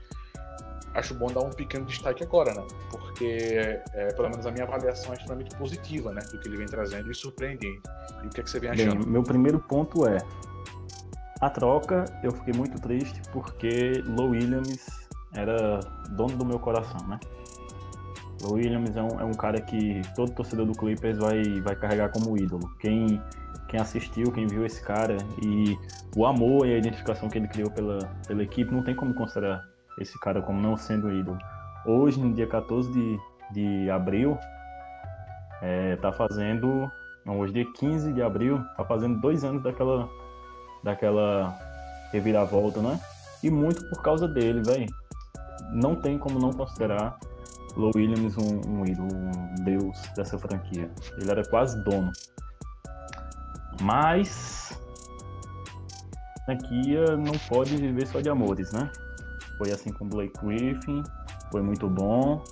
acho 0.94 1.14
bom 1.14 1.26
dar 1.28 1.40
um 1.40 1.50
pequeno 1.50 1.86
destaque 1.86 2.22
agora, 2.22 2.52
né? 2.54 2.66
Porque, 2.90 3.80
é, 3.94 4.12
pelo 4.12 4.28
menos 4.28 4.46
a 4.46 4.50
minha 4.50 4.64
avaliação 4.64 5.12
é 5.12 5.16
extremamente 5.16 5.56
positiva, 5.56 6.12
né? 6.12 6.20
Do 6.30 6.38
que 6.38 6.48
ele 6.48 6.58
vem 6.58 6.66
trazendo 6.66 7.10
e 7.10 7.14
surpreendente. 7.14 7.80
E 8.22 8.26
o 8.26 8.30
que, 8.30 8.40
é 8.40 8.44
que 8.44 8.50
você 8.50 8.60
vem 8.60 8.70
achando? 8.70 9.04
Bem, 9.04 9.12
meu 9.12 9.22
primeiro 9.22 9.58
ponto 9.58 10.06
é 10.06 10.18
a 11.42 11.50
troca. 11.50 12.04
Eu 12.22 12.32
fiquei 12.32 12.54
muito 12.54 12.80
triste 12.80 13.20
porque 13.32 14.02
Low 14.06 14.30
Williams 14.30 14.86
era 15.34 15.80
dono 16.10 16.36
do 16.36 16.46
meu 16.46 16.58
coração, 16.58 17.06
né? 17.08 17.18
O 18.44 18.54
Williams 18.54 18.96
é 18.96 19.02
um, 19.02 19.20
é 19.20 19.24
um 19.24 19.34
cara 19.34 19.60
que 19.60 20.00
todo 20.16 20.32
torcedor 20.32 20.66
do 20.66 20.72
Clippers 20.72 21.18
vai, 21.18 21.60
vai 21.60 21.76
carregar 21.76 22.10
como 22.10 22.36
ídolo. 22.36 22.68
Quem, 22.80 23.20
quem 23.68 23.80
assistiu, 23.80 24.32
quem 24.32 24.46
viu 24.46 24.64
esse 24.64 24.82
cara 24.82 25.16
e 25.44 25.76
o 26.16 26.26
amor 26.26 26.66
e 26.66 26.74
a 26.74 26.78
identificação 26.78 27.28
que 27.28 27.38
ele 27.38 27.48
criou 27.48 27.70
pela, 27.70 27.98
pela 28.26 28.42
equipe, 28.42 28.72
não 28.72 28.82
tem 28.82 28.94
como 28.94 29.14
considerar 29.14 29.64
esse 30.00 30.18
cara 30.20 30.40
como 30.42 30.60
não 30.60 30.76
sendo 30.76 31.12
ídolo. 31.12 31.38
Hoje, 31.86 32.20
no 32.20 32.32
dia 32.32 32.46
14 32.46 32.90
de, 32.92 33.18
de 33.52 33.90
abril, 33.90 34.38
é, 35.60 35.96
tá 35.96 36.12
fazendo. 36.12 36.90
Não, 37.24 37.38
hoje, 37.38 37.52
dia 37.52 37.66
15 37.74 38.12
de 38.12 38.22
abril, 38.22 38.60
tá 38.76 38.84
fazendo 38.84 39.20
dois 39.20 39.44
anos 39.44 39.62
daquela, 39.62 40.08
daquela 40.82 41.58
reviravolta, 42.12 42.80
né? 42.80 43.00
E 43.42 43.50
muito 43.50 43.84
por 43.88 44.02
causa 44.02 44.28
dele, 44.28 44.62
velho. 44.62 44.86
Não 45.72 45.96
tem 45.96 46.18
como 46.18 46.38
não 46.38 46.52
considerar 46.52 47.18
Low 47.76 47.90
Williams 47.94 48.36
um, 48.36 48.60
um 48.68 48.86
ídolo, 48.86 49.08
um 49.14 49.64
deus 49.64 49.98
dessa 50.14 50.38
franquia. 50.38 50.90
Ele 51.16 51.30
era 51.30 51.42
quase 51.44 51.82
dono. 51.82 52.12
Mas 53.80 54.78
a 56.40 56.44
franquia 56.44 57.16
não 57.16 57.32
pode 57.48 57.76
viver 57.76 58.06
só 58.06 58.20
de 58.20 58.28
amores, 58.28 58.72
né? 58.72 58.90
Foi 59.58 59.70
assim 59.70 59.92
com 59.92 60.08
Blake 60.08 60.34
Griffin, 60.44 61.02
foi 61.50 61.62
muito 61.62 61.88
bom. 61.88 62.42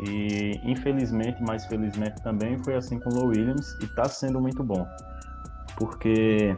E 0.00 0.60
infelizmente, 0.64 1.42
mas 1.42 1.66
felizmente 1.66 2.22
também 2.22 2.62
foi 2.62 2.74
assim 2.74 2.98
com 2.98 3.10
Low 3.10 3.28
Williams 3.28 3.76
e 3.80 3.84
está 3.84 4.04
sendo 4.04 4.40
muito 4.40 4.62
bom. 4.62 4.86
Porque 5.76 6.56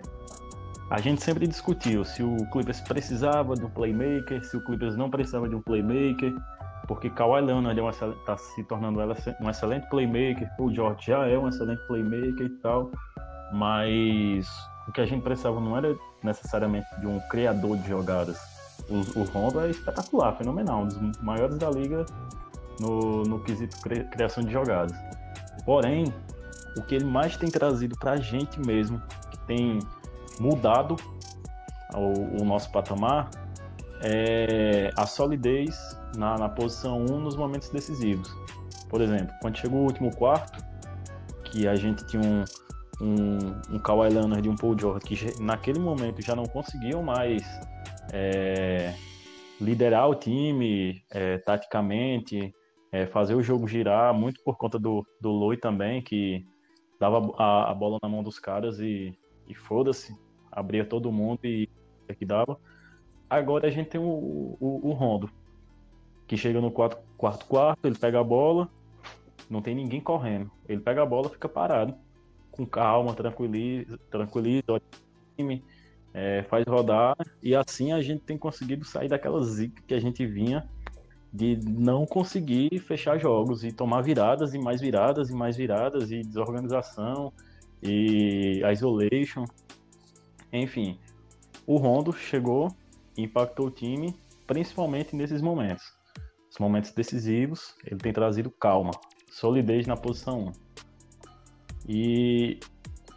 a 0.91 1.01
gente 1.01 1.23
sempre 1.23 1.47
discutiu 1.47 2.05
se 2.05 2.23
o 2.23 2.37
Clippers 2.51 2.81
precisava 2.81 3.55
de 3.55 3.65
um 3.65 3.71
playmaker, 3.71 4.45
se 4.45 4.57
o 4.57 4.65
Clippers 4.65 4.97
não 4.97 5.11
precisava 5.11 5.49
de 5.49 5.55
um 5.55 5.61
playmaker, 5.61 6.35
porque 6.87 7.09
Kawhi 7.09 7.41
Leonard 7.41 7.81
está 7.81 8.07
é 8.07 8.35
um 8.35 8.39
se 8.39 8.63
tornando 8.65 9.01
um 9.41 9.51
excelente 9.51 9.89
playmaker, 9.89 10.51
o 10.59 10.73
George 10.73 11.07
já 11.07 11.27
é 11.27 11.39
um 11.39 11.49
excelente 11.49 11.81
playmaker 11.87 12.47
e 12.47 12.51
tal, 12.61 12.91
mas 13.53 14.47
o 14.87 14.93
que 14.93 15.01
a 15.01 15.07
gente 15.07 15.23
precisava 15.23 15.59
não 15.61 15.77
era 15.77 15.97
necessariamente 16.23 16.87
de 17.01 17.07
um 17.07 17.19
criador 17.31 17.79
de 17.79 17.89
jogadas. 17.89 18.39
O, 18.89 19.21
o 19.21 19.25
Rondo 19.25 19.61
é 19.61 19.71
espetacular, 19.71 20.37
fenomenal, 20.37 20.83
um 20.83 20.89
dos 20.89 21.19
maiores 21.23 21.57
da 21.57 21.71
liga 21.71 22.05
no, 22.81 23.23
no 23.23 23.41
quesito 23.41 23.77
criação 24.11 24.45
de 24.45 24.53
jogadas. 24.53 24.95
Porém, 25.65 26.13
o 26.77 26.83
que 26.83 26.97
ele 26.97 27.05
mais 27.05 27.37
tem 27.37 27.51
trazido 27.51 27.97
para 27.99 28.13
a 28.13 28.17
gente 28.17 28.61
mesmo, 28.61 29.01
que 29.31 29.39
tem 29.47 29.79
mudado 30.41 30.97
o, 31.95 32.43
o 32.43 32.45
nosso 32.45 32.71
patamar, 32.71 33.31
é 34.03 34.91
a 34.97 35.07
solidez 35.07 35.77
na, 36.17 36.37
na 36.37 36.49
posição 36.49 37.05
1 37.05 37.21
nos 37.21 37.37
momentos 37.37 37.71
decisivos. 37.71 38.31
Por 38.89 39.01
exemplo, 39.01 39.35
quando 39.41 39.57
chegou 39.57 39.81
o 39.81 39.85
último 39.85 40.15
quarto, 40.15 40.65
que 41.45 41.69
a 41.69 41.75
gente 41.75 42.07
tinha 42.07 42.23
um, 42.23 42.45
um, 43.01 43.77
um 43.77 43.79
Kawhi 43.79 44.09
Leonard 44.09 44.47
e 44.47 44.51
um 44.51 44.57
Paul 44.57 44.79
George 44.79 45.07
que 45.07 45.43
naquele 45.43 45.79
momento 45.79 46.21
já 46.21 46.35
não 46.35 46.45
conseguiam 46.45 47.03
mais 47.03 47.43
é, 48.13 48.95
liderar 49.61 50.09
o 50.09 50.15
time 50.15 51.03
é, 51.11 51.39
taticamente, 51.39 52.55
é, 52.93 53.07
fazer 53.07 53.35
o 53.35 53.43
jogo 53.43 53.67
girar, 53.67 54.13
muito 54.13 54.43
por 54.45 54.57
conta 54.57 54.79
do, 54.79 55.07
do 55.21 55.31
Loi 55.31 55.57
também, 55.57 56.03
que 56.03 56.45
dava 56.99 57.33
a, 57.39 57.71
a, 57.71 57.75
bola 57.75 57.99
na 58.03 58.09
mão 58.09 58.23
dos 58.23 58.39
caras 58.39 58.79
e, 58.81 59.17
e 59.49 59.55
foda-se, 59.55 60.15
abria 60.55 60.85
todo 60.85 61.13
mundo 61.13 61.41
e 61.45 61.69
que 62.19 62.25
dava. 62.25 62.59
Agora 63.29 63.67
a 63.67 63.71
gente 63.71 63.91
tem 63.91 64.01
o, 64.01 64.57
o, 64.61 64.81
o 64.89 64.93
Rondo, 64.93 65.31
que 66.27 66.37
chega 66.37 66.61
no 66.61 66.71
quarto, 66.71 66.99
quarto 67.17 67.47
quarto, 67.47 67.87
ele 67.87 67.99
pega 67.99 68.21
a 68.21 68.25
bola, 68.25 68.69
não 69.51 69.61
tem 69.61 69.75
ninguém 69.75 70.01
correndo. 70.01 70.51
Ele 70.69 70.81
pega 70.81 71.03
a 71.03 71.07
bola, 71.07 71.29
fica 71.29 71.49
parado, 71.49 71.95
com 72.51 72.65
calma, 72.65 73.15
tranquiliza, 73.15 73.99
tranquiliza 74.11 74.73
o 74.73 74.81
time, 75.37 75.65
é, 76.13 76.45
faz 76.45 76.65
rodar, 76.67 77.17
e 77.43 77.57
assim 77.57 77.93
a 77.93 78.01
gente 78.01 78.21
tem 78.21 78.39
conseguido 78.39 78.85
sair 78.85 79.09
daquela 79.09 79.43
zica 79.43 79.83
que 79.87 79.95
a 79.95 80.01
gente 80.01 80.25
vinha 80.25 80.69
de 81.33 81.59
não 81.69 82.07
conseguir 82.07 82.79
fechar 82.79 83.19
jogos 83.19 83.65
e 83.65 83.73
tomar 83.73 84.03
viradas 84.03 84.55
e 84.55 84.59
mais 84.59 84.81
viradas 84.81 85.31
e 85.31 85.35
mais 85.35 85.57
viradas 85.57 86.13
e 86.13 86.21
desorganização 86.21 87.33
e 87.83 88.63
isolation. 88.73 89.45
Enfim, 90.55 90.99
o 91.67 91.77
Rondo 91.77 92.13
chegou 92.13 92.69
impactou 93.17 93.67
o 93.67 93.71
time, 93.71 94.15
principalmente 94.47 95.15
nesses 95.15 95.43
momentos. 95.43 95.85
Os 96.51 96.59
momentos 96.59 96.93
decisivos, 96.93 97.75
ele 97.85 97.99
tem 97.99 98.13
trazido 98.13 98.51
calma, 98.51 98.93
solidez 99.31 99.87
na 99.87 99.97
posição 99.97 100.47
1. 100.47 100.53
E 101.89 102.61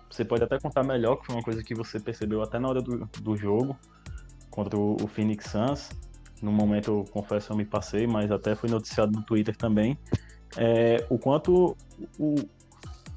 você 0.09 0.25
pode 0.25 0.43
até 0.43 0.59
contar 0.59 0.83
melhor, 0.83 1.17
que 1.17 1.27
foi 1.27 1.35
uma 1.35 1.43
coisa 1.43 1.63
que 1.63 1.75
você 1.75 1.99
percebeu 1.99 2.41
até 2.41 2.57
na 2.57 2.69
hora 2.69 2.81
do, 2.81 3.07
do 3.21 3.37
jogo 3.37 3.77
contra 4.49 4.77
o, 4.77 4.95
o 4.95 5.07
Phoenix 5.07 5.51
Suns. 5.51 5.89
No 6.41 6.51
momento, 6.51 6.91
eu 6.91 7.05
confesso, 7.11 7.53
eu 7.53 7.55
me 7.55 7.65
passei, 7.65 8.07
mas 8.07 8.31
até 8.31 8.55
foi 8.55 8.69
noticiado 8.69 9.11
no 9.11 9.23
Twitter 9.23 9.55
também. 9.55 9.97
É, 10.57 11.05
o 11.09 11.19
quanto 11.19 11.77
o, 12.17 12.35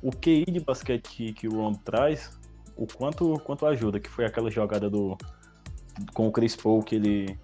o 0.03 0.11
QI 0.11 0.45
de 0.45 0.61
basquete 0.61 1.33
que, 1.33 1.49
o 1.49 1.57
Ron 1.57 1.73
traz, 1.73 2.39
o 2.81 2.87
quanto, 2.87 3.39
quanto 3.41 3.67
ajuda, 3.67 4.01
que 4.01 4.09
foi 4.09 4.25
aquela 4.25 4.51
jogada 4.51 4.89
do 4.89 5.17
com 6.15 6.29
o 6.29 6.33
Chris 6.33 6.57
Paul 6.57 6.83
que 6.83 6.95
ele 6.95 7.39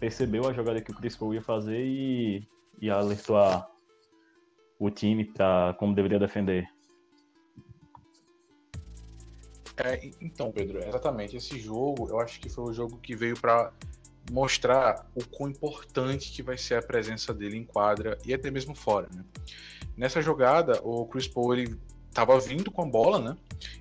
percebeu 0.00 0.48
a 0.48 0.54
jogada 0.54 0.80
que 0.80 0.90
o 0.90 0.94
Chris 0.94 1.14
Paul 1.14 1.34
ia 1.34 1.42
fazer 1.42 1.84
e, 1.84 2.48
e 2.80 2.88
alertou 2.88 3.36
a, 3.36 3.70
o 4.78 4.90
time 4.90 5.26
para 5.26 5.74
como 5.78 5.94
deveria 5.94 6.18
defender. 6.18 6.66
É, 9.76 10.10
então, 10.18 10.50
Pedro, 10.50 10.78
exatamente 10.82 11.36
esse 11.36 11.58
jogo, 11.58 12.08
eu 12.08 12.18
acho 12.18 12.40
que 12.40 12.48
foi 12.48 12.64
o 12.64 12.72
jogo 12.72 12.96
que 12.96 13.14
veio 13.14 13.38
para 13.38 13.72
mostrar 14.32 15.10
o 15.14 15.26
quão 15.26 15.50
importante 15.50 16.32
que 16.32 16.42
vai 16.42 16.56
ser 16.56 16.76
a 16.76 16.82
presença 16.82 17.34
dele 17.34 17.58
em 17.58 17.64
quadra 17.64 18.16
e 18.24 18.32
até 18.32 18.50
mesmo 18.50 18.74
fora, 18.74 19.08
né? 19.14 19.24
Nessa 19.94 20.22
jogada, 20.22 20.80
o 20.82 21.04
Chris 21.06 21.28
Paul 21.28 21.54
ele 21.54 21.78
estava 22.10 22.38
vindo 22.38 22.70
com 22.70 22.82
a 22.82 22.86
bola, 22.86 23.18
né? 23.20 23.36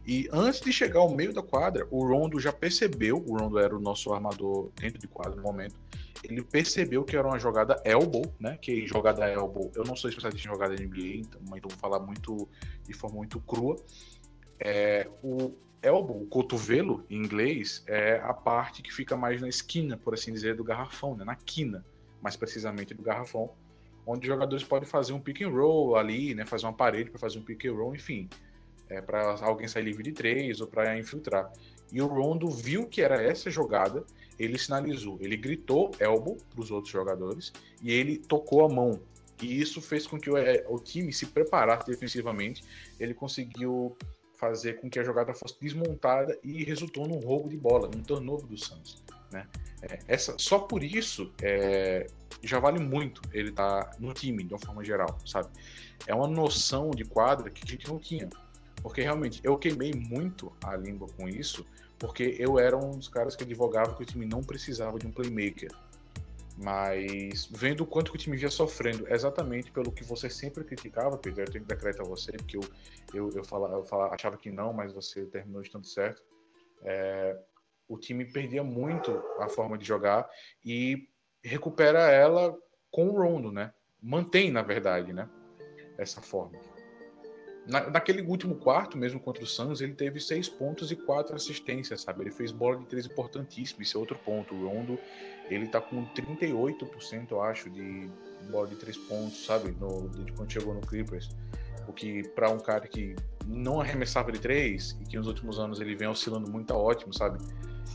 E 0.06 0.30
antes 0.32 0.62
de 0.62 0.72
chegar 0.72 1.00
ao 1.00 1.14
meio 1.14 1.34
da 1.34 1.42
quadra, 1.42 1.88
o 1.90 2.06
Rondo 2.06 2.40
já 2.40 2.54
percebeu, 2.54 3.24
o 3.28 3.38
Rondo 3.38 3.60
era 3.60 3.76
o 3.76 3.80
nosso 3.80 4.14
armador 4.14 4.70
dentro 4.76 5.00
de 5.00 5.08
quadra 5.08 5.36
no 5.36 5.42
momento, 5.42 5.76
ele 6.24 6.42
percebeu 6.44 7.04
que 7.04 7.16
era 7.16 7.28
uma 7.28 7.40
jogada 7.40 7.82
elbow, 7.84 8.34
né? 8.40 8.58
Que 8.62 8.86
jogada 8.86 9.28
elbow, 9.28 9.72
eu 9.76 9.84
não 9.84 9.96
sou 9.96 10.10
especialista 10.10 10.48
em 10.48 10.52
jogada 10.52 10.74
NBA, 10.74 11.18
então, 11.18 11.42
então 11.56 11.70
vou 11.70 11.80
falar 11.80 12.00
muito 12.00 12.48
de 12.86 12.94
forma 12.94 13.18
muito 13.18 13.40
crua. 13.42 13.78
É, 14.60 15.10
o 15.24 15.54
elbow, 15.82 16.22
o 16.22 16.28
cotovelo 16.28 17.06
em 17.10 17.18
inglês, 17.18 17.84
é 17.88 18.22
a 18.24 18.34
parte 18.34 18.82
que 18.82 18.94
fica 18.94 19.16
mais 19.16 19.42
na 19.42 19.48
esquina, 19.48 19.98
por 19.98 20.14
assim 20.14 20.32
dizer, 20.32 20.56
do 20.56 20.64
garrafão, 20.64 21.16
né? 21.16 21.24
Na 21.24 21.36
quina, 21.36 21.86
mais 22.22 22.36
precisamente 22.36 22.94
do 22.94 23.02
garrafão, 23.02 23.52
onde 24.06 24.22
os 24.22 24.28
jogadores 24.28 24.64
podem 24.64 24.88
fazer 24.88 25.14
um 25.14 25.20
pick 25.20 25.41
and 25.41 25.50
roll 25.50 25.95
ali, 25.95 26.34
né? 26.34 26.45
Fazer 26.45 26.66
uma 26.66 26.74
parede 26.74 27.10
para 27.10 27.20
fazer 27.20 27.39
um 27.39 27.43
pick 27.43 27.66
and 27.66 27.74
roll, 27.74 27.95
enfim, 27.95 28.30
é, 28.89 29.02
para 29.02 29.38
alguém 29.41 29.68
sair 29.68 29.84
livre 29.84 30.04
de 30.04 30.12
três 30.12 30.62
ou 30.62 30.68
para 30.68 30.97
infiltrar. 30.97 31.52
E 31.91 32.02
o 32.02 32.08
Rondo 32.08 32.47
viu 32.50 32.88
que 32.88 33.02
era 33.02 33.22
essa 33.22 33.50
jogada 33.50 34.06
ele 34.39 34.58
sinalizou, 34.58 35.18
ele 35.20 35.36
gritou 35.36 35.91
elbow 36.00 36.38
para 36.50 36.62
os 36.62 36.72
outros 36.72 36.91
jogadores 36.91 37.52
e 37.82 37.91
ele 37.91 38.18
tocou 38.18 38.64
a 38.64 38.70
mão. 38.70 39.00
E 39.41 39.62
isso 39.62 39.82
fez 39.82 40.08
com 40.08 40.18
que 40.18 40.30
o, 40.30 40.38
é, 40.38 40.66
o 40.70 40.80
time 40.80 41.12
se 41.12 41.26
preparasse 41.26 41.86
defensivamente. 41.86 42.64
Ele 43.00 43.14
conseguiu 43.14 43.95
fazer 44.34 44.80
com 44.80 44.89
que 44.89 44.97
a 44.97 45.04
jogada 45.04 45.34
fosse 45.34 45.60
desmontada 45.60 46.38
e 46.41 46.64
resultou 46.64 47.06
num 47.06 47.20
roubo 47.20 47.50
de 47.50 47.58
bola, 47.58 47.89
num 47.93 48.02
turnover 48.02 48.47
do 48.47 48.58
Santos. 48.58 49.04
Né? 49.32 49.48
É, 49.82 50.00
essa, 50.08 50.36
só 50.38 50.60
por 50.60 50.84
isso 50.84 51.32
é, 51.42 52.08
já 52.44 52.60
vale 52.60 52.80
muito 52.80 53.22
ele 53.34 53.50
estar 53.50 53.86
tá 53.86 53.98
no 54.00 54.14
time, 54.14 54.44
de 54.44 54.54
uma 54.54 54.60
forma 54.60 54.84
geral, 54.84 55.18
sabe? 55.26 55.50
É 56.08 56.14
uma 56.14 56.28
noção 56.28 56.92
de 56.92 57.04
quadra 57.06 57.50
que 57.50 57.62
a 57.64 57.68
gente 57.68 57.88
não 57.88 58.00
tinha. 58.00 58.30
Porque 58.82 59.02
realmente 59.02 59.42
eu 59.44 59.58
queimei 59.58 59.94
muito 59.94 60.52
a 60.64 60.76
língua 60.76 61.08
com 61.18 61.28
isso, 61.28 61.66
porque 61.98 62.36
eu 62.40 62.58
era 62.58 62.78
um 62.78 62.92
dos 62.92 63.10
caras 63.10 63.36
que 63.36 63.44
advogava 63.44 63.94
que 63.96 64.04
o 64.04 64.06
time 64.06 64.26
não 64.26 64.42
precisava 64.42 64.98
de 64.98 65.06
um 65.06 65.12
playmaker. 65.12 65.70
Mas 66.62 67.46
vendo 67.46 67.82
o 67.82 67.86
quanto 67.86 68.12
que 68.12 68.18
o 68.18 68.20
time 68.20 68.36
vinha 68.36 68.52
sofrendo, 68.52 69.08
exatamente 69.12 69.72
pelo 69.72 69.92
que 69.92 70.04
você 70.04 70.30
sempre 70.30 70.64
criticava, 70.64 71.18
Pedro, 71.18 71.44
eu 71.44 71.52
tenho 71.52 71.66
que 71.66 71.74
a 71.74 72.04
você, 72.04 72.34
porque 72.34 72.58
eu, 72.58 72.64
eu, 73.14 73.30
eu, 73.34 73.44
falava, 73.46 73.76
eu 73.76 73.86
falava, 73.86 74.14
achava 74.14 74.38
que 74.38 74.52
não, 74.52 74.74
mas 74.74 74.92
você 74.92 75.26
terminou 75.26 75.62
estando 75.62 75.88
certo. 75.88 76.22
É, 76.84 77.38
o 77.90 77.98
time 77.98 78.24
perdia 78.24 78.64
muito 78.64 79.12
a 79.40 79.50
forma 79.50 79.78
de 79.78 79.84
jogar 79.84 80.30
e 80.64 81.10
recupera 81.44 82.12
ela 82.12 82.56
com 82.92 83.10
o 83.10 83.22
Rondo, 83.22 83.52
né? 83.52 83.74
Mantém, 84.02 84.52
na 84.52 84.62
verdade, 84.62 85.12
né? 85.12 85.28
Essa 85.98 86.22
forma. 86.22 86.58
Na, 87.66 87.90
naquele 87.90 88.22
último 88.22 88.56
quarto, 88.56 88.98
mesmo 88.98 89.20
contra 89.20 89.44
o 89.44 89.48
Suns, 89.48 89.82
ele 89.82 89.94
teve 89.94 90.20
seis 90.20 90.48
pontos 90.48 90.92
e 90.92 90.96
quatro 90.96 91.36
assistências, 91.36 92.02
sabe? 92.02 92.24
Ele 92.24 92.32
fez 92.32 92.52
bola 92.52 92.78
de 92.78 92.86
três 92.86 93.06
importantíssimo, 93.06 93.82
esse 93.82 93.96
é 93.96 94.00
outro 94.00 94.18
ponto. 94.20 94.56
O 94.56 94.68
Rondo, 94.68 94.98
ele 95.50 95.68
tá 95.68 95.82
com 95.82 96.06
38%, 96.14 97.32
eu 97.32 97.42
acho, 97.42 97.70
de 97.70 98.10
bola 98.50 98.68
de 98.68 98.76
três 98.76 98.98
pontos, 98.98 99.46
sabe? 99.46 99.72
No, 99.72 100.10
de 100.10 100.32
quando 100.34 100.52
chegou 100.52 100.74
no 100.74 100.82
Clippers. 100.82 101.30
O 101.88 101.94
que, 101.94 102.28
para 102.30 102.50
um 102.50 102.60
cara 102.60 102.88
que 102.88 103.16
não 103.50 103.82
arremessava 103.82 104.32
de 104.32 104.39
três 104.39 104.97
e 105.02 105.06
que 105.06 105.18
nos 105.18 105.28
últimos 105.28 105.60
anos 105.60 105.82
ele 105.82 105.95
vem 105.95 106.08
oscilando 106.08 106.50
muito, 106.50 106.68
tá 106.68 106.78
ótimo, 106.78 107.14
sabe? 107.14 107.39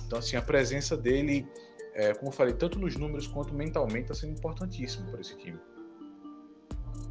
Então, 0.07 0.19
assim, 0.19 0.37
a 0.37 0.43
presença 0.43 0.97
dele 0.97 1.47
é, 1.95 2.13
como 2.13 2.29
eu 2.29 2.33
falei, 2.33 2.53
tanto 2.53 2.79
nos 2.79 2.97
números 2.97 3.27
quanto 3.29 3.55
mentalmente, 3.55 4.03
está 4.03 4.15
sendo 4.15 4.37
importantíssimo 4.37 5.09
para 5.11 5.21
esse 5.21 5.37
time. 5.39 5.59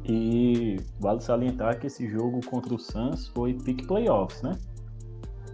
E 0.04 0.76
vale 1.00 1.22
salientar 1.22 1.80
que 1.80 1.86
esse 1.86 2.06
jogo 2.06 2.40
contra 2.44 2.74
o 2.74 2.78
Suns 2.78 3.28
foi 3.28 3.54
pick 3.54 3.86
playoffs, 3.86 4.42
né? 4.42 4.58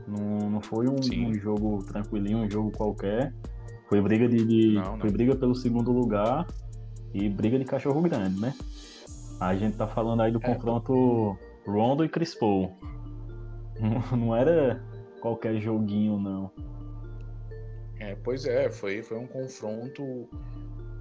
Não, 0.08 0.50
não 0.50 0.60
foi 0.60 0.88
um, 0.88 0.96
um, 1.28 1.34
jogo 1.34 1.84
tranquilinho, 1.84 2.38
um 2.38 2.50
jogo 2.50 2.72
qualquer. 2.72 3.32
Foi 3.88 4.00
briga 4.00 4.28
de, 4.28 4.44
de 4.44 4.74
não, 4.74 4.92
não. 4.92 4.98
foi 4.98 5.10
briga 5.10 5.36
pelo 5.36 5.54
segundo 5.54 5.92
lugar 5.92 6.48
e 7.14 7.28
briga 7.28 7.56
de 7.56 7.64
cachorro 7.64 8.02
grande, 8.02 8.40
né? 8.40 8.52
A 9.38 9.54
gente 9.54 9.76
tá 9.76 9.86
falando 9.86 10.22
aí 10.22 10.32
do 10.32 10.40
é. 10.42 10.54
confronto 10.54 11.38
Rondo 11.66 12.04
e 12.04 12.08
Chris 12.08 12.34
Paul. 12.34 12.76
Não, 14.12 14.36
era 14.36 14.82
qualquer 15.20 15.60
joguinho, 15.60 16.18
não. 16.18 16.50
É, 17.98 18.14
pois 18.14 18.46
é, 18.46 18.70
foi, 18.70 19.02
foi 19.02 19.18
um 19.18 19.26
confronto 19.26 20.28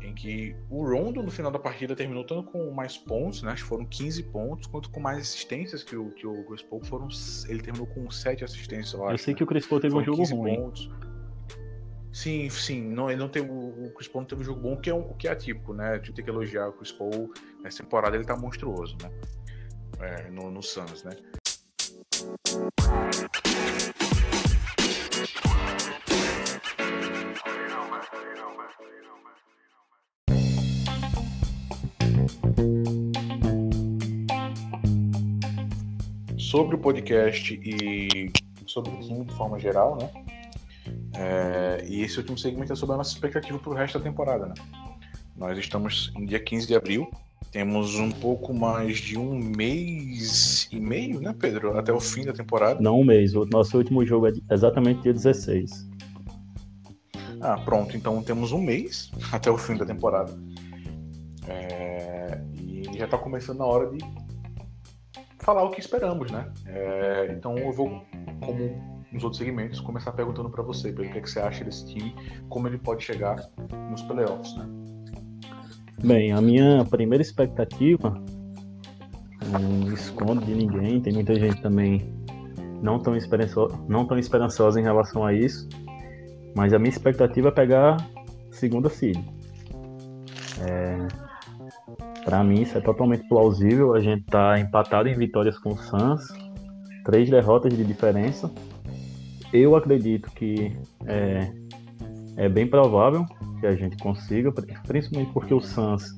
em 0.01 0.13
que 0.13 0.55
o 0.69 0.83
Rondo 0.83 1.21
no 1.21 1.31
final 1.31 1.51
da 1.51 1.59
partida 1.59 1.95
terminou 1.95 2.23
tanto 2.23 2.51
com 2.51 2.71
mais 2.71 2.97
pontos, 2.97 3.41
né? 3.41 3.51
Acho 3.51 3.63
que 3.63 3.69
foram 3.69 3.85
15 3.85 4.23
pontos, 4.23 4.67
quanto 4.67 4.89
com 4.89 4.99
mais 4.99 5.19
assistências 5.19 5.83
que 5.83 5.95
o, 5.95 6.11
que 6.11 6.25
o 6.25 6.43
Chris 6.45 6.61
Paul 6.61 6.83
foram. 6.83 7.07
Ele 7.47 7.61
terminou 7.61 7.87
com 7.87 8.09
7 8.09 8.43
assistências, 8.43 8.93
eu 8.93 9.03
acho. 9.03 9.13
Eu 9.13 9.17
sei 9.17 9.33
né? 9.33 9.37
que 9.37 9.43
o 9.43 9.47
Chris 9.47 9.65
Paul 9.65 9.81
teve 9.81 9.93
foram 9.93 10.13
um 10.13 10.15
jogo 10.15 10.35
ruim. 10.35 10.55
Pontos. 10.55 10.89
Sim, 12.11 12.49
sim, 12.49 12.81
não, 12.81 13.09
ele 13.09 13.19
não 13.19 13.29
teve, 13.29 13.47
o 13.49 13.91
Chris 13.95 14.07
Paul 14.07 14.23
não 14.23 14.27
teve 14.27 14.41
um 14.41 14.43
jogo 14.43 14.59
bom, 14.59 14.75
que 14.75 14.89
é, 14.89 14.93
o 14.93 15.13
que 15.13 15.27
é 15.27 15.31
atípico, 15.31 15.73
né? 15.73 15.91
A 15.91 15.97
gente 15.97 16.13
tem 16.13 16.25
que 16.25 16.31
elogiar 16.31 16.67
o 16.67 16.73
Chris 16.73 16.91
Paul. 16.91 17.31
Nessa 17.63 17.83
temporada 17.83 18.15
ele 18.15 18.25
tá 18.25 18.35
monstruoso, 18.35 18.97
né? 19.01 19.11
É, 19.99 20.29
no, 20.31 20.49
no 20.49 20.63
Suns, 20.63 21.03
né? 21.03 21.15
sobre 36.49 36.75
o 36.75 36.79
podcast 36.79 37.53
e 37.63 38.31
sobre 38.65 38.91
o 38.91 38.99
time 38.99 39.23
de 39.23 39.33
forma 39.35 39.59
geral, 39.59 39.95
né? 39.97 40.09
É, 41.13 41.85
e 41.87 42.01
esse 42.01 42.17
último 42.17 42.37
segmento 42.39 42.73
é 42.73 42.75
sobre 42.75 42.95
a 42.95 42.97
nossa 42.97 43.13
expectativa 43.13 43.59
para 43.59 43.69
o 43.69 43.73
resto 43.75 43.99
da 43.99 44.03
temporada, 44.03 44.47
né? 44.47 44.55
Nós 45.35 45.57
estamos 45.59 46.11
em 46.17 46.25
dia 46.25 46.39
15 46.39 46.65
de 46.65 46.75
abril, 46.75 47.11
temos 47.51 47.95
um 47.95 48.11
pouco 48.11 48.53
mais 48.53 48.97
de 48.97 49.17
um 49.17 49.33
mês 49.33 50.67
e 50.71 50.79
meio, 50.79 51.19
né, 51.19 51.35
Pedro? 51.37 51.77
Até 51.77 51.91
o 51.91 51.99
fim 51.99 52.23
da 52.23 52.33
temporada. 52.33 52.79
Não 52.79 52.99
um 52.99 53.03
mês, 53.03 53.35
o 53.35 53.45
nosso 53.45 53.77
último 53.77 54.05
jogo 54.05 54.27
é 54.27 54.33
exatamente 54.51 55.01
dia 55.01 55.13
16. 55.13 55.89
Ah, 57.41 57.57
pronto, 57.57 57.95
então 57.95 58.21
temos 58.21 58.51
um 58.51 58.61
mês 58.61 59.11
até 59.31 59.49
o 59.49 59.57
fim 59.57 59.75
da 59.75 59.85
temporada. 59.85 60.31
É, 61.47 62.39
e 62.61 62.83
já 62.97 63.05
está 63.05 63.17
começando 63.17 63.61
a 63.61 63.65
hora 63.65 63.89
de 63.89 63.97
falar 65.39 65.63
o 65.63 65.71
que 65.71 65.79
esperamos, 65.79 66.29
né? 66.31 66.51
É, 66.67 67.33
então 67.35 67.57
eu 67.57 67.71
vou, 67.71 68.03
como 68.45 68.99
nos 69.11 69.23
outros 69.23 69.39
segmentos, 69.39 69.79
começar 69.79 70.11
perguntando 70.11 70.49
para 70.49 70.61
você, 70.61 70.91
pelo 70.91 71.09
que, 71.09 71.17
é 71.17 71.21
que 71.21 71.29
você 71.29 71.39
acha 71.39 71.63
desse 71.63 71.87
time, 71.87 72.13
como 72.47 72.67
ele 72.67 72.77
pode 72.77 73.03
chegar 73.03 73.49
nos 73.89 74.03
playoffs, 74.03 74.55
né? 74.55 74.67
Bem, 76.03 76.31
a 76.31 76.41
minha 76.41 76.85
primeira 76.85 77.21
expectativa 77.21 78.21
não 79.47 79.93
escondo 79.93 80.45
de 80.45 80.53
ninguém, 80.53 81.01
tem 81.01 81.13
muita 81.13 81.35
gente 81.35 81.61
também 81.61 82.13
não 82.81 82.99
tão, 82.99 83.15
esperançosa, 83.15 83.77
não 83.87 84.05
tão 84.05 84.17
esperançosa 84.17 84.79
em 84.79 84.83
relação 84.83 85.25
a 85.25 85.33
isso, 85.33 85.67
mas 86.55 86.73
a 86.73 86.79
minha 86.79 86.89
expectativa 86.89 87.49
é 87.49 87.51
pegar 87.51 87.97
segunda 88.51 88.89
seed. 88.89 89.17
É, 90.61 91.07
para 92.23 92.43
mim, 92.43 92.61
isso 92.61 92.77
é 92.77 92.81
totalmente 92.81 93.27
plausível. 93.27 93.93
A 93.93 93.99
gente 93.99 94.23
tá 94.25 94.59
empatado 94.59 95.09
em 95.09 95.15
vitórias 95.15 95.57
com 95.57 95.71
o 95.71 95.77
Suns, 95.77 96.21
três 97.05 97.29
derrotas 97.29 97.75
de 97.75 97.83
diferença. 97.83 98.51
Eu 99.51 99.75
acredito 99.75 100.29
que 100.31 100.77
é, 101.05 101.51
é 102.39 102.47
bem 102.47 102.65
provável 102.65 103.25
que 103.59 103.67
a 103.67 103.75
gente 103.75 103.97
consiga, 103.97 104.49
principalmente 104.87 105.31
porque 105.33 105.53
o 105.53 105.59
Suns 105.59 106.15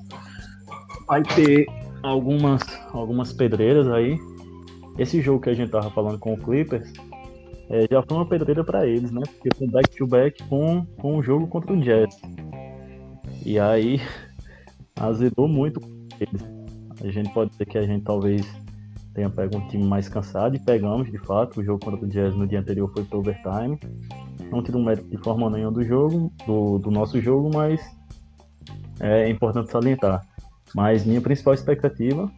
vai 1.08 1.24
ter 1.24 1.66
algumas, 2.04 2.62
algumas 2.94 3.34
pedreiras 3.34 3.88
aí. 3.88 4.20
Esse 5.00 5.20
jogo 5.20 5.42
que 5.42 5.50
a 5.50 5.54
gente 5.54 5.72
tava 5.72 5.90
falando 5.90 6.20
com 6.20 6.34
o 6.34 6.38
Clippers 6.38 6.94
é, 7.72 7.88
já 7.90 8.04
foi 8.04 8.18
uma 8.18 8.26
pedreira 8.28 8.64
para 8.64 8.86
eles, 8.86 9.12
né? 9.12 9.22
Porque 9.26 9.50
foi 9.58 9.68
back-to-back 9.68 10.44
com, 10.44 10.86
com 11.00 11.18
o 11.18 11.24
jogo 11.24 11.48
contra 11.48 11.74
o 11.74 11.82
Jazz. 11.82 12.16
E 13.44 13.58
aí 13.58 14.00
azedou 14.96 15.48
muito 15.48 15.82
a 17.04 17.10
gente 17.10 17.34
pode 17.34 17.50
dizer 17.50 17.66
que 17.66 17.78
a 17.80 17.82
gente 17.82 18.04
talvez 18.04 18.46
tenha 19.16 19.30
pego 19.30 19.58
um 19.58 19.68
time 19.68 19.84
mais 19.84 20.08
cansado 20.08 20.56
e 20.56 20.60
pegamos, 20.60 21.12
de 21.12 21.18
fato. 21.18 21.60
O 21.60 21.64
jogo 21.64 21.84
contra 21.84 22.06
o 22.06 22.08
Jazz 22.08 22.36
no 22.36 22.46
dia 22.46 22.60
anterior 22.60 22.92
foi 22.94 23.04
para 23.04 23.18
overtime. 23.18 23.80
Não 24.52 24.62
tiro 24.62 24.78
um 24.78 24.84
mérito 24.84 25.08
de 25.08 25.18
forma 25.18 25.50
nenhuma 25.50 25.72
do 25.72 25.84
jogo, 25.84 26.32
do, 26.46 26.78
do 26.78 26.92
nosso 26.92 27.20
jogo, 27.22 27.50
mas 27.54 27.82
é 29.00 29.30
importante 29.30 29.72
salientar. 29.72 30.26
Mas 30.76 31.06
minha 31.06 31.22
principal 31.22 31.54
expectativa 31.54 32.30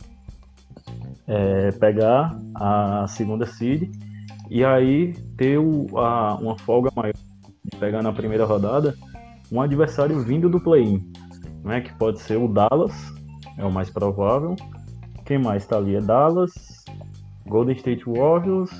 é 1.28 1.72
pegar 1.72 2.38
a 2.56 3.06
segunda 3.08 3.46
seed 3.46 3.90
e 4.50 4.64
aí 4.64 5.14
ter 5.38 5.58
o, 5.58 5.98
a, 5.98 6.36
uma 6.36 6.58
folga 6.60 6.92
maior 6.96 7.14
de 7.14 7.78
pegar 7.78 8.02
na 8.02 8.14
primeira 8.14 8.46
rodada 8.46 8.96
um 9.52 9.62
adversário 9.62 10.20
vindo 10.22 10.50
do 10.50 10.60
play-in, 10.60 11.12
né, 11.64 11.82
que 11.82 11.94
pode 11.94 12.20
ser 12.20 12.38
o 12.38 12.48
Dallas 12.48 12.94
é 13.58 13.66
o 13.66 13.72
mais 13.72 13.90
provável. 13.90 14.56
Quem 15.26 15.38
mais 15.38 15.66
tá 15.66 15.78
ali 15.78 15.96
é 15.96 16.02
Dallas, 16.02 16.54
Golden 17.48 17.76
State 17.76 18.04
Warriors, 18.06 18.72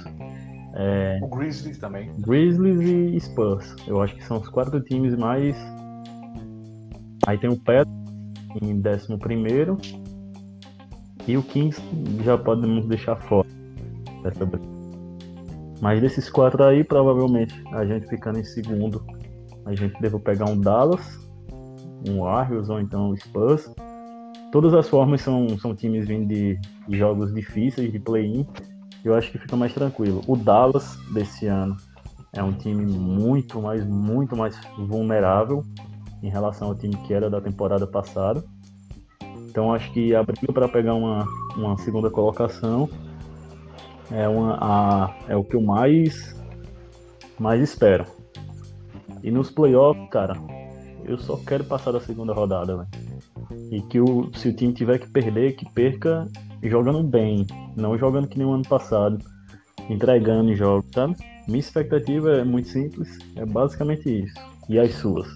é... 0.74 1.20
o 1.22 1.28
Grizzlies 1.28 1.78
também. 1.78 2.12
Grizzlies 2.20 2.82
e 2.82 3.20
Spurs. 3.20 3.76
Eu 3.88 4.02
acho 4.02 4.16
que 4.16 4.24
são 4.24 4.40
os 4.40 4.48
quatro 4.50 4.82
times 4.82 5.16
mais. 5.16 5.56
Aí 7.26 7.38
tem 7.38 7.50
o 7.50 7.58
Pet 7.58 7.90
em 8.62 8.82
11 8.86 9.18
primeiro 9.18 9.78
e 11.28 11.38
o 11.38 11.44
Kings 11.44 11.82
já 12.24 12.38
podemos 12.38 12.86
deixar 12.86 13.16
fora 13.16 13.48
dessa 14.24 14.46
briga. 14.46 14.74
Mas 15.82 16.02
desses 16.02 16.30
quatro 16.30 16.64
aí, 16.64 16.84
provavelmente 16.84 17.62
a 17.72 17.86
gente 17.86 18.08
ficando 18.08 18.40
em 18.40 18.44
segundo, 18.44 19.06
a 19.66 19.74
gente 19.74 20.00
deve 20.02 20.20
pegar 20.20 20.50
um 20.50 20.60
Dallas, 20.60 21.20
um 22.08 22.22
Warriors 22.22 22.70
ou 22.70 22.80
então 22.80 23.10
o 23.10 23.18
Spurs 23.18 23.70
todas 24.54 24.72
as 24.76 24.88
formas 24.88 25.20
são, 25.22 25.58
são 25.58 25.76
times 25.76 26.08
vindo 26.08 26.28
de 26.28 26.60
jogos 26.90 27.34
difíceis, 27.34 27.92
de 27.92 27.98
play-in. 27.98 28.46
Eu 29.04 29.16
acho 29.16 29.32
que 29.32 29.38
fica 29.38 29.56
mais 29.56 29.74
tranquilo. 29.74 30.22
O 30.28 30.36
Dallas 30.36 30.98
desse 31.14 31.48
ano 31.48 31.76
é 32.32 32.42
um 32.42 32.54
time 32.54 32.86
muito 32.86 33.62
mais, 33.62 33.86
muito 33.86 34.36
mais 34.36 34.60
vulnerável 34.78 35.64
em 36.22 36.30
relação 36.30 36.70
ao 36.70 36.76
time 36.76 36.96
que 37.06 37.14
era 37.14 37.30
da 37.30 37.42
temporada 37.42 37.86
passada. 37.86 38.44
Então 39.50 39.74
acho 39.74 39.92
que 39.92 40.16
a 40.16 40.24
briga 40.24 40.52
para 40.52 40.68
pegar 40.68 40.96
uma, 40.96 41.28
uma 41.56 41.78
segunda 41.78 42.10
colocação 42.10 42.90
é, 44.12 44.28
uma, 44.28 44.58
a, 44.60 45.16
é 45.28 45.36
o 45.36 45.44
que 45.44 45.56
eu 45.56 45.62
mais, 45.62 46.36
mais 47.40 47.62
espero. 47.62 48.06
E 49.22 49.30
nos 49.32 49.50
playoffs, 49.52 50.10
cara, 50.10 50.36
eu 51.06 51.18
só 51.18 51.38
quero 51.38 51.64
passar 51.66 51.92
da 51.92 52.00
segunda 52.00 52.34
rodada. 52.34 52.88
E 53.72 53.82
que 53.82 54.00
o, 54.00 54.32
se 54.36 54.50
o 54.50 54.56
time 54.56 54.74
tiver 54.74 55.00
que 55.00 55.10
perder, 55.10 55.56
que 55.56 55.70
perca 55.72 56.28
jogando 56.70 57.04
bem, 57.04 57.46
não 57.76 57.98
jogando 57.98 58.28
que 58.28 58.38
nem 58.38 58.48
o 58.48 58.54
ano 58.54 58.68
passado, 58.68 59.24
entregando 59.90 60.56
jogos, 60.56 60.90
sabe? 60.94 61.16
Minha 61.48 61.60
expectativa 61.60 62.38
é 62.38 62.44
muito 62.44 62.70
simples, 62.70 63.20
é 63.36 63.46
basicamente 63.46 64.24
isso. 64.24 64.34
E 64.70 64.80
as 64.80 64.94
suas? 64.96 65.28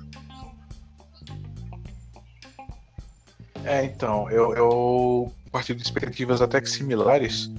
É, 3.66 3.84
então, 3.84 4.30
eu, 4.32 4.54
eu 4.56 5.34
de 5.62 5.82
expectativas 5.82 6.42
até 6.42 6.62
que 6.62 6.70
similares, 6.70 7.52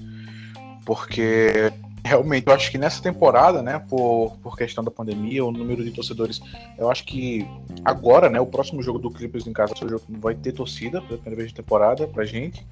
porque 0.87 1.73
realmente, 2.05 2.47
eu 2.47 2.55
acho 2.55 2.71
que 2.71 2.79
nessa 2.79 3.03
temporada, 3.03 3.63
né, 3.63 3.79
por, 3.89 4.37
por 4.43 4.57
questão 4.57 4.83
da 4.83 4.91
pandemia, 4.91 5.45
o 5.45 5.53
número 5.53 5.85
de 5.85 5.91
torcedores, 5.91 6.41
eu 6.79 6.91
acho 6.91 7.05
que 7.05 7.47
agora, 7.85 8.31
né, 8.31 8.41
o 8.41 8.47
próximo 8.47 8.83
jogo 8.83 8.99
do 8.99 9.11
Clippers 9.11 9.47
em 9.47 9.53
casa 9.53 9.75
vai 10.09 10.35
ter 10.35 10.53
torcida 10.53 11.03
pela 11.03 11.19
primeira 11.19 11.37
vez 11.37 11.49
de 11.49 11.55
temporada 11.55 12.07
pra 12.07 12.25
gente. 12.25 12.65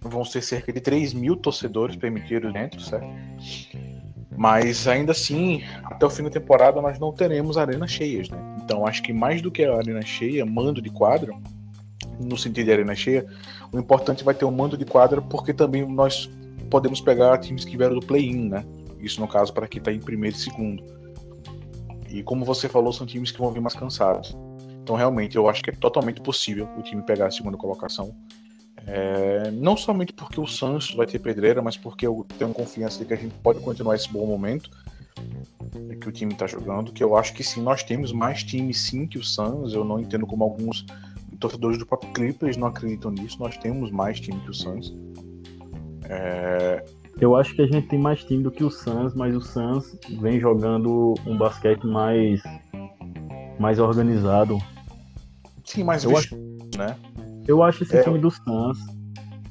Vão 0.00 0.24
ser 0.24 0.42
cerca 0.42 0.72
de 0.72 0.80
3 0.80 1.12
mil 1.12 1.36
torcedores 1.36 1.96
permitidos 1.96 2.52
dentro, 2.52 2.80
certo? 2.80 3.06
Mas 4.36 4.88
ainda 4.88 5.12
assim, 5.12 5.62
até 5.84 6.06
o 6.06 6.10
fim 6.10 6.22
da 6.22 6.30
temporada 6.30 6.80
nós 6.80 6.98
não 6.98 7.12
teremos 7.12 7.58
arenas 7.58 7.90
cheias, 7.90 8.30
né? 8.30 8.38
Então 8.64 8.86
acho 8.86 9.02
que 9.02 9.12
mais 9.12 9.42
do 9.42 9.50
que 9.50 9.64
a 9.64 9.76
arena 9.76 10.00
cheia, 10.02 10.46
mando 10.46 10.80
de 10.80 10.88
quadro, 10.88 11.38
no 12.18 12.36
sentido 12.36 12.66
de 12.66 12.72
arena 12.72 12.94
cheia, 12.94 13.26
o 13.72 13.78
importante 13.78 14.24
vai 14.24 14.34
ter 14.34 14.44
o 14.44 14.50
mando 14.50 14.76
de 14.76 14.84
quadra, 14.84 15.20
porque 15.20 15.52
também 15.52 15.86
nós 15.86 16.30
podemos 16.70 17.00
pegar 17.00 17.36
times 17.38 17.64
que 17.64 17.76
vieram 17.76 17.94
do 17.94 18.06
play-in, 18.06 18.48
né? 18.48 18.64
Isso 18.98 19.20
no 19.20 19.28
caso 19.28 19.52
para 19.52 19.66
quem 19.66 19.78
está 19.78 19.92
em 19.92 19.98
primeiro 19.98 20.36
e 20.36 20.38
segundo. 20.38 20.82
E 22.08 22.22
como 22.22 22.44
você 22.44 22.68
falou, 22.68 22.92
são 22.92 23.06
times 23.06 23.30
que 23.30 23.38
vão 23.38 23.52
vir 23.52 23.60
mais 23.60 23.74
cansados. 23.74 24.36
Então, 24.82 24.96
realmente, 24.96 25.36
eu 25.36 25.48
acho 25.48 25.62
que 25.62 25.70
é 25.70 25.72
totalmente 25.72 26.20
possível 26.20 26.68
o 26.76 26.82
time 26.82 27.02
pegar 27.02 27.26
a 27.26 27.30
segunda 27.30 27.56
colocação. 27.56 28.14
É, 28.86 29.50
não 29.50 29.76
somente 29.76 30.12
porque 30.12 30.40
o 30.40 30.46
Santos 30.46 30.94
vai 30.94 31.06
ter 31.06 31.18
pedreira, 31.18 31.62
mas 31.62 31.76
porque 31.76 32.06
eu 32.06 32.26
tenho 32.38 32.52
confiança 32.52 32.98
de 32.98 33.04
que 33.04 33.14
a 33.14 33.16
gente 33.16 33.34
pode 33.42 33.60
continuar 33.60 33.94
esse 33.94 34.10
bom 34.10 34.26
momento 34.26 34.70
que 36.00 36.08
o 36.08 36.12
time 36.12 36.32
está 36.32 36.46
jogando. 36.46 36.92
Que 36.92 37.02
eu 37.02 37.16
acho 37.16 37.34
que 37.34 37.44
sim, 37.44 37.62
nós 37.62 37.82
temos 37.82 38.12
mais 38.12 38.42
time 38.42 38.72
sim 38.72 39.06
que 39.06 39.18
o 39.18 39.24
Suns. 39.24 39.72
Eu 39.72 39.84
não 39.84 40.00
entendo 40.00 40.26
como 40.26 40.44
alguns 40.44 40.84
torcedores 41.38 41.78
do 41.78 41.86
próprio 41.86 42.12
Clippers 42.12 42.56
não 42.56 42.68
acreditam 42.68 43.10
nisso. 43.10 43.38
Nós 43.38 43.56
temos 43.56 43.90
mais 43.90 44.20
time 44.20 44.40
que 44.40 44.50
o 44.50 44.54
Suns. 44.54 44.94
É... 46.04 46.84
Eu 47.20 47.36
acho 47.36 47.54
que 47.54 47.62
a 47.62 47.66
gente 47.66 47.86
tem 47.88 47.98
mais 47.98 48.24
time 48.24 48.42
do 48.42 48.50
que 48.50 48.64
o 48.64 48.70
Suns, 48.70 49.14
mas 49.14 49.36
o 49.36 49.40
Suns 49.40 49.96
vem 50.20 50.40
jogando 50.40 51.14
um 51.26 51.36
basquete 51.36 51.86
mais 51.86 52.42
mais 53.58 53.78
organizado. 53.78 54.58
Sim, 55.64 55.84
mais 55.84 56.02
eu 56.02 56.10
visto, 56.10 56.34
acho, 56.34 56.78
né? 56.78 56.96
Eu 57.50 57.64
acho 57.64 57.82
esse 57.82 57.96
é... 57.96 58.02
time 58.02 58.18
do 58.18 58.30
Suns 58.30 58.78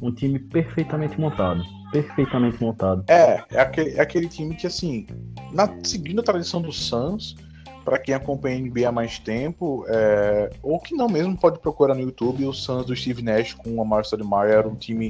um 0.01 0.11
time 0.11 0.39
perfeitamente 0.39 1.19
montado. 1.19 1.61
Perfeitamente 1.91 2.61
montado. 2.63 3.03
É, 3.09 3.43
é 3.51 3.59
aquele, 3.59 3.89
é 3.91 3.99
aquele 3.99 4.29
time 4.29 4.55
que, 4.55 4.65
assim, 4.65 5.05
na, 5.51 5.69
seguindo 5.83 6.21
a 6.21 6.23
tradição 6.23 6.61
do 6.61 6.71
Suns, 6.71 7.35
para 7.83 7.99
quem 7.99 8.15
acompanha 8.15 8.57
a 8.57 8.61
NBA 8.61 8.87
há 8.87 8.91
mais 8.93 9.19
tempo, 9.19 9.83
é, 9.89 10.49
ou 10.63 10.79
que 10.79 10.95
não 10.95 11.09
mesmo 11.09 11.35
pode 11.35 11.59
procurar 11.59 11.95
no 11.95 11.99
YouTube, 11.99 12.45
o 12.45 12.53
Suns 12.53 12.85
do 12.85 12.95
Steve 12.95 13.21
Nash 13.21 13.53
com 13.53 13.75
o 13.75 13.81
Amar 13.81 14.05
Stoudemire 14.05 14.51
era 14.51 14.67
um 14.69 14.75
time 14.75 15.09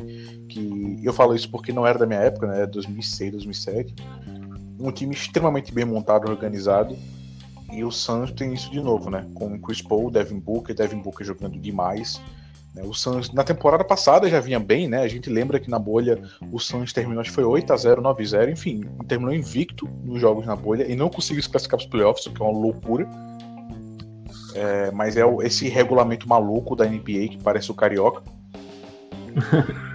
que, 0.49 0.99
eu 1.03 1.13
falo 1.13 1.35
isso 1.35 1.51
porque 1.51 1.71
não 1.71 1.85
era 1.85 1.99
da 1.99 2.07
minha 2.07 2.21
época, 2.21 2.47
né, 2.47 2.65
2006, 2.65 3.33
2007, 3.33 3.93
um 4.79 4.91
time 4.91 5.13
extremamente 5.13 5.71
bem 5.71 5.85
montado, 5.85 6.27
organizado, 6.27 6.97
e 7.71 7.83
o 7.83 7.91
Suns 7.91 8.31
tem 8.31 8.53
isso 8.53 8.71
de 8.71 8.81
novo, 8.81 9.11
né, 9.11 9.27
com 9.35 9.53
o 9.53 9.59
Chris 9.59 9.81
Paul, 9.81 10.09
Devin 10.09 10.39
Booker, 10.39 10.75
Devin 10.75 10.99
Booker 10.99 11.27
jogando 11.27 11.59
demais, 11.59 12.19
o 12.83 12.93
Suns, 12.93 13.31
na 13.31 13.43
temporada 13.43 13.83
passada 13.83 14.29
já 14.29 14.39
vinha 14.39 14.59
bem, 14.59 14.87
né? 14.87 15.01
A 15.01 15.07
gente 15.07 15.29
lembra 15.29 15.59
que 15.59 15.69
na 15.69 15.79
bolha 15.79 16.21
o 16.51 16.59
Suns 16.59 16.93
terminou, 16.93 17.21
acho 17.21 17.29
que 17.29 17.35
foi 17.35 17.43
8 17.43 17.73
a 17.73 17.77
0 17.77 18.01
9 18.01 18.23
a 18.23 18.27
0 18.27 18.51
enfim, 18.51 18.81
terminou 19.07 19.33
invicto 19.33 19.87
nos 20.03 20.21
jogos 20.21 20.45
na 20.45 20.55
bolha 20.55 20.89
e 20.89 20.95
não 20.95 21.09
conseguiu 21.09 21.41
se 21.43 21.49
classificar 21.49 21.79
para 21.79 21.85
os 21.85 21.89
playoffs, 21.89 22.25
o 22.25 22.31
que 22.31 22.41
é 22.41 22.45
uma 22.45 22.57
loucura. 22.57 23.07
É, 24.55 24.91
mas 24.91 25.15
é 25.15 25.23
esse 25.43 25.69
regulamento 25.69 26.27
maluco 26.27 26.75
da 26.75 26.85
NBA 26.85 27.29
que 27.29 27.39
parece 27.43 27.71
o 27.71 27.73
carioca. 27.73 28.21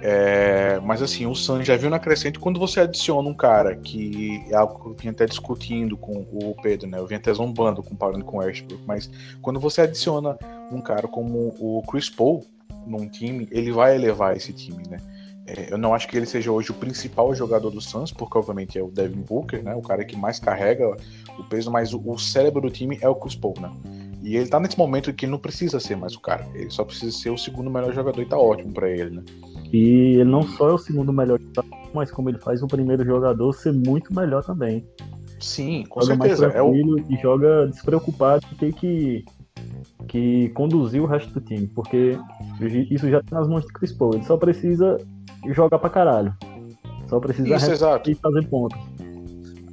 É, 0.00 0.78
mas 0.80 1.02
assim, 1.02 1.26
o 1.26 1.34
Suns 1.34 1.66
já 1.66 1.76
viu 1.76 1.90
na 1.90 1.98
crescente 1.98 2.38
quando 2.38 2.60
você 2.60 2.80
adiciona 2.80 3.28
um 3.28 3.34
cara 3.34 3.74
que 3.74 4.44
é 4.48 4.54
algo 4.54 4.78
que 4.78 4.88
eu 4.88 4.94
vinha 4.94 5.10
até 5.10 5.26
discutindo 5.26 5.96
com 5.96 6.24
o 6.32 6.54
Pedro, 6.62 6.88
né? 6.88 6.98
Eu 6.98 7.06
vinha 7.06 7.18
até 7.18 7.32
zombando 7.32 7.82
comparando 7.82 8.24
com 8.24 8.36
o 8.36 8.40
Westbrook, 8.40 8.82
mas 8.86 9.10
quando 9.42 9.58
você 9.58 9.82
adiciona 9.82 10.38
um 10.70 10.80
cara 10.80 11.08
como 11.08 11.54
o 11.58 11.82
Chris 11.90 12.08
Paul 12.08 12.44
num 12.86 13.08
time, 13.08 13.48
ele 13.50 13.72
vai 13.72 13.94
elevar 13.96 14.36
esse 14.36 14.52
time, 14.52 14.82
né? 14.88 14.98
É, 15.46 15.72
eu 15.72 15.78
não 15.78 15.94
acho 15.94 16.06
que 16.06 16.16
ele 16.16 16.26
seja 16.26 16.52
hoje 16.52 16.70
o 16.70 16.74
principal 16.74 17.34
jogador 17.34 17.70
do 17.70 17.80
Suns, 17.80 18.12
porque 18.12 18.36
obviamente 18.36 18.78
é 18.78 18.82
o 18.82 18.90
Devin 18.90 19.22
Booker, 19.22 19.62
né? 19.62 19.74
O 19.74 19.82
cara 19.82 20.04
que 20.04 20.14
mais 20.14 20.38
carrega 20.38 20.96
o 21.38 21.44
peso, 21.44 21.70
mas 21.70 21.92
o, 21.92 22.02
o 22.04 22.18
cérebro 22.18 22.60
do 22.60 22.70
time 22.70 22.98
é 23.00 23.08
o 23.08 23.14
Chris 23.14 23.34
Paul, 23.34 23.54
né? 23.58 23.70
E 24.22 24.36
ele 24.36 24.48
tá 24.48 24.60
nesse 24.60 24.76
momento 24.76 25.12
que 25.12 25.26
não 25.26 25.38
precisa 25.38 25.80
ser 25.80 25.96
mais 25.96 26.14
o 26.14 26.20
cara. 26.20 26.46
Ele 26.54 26.70
só 26.70 26.84
precisa 26.84 27.16
ser 27.16 27.30
o 27.30 27.38
segundo 27.38 27.70
melhor 27.70 27.94
jogador 27.94 28.20
e 28.20 28.26
tá 28.26 28.36
ótimo 28.36 28.72
para 28.72 28.90
ele, 28.90 29.10
né? 29.10 29.22
E 29.72 30.16
ele 30.20 30.24
não 30.24 30.42
só 30.42 30.70
é 30.70 30.72
o 30.72 30.78
segundo 30.78 31.12
melhor 31.12 31.38
mas 31.94 32.10
como 32.10 32.28
ele 32.28 32.38
faz 32.38 32.62
o 32.62 32.66
primeiro 32.66 33.04
jogador 33.04 33.52
ser 33.52 33.72
muito 33.72 34.14
melhor 34.14 34.44
também. 34.44 34.86
Sim, 35.40 35.84
com 35.88 36.00
joga 36.00 36.16
certeza. 36.16 36.42
Mais 36.42 36.54
tranquilo 36.54 36.98
é 36.98 37.02
o... 37.02 37.12
E 37.12 37.16
joga 37.16 37.66
despreocupado 37.68 38.46
de 38.46 38.54
ter 38.56 38.72
que, 38.74 39.24
que 40.06 40.48
conduzir 40.50 41.00
o 41.02 41.06
resto 41.06 41.32
do 41.32 41.40
time. 41.40 41.66
Porque 41.68 42.18
isso 42.90 43.08
já 43.08 43.22
tá 43.22 43.38
nas 43.40 43.48
mãos 43.48 43.64
de 43.64 43.72
Chris 43.72 43.92
Paul. 43.92 44.14
Ele 44.14 44.24
só 44.24 44.36
precisa 44.36 44.98
jogar 45.46 45.78
pra 45.78 45.90
caralho. 45.90 46.34
Só 47.08 47.18
precisa 47.18 47.56
isso, 47.56 47.84
e 48.06 48.14
fazer 48.14 48.46
pontos 48.48 48.78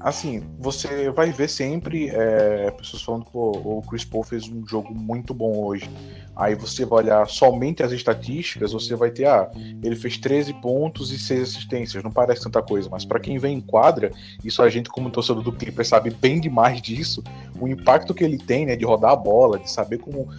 assim, 0.05 0.43
você 0.59 1.09
vai 1.09 1.31
ver 1.31 1.49
sempre 1.49 2.09
é, 2.09 2.69
pessoas 2.69 3.01
falando 3.01 3.25
que 3.25 3.31
o 3.33 3.81
Chris 3.89 4.05
Paul 4.05 4.23
fez 4.23 4.47
um 4.47 4.63
jogo 4.67 4.93
muito 4.93 5.33
bom 5.33 5.57
hoje. 5.65 5.89
Aí 6.35 6.53
você 6.53 6.85
vai 6.85 7.05
olhar 7.05 7.27
somente 7.27 7.81
as 7.81 7.91
estatísticas, 7.91 8.71
você 8.71 8.95
vai 8.95 9.09
ter, 9.09 9.25
ah, 9.25 9.49
ele 9.81 9.95
fez 9.95 10.19
13 10.19 10.53
pontos 10.61 11.11
e 11.11 11.17
6 11.17 11.41
assistências. 11.41 12.03
Não 12.03 12.11
parece 12.11 12.43
tanta 12.43 12.61
coisa, 12.61 12.87
mas 12.87 13.03
para 13.03 13.19
quem 13.19 13.39
vem 13.39 13.57
em 13.57 13.61
quadra, 13.61 14.11
isso 14.43 14.61
a 14.61 14.69
gente, 14.69 14.89
como 14.89 15.09
torcedor 15.09 15.41
do 15.41 15.51
Clipper, 15.51 15.87
sabe 15.87 16.11
bem 16.11 16.39
demais 16.39 16.79
disso. 16.79 17.23
O 17.59 17.67
impacto 17.67 18.13
que 18.13 18.23
ele 18.23 18.37
tem, 18.37 18.63
né, 18.63 18.75
de 18.75 18.85
rodar 18.85 19.13
a 19.13 19.15
bola, 19.15 19.57
de 19.57 19.71
saber 19.71 19.97
como 19.97 20.29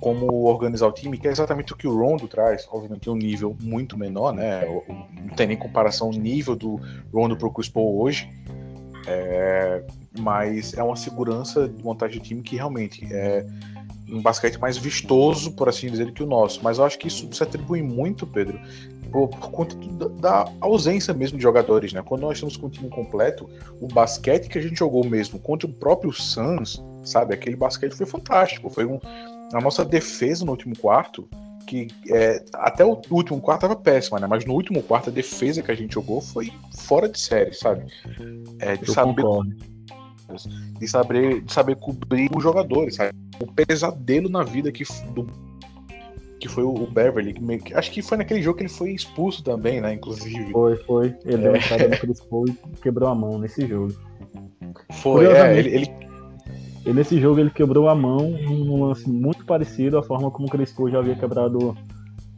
como 0.00 0.44
organizar 0.44 0.86
o 0.86 0.92
time, 0.92 1.16
que 1.16 1.26
é 1.26 1.30
exatamente 1.30 1.72
o 1.72 1.76
que 1.76 1.88
o 1.88 1.96
Rondo 1.96 2.28
traz, 2.28 2.68
obviamente 2.70 3.08
um 3.08 3.16
nível 3.16 3.56
muito 3.62 3.96
menor, 3.96 4.32
né? 4.32 4.62
Não 5.10 5.34
tem 5.34 5.46
nem 5.46 5.56
comparação 5.56 6.10
o 6.10 6.12
nível 6.12 6.54
do 6.54 6.78
Rondo 7.12 7.34
pro 7.34 7.50
Chris 7.50 7.68
Paul 7.68 8.02
hoje, 8.02 8.28
é, 9.06 9.82
mas 10.18 10.74
é 10.74 10.82
uma 10.82 10.96
segurança 10.96 11.68
de 11.68 11.82
montagem 11.82 12.20
de 12.20 12.28
time 12.28 12.42
que 12.42 12.56
realmente 12.56 13.06
é 13.12 13.46
um 14.08 14.22
basquete 14.22 14.58
mais 14.58 14.76
vistoso, 14.76 15.52
por 15.52 15.68
assim 15.68 15.90
dizer, 15.90 16.12
que 16.12 16.22
o 16.22 16.26
nosso. 16.26 16.60
Mas 16.62 16.78
eu 16.78 16.84
acho 16.84 16.98
que 16.98 17.08
isso 17.08 17.28
se 17.32 17.42
atribui 17.42 17.82
muito, 17.82 18.26
Pedro, 18.26 18.60
por, 19.10 19.28
por 19.28 19.50
conta 19.50 19.74
do, 19.74 20.08
da 20.08 20.50
ausência 20.60 21.12
mesmo 21.12 21.38
de 21.38 21.42
jogadores, 21.42 21.92
né? 21.92 22.02
Quando 22.02 22.22
nós 22.22 22.36
estamos 22.36 22.56
com 22.56 22.66
o 22.66 22.70
time 22.70 22.88
completo, 22.88 23.48
o 23.80 23.88
basquete 23.88 24.48
que 24.48 24.58
a 24.58 24.62
gente 24.62 24.78
jogou 24.78 25.04
mesmo 25.04 25.38
contra 25.38 25.68
o 25.68 25.72
próprio 25.72 26.12
Suns, 26.12 26.82
sabe? 27.02 27.34
Aquele 27.34 27.56
basquete 27.56 27.94
foi 27.94 28.06
fantástico. 28.06 28.70
Foi 28.70 28.84
um, 28.84 29.00
a 29.52 29.60
nossa 29.60 29.84
defesa 29.84 30.44
no 30.44 30.52
último 30.52 30.76
quarto 30.78 31.28
que 31.66 31.88
é, 32.08 32.42
até 32.54 32.84
o 32.84 33.00
último 33.10 33.40
quarto 33.40 33.62
tava 33.62 33.76
péssima, 33.76 34.20
né? 34.20 34.26
Mas 34.26 34.44
no 34.44 34.54
último 34.54 34.82
quarto 34.82 35.10
a 35.10 35.12
defesa 35.12 35.62
que 35.62 35.70
a 35.70 35.74
gente 35.74 35.94
jogou 35.94 36.20
foi 36.20 36.52
fora 36.74 37.08
de 37.08 37.18
série, 37.18 37.52
sabe? 37.52 37.86
É, 38.60 38.76
de, 38.76 38.90
saber, 38.90 39.24
de 40.78 40.88
saber 40.88 41.40
de 41.42 41.52
saber 41.52 41.76
cobrir 41.76 42.30
os 42.34 42.42
jogadores, 42.42 42.94
sabe? 42.94 43.12
O 43.40 43.52
pesadelo 43.52 44.28
na 44.28 44.44
vida 44.44 44.70
que, 44.70 44.84
do, 45.12 45.26
que 46.38 46.48
foi 46.48 46.62
o 46.62 46.86
Beverly. 46.86 47.34
Que, 47.58 47.74
acho 47.74 47.90
que 47.90 48.00
foi 48.00 48.16
naquele 48.16 48.40
jogo 48.40 48.58
que 48.58 48.62
ele 48.62 48.72
foi 48.72 48.92
expulso 48.92 49.42
também, 49.42 49.80
né? 49.80 49.94
Inclusive. 49.94 50.52
Foi, 50.52 50.76
foi. 50.84 51.14
Ele 51.24 51.34
é. 51.34 51.38
deu 51.38 51.50
uma 51.50 51.58
entrada 51.58 51.88
no 51.88 51.98
Chris 51.98 52.20
Paul 52.20 52.48
e 52.48 52.80
quebrou 52.80 53.08
a 53.08 53.14
mão 53.14 53.38
nesse 53.38 53.66
jogo. 53.66 53.94
Foi, 54.92 55.26
é, 55.26 55.58
ele, 55.58 55.74
ele 55.74 56.05
e 56.86 56.92
nesse 56.92 57.20
jogo 57.20 57.40
ele 57.40 57.50
quebrou 57.50 57.88
a 57.88 57.94
mão 57.94 58.30
num 58.30 58.84
lance 58.84 59.08
muito 59.08 59.44
parecido 59.44 59.98
à 59.98 60.02
forma 60.02 60.30
como 60.30 60.46
o 60.46 60.50
Crespo 60.50 60.88
já 60.88 61.00
havia 61.00 61.16
quebrado 61.16 61.76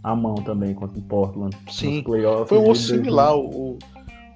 a 0.02 0.16
mão 0.16 0.36
também 0.36 0.74
contra 0.74 0.98
o 0.98 1.02
Portland. 1.02 1.56
Sim, 1.70 2.02
foi 2.46 2.58
um 2.58 2.70
osso 2.70 2.88
similar. 2.88 3.36
O, 3.36 3.78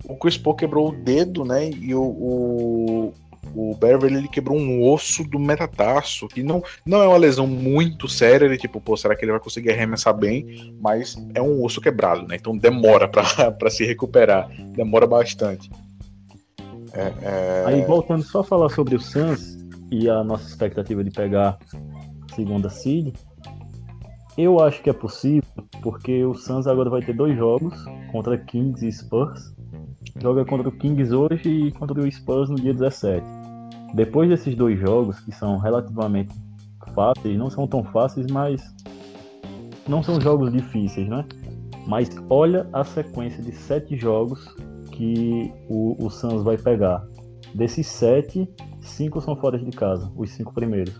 o 0.04 0.16
Chris 0.16 0.36
Paul 0.36 0.54
quebrou 0.54 0.90
o 0.90 0.92
dedo, 0.92 1.44
né? 1.44 1.70
E 1.70 1.94
o, 1.94 2.02
o, 2.02 3.14
o 3.54 3.74
Beverly 3.76 4.16
ele 4.18 4.28
quebrou 4.28 4.58
um 4.58 4.82
osso 4.86 5.24
do 5.24 5.38
metatarso, 5.38 6.28
que 6.28 6.42
não, 6.42 6.62
não 6.84 7.02
é 7.02 7.08
uma 7.08 7.16
lesão 7.16 7.46
muito 7.46 8.08
séria. 8.08 8.44
Ele, 8.44 8.58
tipo, 8.58 8.80
pô, 8.80 8.96
será 8.96 9.16
que 9.16 9.24
ele 9.24 9.32
vai 9.32 9.40
conseguir 9.40 9.70
arremessar 9.70 10.14
bem? 10.14 10.74
Mas 10.80 11.16
é 11.34 11.40
um 11.40 11.64
osso 11.64 11.80
quebrado, 11.80 12.26
né? 12.26 12.36
Então 12.38 12.56
demora 12.56 13.08
para 13.08 13.70
se 13.70 13.84
recuperar. 13.84 14.50
Demora 14.74 15.06
bastante. 15.06 15.70
É, 16.92 17.12
é... 17.22 17.64
Aí 17.66 17.82
voltando 17.82 18.22
só 18.22 18.40
a 18.40 18.44
falar 18.44 18.68
sobre 18.68 18.96
o 18.96 19.00
Suns, 19.00 19.61
e 19.93 20.09
a 20.09 20.24
nossa 20.24 20.49
expectativa 20.49 21.05
de 21.05 21.11
pegar 21.11 21.59
segunda 22.34 22.70
seed, 22.70 23.14
eu 24.38 24.59
acho 24.59 24.82
que 24.82 24.88
é 24.88 24.93
possível, 24.93 25.43
porque 25.82 26.24
o 26.24 26.34
Suns 26.34 26.66
agora 26.66 26.88
vai 26.88 27.03
ter 27.03 27.14
dois 27.14 27.36
jogos 27.36 27.74
contra 28.11 28.38
Kings 28.38 28.86
e 28.86 28.90
Spurs. 28.90 29.55
Joga 30.18 30.47
contra 30.47 30.68
o 30.68 30.72
Kings 30.72 31.14
hoje 31.14 31.43
e 31.47 31.72
contra 31.72 32.01
o 32.01 32.11
Spurs 32.11 32.49
no 32.49 32.57
dia 32.57 32.72
17. 32.72 33.22
Depois 33.95 34.30
desses 34.30 34.55
dois 34.55 34.80
jogos, 34.80 35.20
que 35.20 35.32
são 35.32 35.59
relativamente 35.59 36.34
fáceis, 36.95 37.38
não 37.38 37.51
são 37.51 37.66
tão 37.66 37.84
fáceis, 37.84 38.26
mas 38.30 38.62
não 39.86 40.03
são 40.03 40.18
jogos 40.18 40.51
difíceis, 40.51 41.07
né? 41.07 41.26
Mas 41.86 42.09
olha 42.30 42.66
a 42.72 42.84
sequência 42.84 43.43
de 43.43 43.53
sete 43.53 43.97
jogos 43.97 44.43
que 44.93 45.53
o, 45.68 45.97
o 46.03 46.09
Suns 46.09 46.43
vai 46.43 46.57
pegar. 46.57 47.07
Desses 47.55 47.86
sete, 47.86 48.49
cinco 48.83 49.20
são 49.20 49.37
fora 49.37 49.59
de 49.59 49.70
casa, 49.70 50.11
os 50.16 50.30
cinco 50.30 50.53
primeiros. 50.53 50.95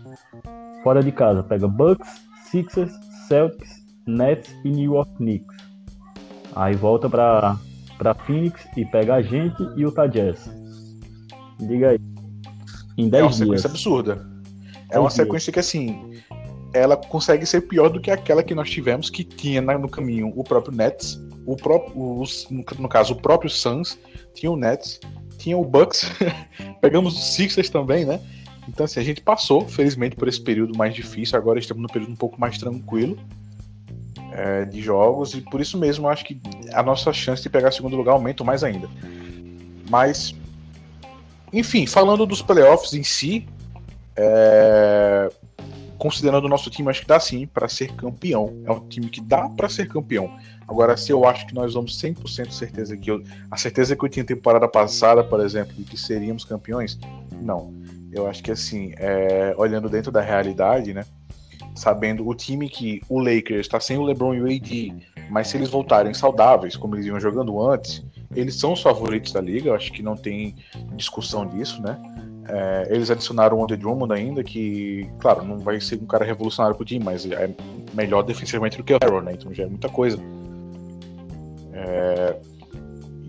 Fora 0.83 1.03
de 1.03 1.11
casa, 1.11 1.43
pega 1.43 1.67
Bucks, 1.67 2.09
Sixers, 2.49 2.93
Celtics, 3.27 3.83
Nets 4.05 4.55
e 4.63 4.69
New 4.69 4.93
York 4.93 5.11
Knicks. 5.17 5.57
Aí 6.55 6.75
volta 6.75 7.09
para 7.09 7.57
para 7.97 8.13
Phoenix 8.13 8.67
e 8.75 8.83
pega 8.85 9.15
a 9.15 9.21
gente 9.21 9.61
e 9.77 9.85
o 9.85 9.91
Jazz. 10.09 10.51
Diga 11.59 11.91
aí. 11.91 11.99
Em 12.97 13.07
10 13.07 13.09
dias. 13.09 13.13
É 13.13 13.23
uma 13.23 13.31
sequência 13.31 13.69
absurda. 13.69 14.33
É 14.91 14.99
uma 14.99 15.09
sequência 15.09 15.53
que 15.53 15.59
assim, 15.59 16.21
ela 16.73 16.97
consegue 16.97 17.45
ser 17.45 17.61
pior 17.61 17.89
do 17.89 18.01
que 18.01 18.11
aquela 18.11 18.43
que 18.43 18.53
nós 18.53 18.69
tivemos 18.69 19.09
que 19.09 19.23
tinha 19.23 19.61
no 19.61 19.89
caminho 19.89 20.31
o 20.35 20.43
próprio 20.43 20.75
Nets, 20.75 21.19
o 21.45 21.55
próprio, 21.55 22.19
os, 22.19 22.47
no 22.49 22.89
caso 22.89 23.13
o 23.13 23.21
próprio 23.21 23.49
Suns, 23.49 23.97
tinha 24.33 24.51
o 24.51 24.55
Nets, 24.55 24.99
tinha 25.43 25.57
o 25.57 25.65
Bucks, 25.65 26.09
pegamos 26.79 27.15
os 27.15 27.33
Sixers 27.35 27.69
também, 27.69 28.05
né? 28.05 28.21
Então, 28.67 28.85
assim, 28.85 29.01
a 29.01 29.03
gente 29.03 29.19
passou, 29.19 29.67
felizmente, 29.67 30.15
por 30.15 30.29
esse 30.29 30.39
período 30.39 30.77
mais 30.77 30.95
difícil. 30.95 31.37
Agora 31.37 31.59
estamos 31.59 31.83
num 31.83 31.89
período 31.89 32.13
um 32.13 32.15
pouco 32.15 32.39
mais 32.39 32.57
tranquilo 32.57 33.19
é, 34.31 34.63
de 34.63 34.81
jogos. 34.81 35.33
E 35.33 35.41
por 35.41 35.59
isso 35.59 35.77
mesmo, 35.77 36.07
acho 36.07 36.23
que 36.23 36.39
a 36.71 36.81
nossa 36.81 37.11
chance 37.11 37.43
de 37.43 37.49
pegar 37.49 37.71
segundo 37.71 37.97
lugar 37.97 38.13
aumenta 38.13 38.41
mais 38.41 38.63
ainda. 38.63 38.89
Mas, 39.89 40.33
enfim, 41.51 41.85
falando 41.85 42.25
dos 42.25 42.41
playoffs 42.41 42.93
em 42.93 43.03
si, 43.03 43.45
é, 44.15 45.29
considerando 45.97 46.45
o 46.45 46.49
nosso 46.49 46.69
time, 46.69 46.89
acho 46.89 47.01
que 47.01 47.07
dá 47.07 47.19
sim 47.19 47.45
para 47.45 47.67
ser 47.67 47.91
campeão. 47.95 48.61
É 48.65 48.71
um 48.71 48.79
time 48.87 49.09
que 49.09 49.19
dá 49.19 49.49
para 49.49 49.67
ser 49.67 49.89
campeão. 49.89 50.33
Agora, 50.73 50.97
se 50.97 51.11
eu 51.11 51.23
acho 51.23 51.45
que 51.45 51.53
nós 51.53 51.75
vamos 51.75 52.01
100% 52.01 52.49
certeza 52.49 52.97
que 52.97 53.11
eu, 53.11 53.23
a 53.51 53.55
certeza 53.57 53.95
que 53.95 54.03
eu 54.03 54.09
tinha 54.09 54.25
temporada 54.25 54.67
passada, 54.67 55.23
por 55.23 55.39
exemplo, 55.39 55.71
de 55.71 55.83
que 55.83 55.95
seríamos 55.95 56.43
campeões, 56.43 56.97
não. 57.43 57.71
Eu 58.11 58.25
acho 58.25 58.41
que 58.41 58.49
assim, 58.49 58.91
é, 58.97 59.53
olhando 59.55 59.87
dentro 59.87 60.11
da 60.11 60.19
realidade, 60.19 60.91
né? 60.91 61.05
Sabendo 61.75 62.27
o 62.27 62.33
time 62.33 62.67
que 62.67 63.01
o 63.07 63.19
Lakers 63.19 63.67
está 63.67 63.79
sem 63.79 63.99
o 63.99 64.03
LeBron 64.03 64.33
e 64.33 64.41
o 64.41 64.45
AD, 64.45 64.95
mas 65.29 65.49
se 65.49 65.57
eles 65.57 65.69
voltarem 65.69 66.11
saudáveis, 66.11 66.75
como 66.75 66.95
eles 66.95 67.05
iam 67.05 67.19
jogando 67.19 67.61
antes, 67.61 68.03
eles 68.35 68.55
são 68.55 68.73
os 68.73 68.81
favoritos 68.81 69.31
da 69.31 69.41
liga. 69.41 69.69
Eu 69.69 69.75
acho 69.75 69.91
que 69.91 70.01
não 70.01 70.15
tem 70.15 70.55
discussão 70.95 71.45
disso, 71.45 71.83
né? 71.83 71.99
É, 72.47 72.87
eles 72.89 73.11
adicionaram 73.11 73.59
o 73.59 73.63
Andre 73.63 73.77
Drummond 73.77 74.11
ainda, 74.11 74.43
que, 74.43 75.07
claro, 75.19 75.45
não 75.45 75.59
vai 75.59 75.79
ser 75.79 76.01
um 76.01 76.07
cara 76.07 76.25
revolucionário 76.25 76.75
pro 76.75 76.83
time, 76.83 77.05
mas 77.05 77.27
é 77.27 77.47
melhor 77.93 78.23
defensivamente 78.23 78.77
do 78.77 78.83
que 78.83 78.91
o 78.91 78.97
Harrow, 78.99 79.21
né? 79.21 79.33
Então 79.33 79.53
já 79.53 79.65
é 79.65 79.67
muita 79.67 79.87
coisa. 79.87 80.17
É, 81.83 82.39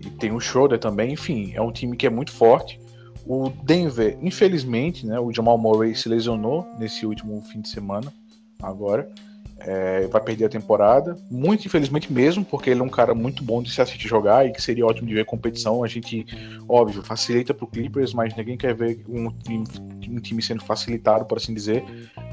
e 0.05 0.09
tem 0.11 0.31
o 0.31 0.39
Schroeder 0.39 0.79
também, 0.79 1.13
enfim, 1.13 1.51
é 1.53 1.61
um 1.61 1.71
time 1.71 1.95
que 1.97 2.07
é 2.07 2.09
muito 2.09 2.31
forte. 2.31 2.79
O 3.27 3.49
Denver, 3.63 4.17
infelizmente, 4.21 5.05
né, 5.05 5.19
o 5.19 5.31
Jamal 5.33 5.57
Murray 5.57 5.95
se 5.95 6.07
lesionou 6.07 6.65
nesse 6.79 7.05
último 7.05 7.41
fim 7.41 7.61
de 7.61 7.69
semana, 7.69 8.13
agora. 8.61 9.09
É, 9.57 10.05
vai 10.07 10.21
perder 10.21 10.45
a 10.45 10.49
temporada, 10.49 11.17
muito 11.31 11.65
infelizmente 11.65 12.11
mesmo, 12.11 12.43
porque 12.43 12.69
ele 12.69 12.81
é 12.81 12.83
um 12.83 12.89
cara 12.89 13.15
muito 13.15 13.41
bom 13.41 13.63
de 13.63 13.71
se 13.71 13.81
assistir 13.81 14.05
jogar 14.05 14.45
e 14.45 14.51
que 14.51 14.61
seria 14.61 14.85
ótimo 14.85 15.07
de 15.07 15.13
ver 15.13 15.25
competição. 15.25 15.81
A 15.81 15.87
gente, 15.87 16.25
óbvio, 16.67 17.01
facilita 17.01 17.53
para 17.53 17.63
o 17.63 17.67
Clippers, 17.67 18.13
mas 18.13 18.35
ninguém 18.35 18.57
quer 18.57 18.75
ver 18.75 19.03
um 19.07 19.31
time, 19.31 19.63
um 20.09 20.19
time 20.19 20.41
sendo 20.41 20.61
facilitado, 20.61 21.23
por 21.25 21.37
assim 21.37 21.53
dizer, 21.53 21.85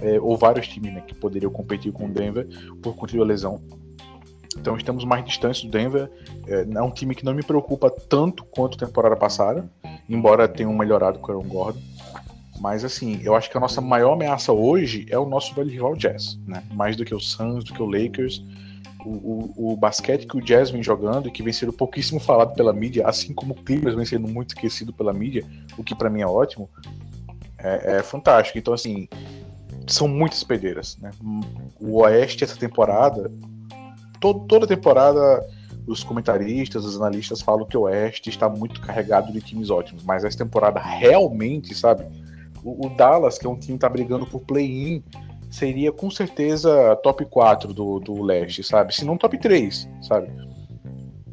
é, 0.03 0.20
ou 0.20 0.37
vários 0.37 0.66
times 0.66 0.93
né, 0.93 1.01
que 1.01 1.14
poderiam 1.14 1.51
competir 1.51 1.93
com 1.93 2.07
o 2.07 2.09
Denver 2.09 2.47
por 2.83 2.97
conta 2.97 3.16
da 3.16 3.25
lesão. 3.25 3.62
Então 4.59 4.76
estamos 4.76 5.05
mais 5.05 5.24
distantes 5.24 5.62
do 5.62 5.70
Denver. 5.70 6.11
É, 6.46 6.66
é 6.74 6.82
um 6.82 6.90
time 6.90 7.14
que 7.14 7.24
não 7.24 7.34
me 7.34 7.42
preocupa 7.42 7.90
tanto 7.90 8.44
quanto 8.44 8.76
a 8.76 8.86
temporada 8.86 9.16
passada, 9.16 9.68
embora 10.09 10.48
tenham 10.48 10.72
melhorado 10.72 11.18
com 11.18 11.32
o 11.32 11.34
Aaron 11.36 11.48
Gordon. 11.48 11.80
Mas 12.61 12.84
assim, 12.84 13.20
eu 13.24 13.34
acho 13.34 13.50
que 13.50 13.57
a 13.57 13.61
nossa 13.61 13.80
maior 13.80 14.12
ameaça 14.12 14.53
hoje 14.53 15.07
é 15.11 15.18
o 15.18 15.26
nosso 15.26 15.55
velho 15.55 15.70
rival 15.70 15.96
Jazz, 15.96 16.38
né? 16.46 16.62
Mais 16.72 16.96
do 16.96 17.05
que 17.05 17.14
o 17.14 17.20
Suns, 17.20 17.64
do 17.64 17.72
que 17.74 17.82
o 17.82 17.86
Lakers. 17.86 18.44
O, 19.05 19.11
o, 19.11 19.72
o, 19.72 19.76
basquete 19.76 20.28
que 20.28 20.36
o 20.36 20.40
Jazz 20.40 20.70
vem 20.70 20.80
jogando 20.80 21.26
e 21.26 21.32
que 21.32 21.42
vem 21.42 21.53
sendo 21.53 21.72
pouquíssimo 21.72 22.20
falado 22.20 22.55
pela 22.55 22.72
mídia, 22.72 23.05
assim 23.05 23.34
como 23.34 23.53
o 23.53 23.57
Clippers 23.57 23.96
vem 23.96 24.05
sendo 24.05 24.28
muito 24.28 24.50
esquecido 24.50 24.92
pela 24.92 25.12
mídia, 25.12 25.44
o 25.76 25.82
que 25.82 25.92
para 25.92 26.09
mim 26.09 26.20
é 26.20 26.26
ótimo, 26.26 26.70
é, 27.59 27.96
é, 27.96 28.03
fantástico. 28.05 28.59
Então, 28.59 28.72
assim, 28.72 29.09
são 29.88 30.07
muitas 30.07 30.44
pedreiras. 30.44 30.96
Né? 30.98 31.11
O 31.80 32.03
Oeste, 32.03 32.44
essa 32.44 32.57
temporada, 32.57 33.28
todo, 34.23 34.47
toda 34.47 34.66
temporada 34.68 35.45
os 35.85 36.05
comentaristas, 36.05 36.85
os 36.85 36.97
analistas 36.97 37.43
falam 37.43 37.66
que 37.66 37.77
o 37.77 37.83
Oeste 37.83 38.31
está 38.31 38.49
muito 38.49 38.81
carregado 38.81 39.33
de 39.33 39.41
times 39.41 39.68
ótimos, 39.68 40.05
mas 40.05 40.25
essa 40.25 40.39
temporada 40.39 40.81
realmente, 40.81 41.75
sabe? 41.75 42.07
O, 42.62 42.87
o 42.87 42.91
Dallas, 42.91 43.37
que 43.37 43.45
é 43.45 43.51
um 43.51 43.57
time 43.57 43.73
que 43.73 43.85
está 43.85 43.89
brigando 43.89 44.25
por 44.25 44.43
play-in, 44.43 45.03
seria 45.51 45.91
com 45.91 46.09
certeza 46.09 46.95
top 47.03 47.25
4 47.25 47.75
do, 47.75 47.99
do 47.99 48.23
leste, 48.23 48.62
sabe? 48.62 48.95
Se 48.95 49.05
não 49.05 49.18
top 49.18 49.37
3, 49.37 49.89
sabe? 50.01 50.31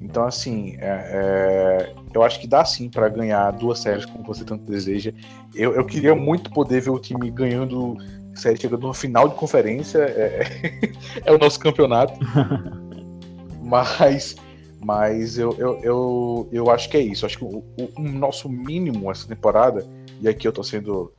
Então, 0.02 0.26
assim, 0.26 0.76
é, 0.80 1.92
é, 1.92 1.94
eu 2.12 2.24
acho 2.24 2.40
que 2.40 2.48
dá 2.48 2.66
sim 2.66 2.90
para 2.90 3.08
ganhar 3.08 3.52
duas 3.52 3.78
séries 3.78 4.08
como 4.08 4.24
você 4.24 4.44
tanto 4.44 4.64
deseja. 4.64 5.14
Eu, 5.54 5.76
eu 5.76 5.86
queria 5.86 6.16
muito 6.16 6.50
poder 6.50 6.82
ver 6.82 6.90
o 6.90 6.98
time 6.98 7.30
ganhando 7.30 7.96
série 8.40 8.60
chegando 8.60 8.88
no 8.88 8.94
final 8.94 9.28
de 9.28 9.36
conferência. 9.36 10.00
É, 10.00 10.92
é 11.26 11.32
o 11.32 11.38
nosso 11.38 11.60
campeonato. 11.60 12.20
mas 13.62 14.36
mas 14.82 15.38
eu, 15.38 15.54
eu, 15.58 15.80
eu, 15.84 16.50
eu 16.52 16.70
acho 16.70 16.90
que 16.90 16.98
é 16.98 17.02
isso. 17.02 17.26
Acho 17.26 17.38
que 17.38 17.44
o, 17.44 17.58
o, 17.58 17.90
o, 17.98 18.02
nosso 18.02 18.48
mínimo 18.48 19.12
essa 19.12 19.28
temporada, 19.28 19.86
e 20.22 20.28
aqui 20.28 20.48
eu 20.48 20.54
tô 20.54 20.64
sendo 20.64 21.14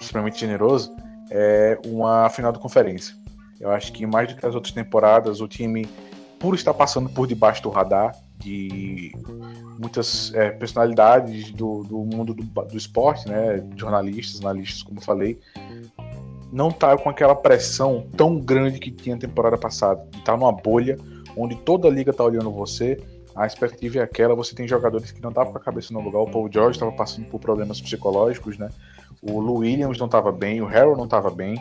extremamente 0.00 0.40
generoso, 0.40 0.94
é 1.30 1.78
uma 1.86 2.28
final 2.30 2.52
de 2.52 2.58
conferência. 2.58 3.14
Eu 3.60 3.70
acho 3.70 3.92
que 3.92 4.06
mais 4.06 4.28
do 4.28 4.36
que 4.36 4.46
as 4.46 4.54
outras 4.54 4.72
temporadas, 4.72 5.40
o 5.40 5.46
time, 5.46 5.86
por 6.38 6.54
estar 6.54 6.74
passando 6.74 7.08
por 7.08 7.26
debaixo 7.26 7.62
do 7.62 7.70
radar 7.70 8.16
de 8.38 9.12
muitas 9.78 10.34
é, 10.34 10.50
personalidades 10.50 11.52
do, 11.52 11.84
do 11.84 11.98
mundo 11.98 12.34
do, 12.34 12.42
do 12.42 12.76
esporte, 12.76 13.28
né, 13.28 13.64
jornalistas, 13.76 14.40
analistas, 14.40 14.82
como 14.82 14.98
eu 14.98 15.02
falei, 15.02 15.38
não 16.52 16.70
tá 16.70 16.96
com 16.98 17.08
aquela 17.08 17.34
pressão 17.34 18.06
tão 18.14 18.38
grande 18.38 18.78
que 18.78 18.90
tinha 18.90 19.16
na 19.16 19.20
temporada 19.20 19.56
passada. 19.56 20.06
Tá 20.22 20.36
numa 20.36 20.52
bolha 20.52 20.98
onde 21.34 21.56
toda 21.56 21.88
a 21.88 21.90
liga 21.90 22.12
tá 22.12 22.22
olhando 22.22 22.50
você. 22.52 23.02
A 23.34 23.46
expectativa 23.46 24.00
é 24.00 24.02
aquela, 24.02 24.34
você 24.34 24.54
tem 24.54 24.68
jogadores 24.68 25.10
que 25.10 25.22
não 25.22 25.30
estavam 25.30 25.52
com 25.52 25.58
a 25.58 25.62
cabeça 25.62 25.94
no 25.94 26.00
lugar. 26.00 26.20
O 26.20 26.30
Paul 26.30 26.50
George 26.52 26.76
estava 26.76 26.92
passando 26.92 27.26
por 27.28 27.40
problemas 27.40 27.80
psicológicos, 27.80 28.58
né? 28.58 28.68
O 29.22 29.40
Lou 29.40 29.58
Williams 29.58 29.98
não 29.98 30.04
estava 30.06 30.30
bem, 30.30 30.60
o 30.60 30.66
Harold 30.66 30.98
não 30.98 31.06
estava 31.06 31.30
bem. 31.30 31.54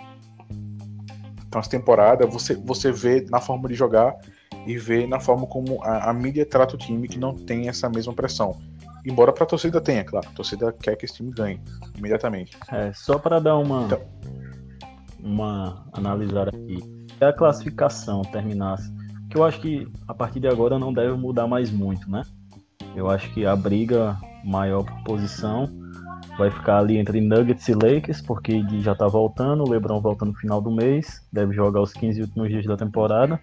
Então, 1.47 1.59
essa 1.59 1.69
temporada 1.69 2.27
você, 2.27 2.53
você 2.55 2.91
vê 2.91 3.25
na 3.29 3.39
forma 3.39 3.69
de 3.69 3.75
jogar 3.75 4.17
e 4.65 4.77
vê 4.77 5.07
na 5.07 5.21
forma 5.21 5.47
como 5.47 5.81
a, 5.83 6.09
a 6.09 6.13
mídia 6.13 6.45
trata 6.45 6.75
o 6.75 6.77
time 6.77 7.07
que 7.07 7.17
não 7.17 7.33
tem 7.33 7.69
essa 7.69 7.89
mesma 7.89 8.13
pressão. 8.13 8.59
Embora 9.05 9.31
para 9.31 9.45
a 9.45 9.47
torcida 9.47 9.79
tenha, 9.79 10.03
claro. 10.03 10.27
A 10.29 10.35
torcida 10.35 10.73
quer 10.73 10.95
que 10.95 11.05
esse 11.05 11.15
time 11.15 11.31
ganhe 11.31 11.59
imediatamente. 11.97 12.57
É, 12.69 12.91
só 12.93 13.17
para 13.17 13.39
dar 13.39 13.57
uma. 13.57 13.85
Então, 13.85 14.01
uma 15.23 15.85
analisar 15.93 16.49
aqui. 16.49 16.79
Se 17.17 17.23
a 17.23 17.33
classificação 17.33 18.21
terminasse, 18.23 18.91
que 19.29 19.37
eu 19.37 19.43
acho 19.43 19.61
que 19.61 19.87
a 20.07 20.13
partir 20.13 20.39
de 20.39 20.47
agora 20.47 20.77
não 20.77 20.93
deve 20.93 21.13
mudar 21.13 21.47
mais 21.47 21.71
muito, 21.71 22.09
né? 22.09 22.23
Eu 22.95 23.09
acho 23.09 23.33
que 23.33 23.45
a 23.45 23.55
briga 23.55 24.17
maior 24.43 24.83
por 24.83 25.03
posição 25.03 25.69
vai 26.37 26.49
ficar 26.49 26.79
ali 26.79 26.97
entre 26.97 27.21
Nuggets 27.21 27.67
e 27.67 27.73
Lakers, 27.73 28.21
porque 28.21 28.63
já 28.81 28.95
tá 28.95 29.07
voltando, 29.07 29.63
o 29.63 29.69
LeBron 29.69 30.01
volta 30.01 30.25
no 30.25 30.33
final 30.33 30.61
do 30.61 30.71
mês, 30.71 31.25
deve 31.31 31.53
jogar 31.53 31.81
os 31.81 31.93
15 31.93 32.21
últimos 32.21 32.49
dias 32.49 32.65
da 32.65 32.75
temporada. 32.75 33.39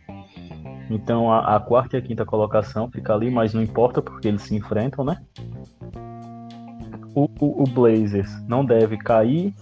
Então 0.91 1.31
a, 1.31 1.57
a 1.57 1.61
quarta 1.61 1.97
e 1.97 1.99
a 1.99 2.03
quinta 2.03 2.24
colocação 2.24 2.91
fica 2.91 3.14
ali, 3.14 3.31
mas 3.31 3.55
não 3.55 3.62
importa 3.62 4.03
porque 4.03 4.29
eles 4.29 4.43
se 4.43 4.55
enfrentam, 4.57 5.05
né? 5.05 5.22
O, 7.14 7.29
o, 7.41 7.62
o 7.62 7.64
Blazers 7.64 8.31
não 8.47 8.64
deve 8.64 8.97
cair 8.97 9.55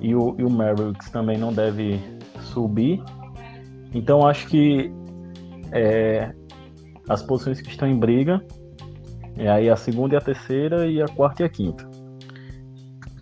e 0.00 0.14
o, 0.14 0.34
e 0.38 0.44
o 0.44 0.50
Mavericks 0.50 1.10
também 1.10 1.36
não 1.36 1.52
deve 1.52 2.00
subir. 2.52 3.02
Então 3.92 4.26
acho 4.26 4.46
que 4.48 4.92
é, 5.72 6.32
as 7.08 7.22
posições 7.22 7.60
que 7.60 7.68
estão 7.68 7.88
em 7.88 7.98
briga 7.98 8.44
é 9.36 9.48
aí 9.48 9.70
a 9.70 9.76
segunda 9.76 10.14
e 10.14 10.18
a 10.18 10.20
terceira 10.20 10.86
e 10.86 11.00
a 11.00 11.06
quarta 11.06 11.42
e 11.42 11.46
a 11.46 11.48
quinta. 11.48 11.88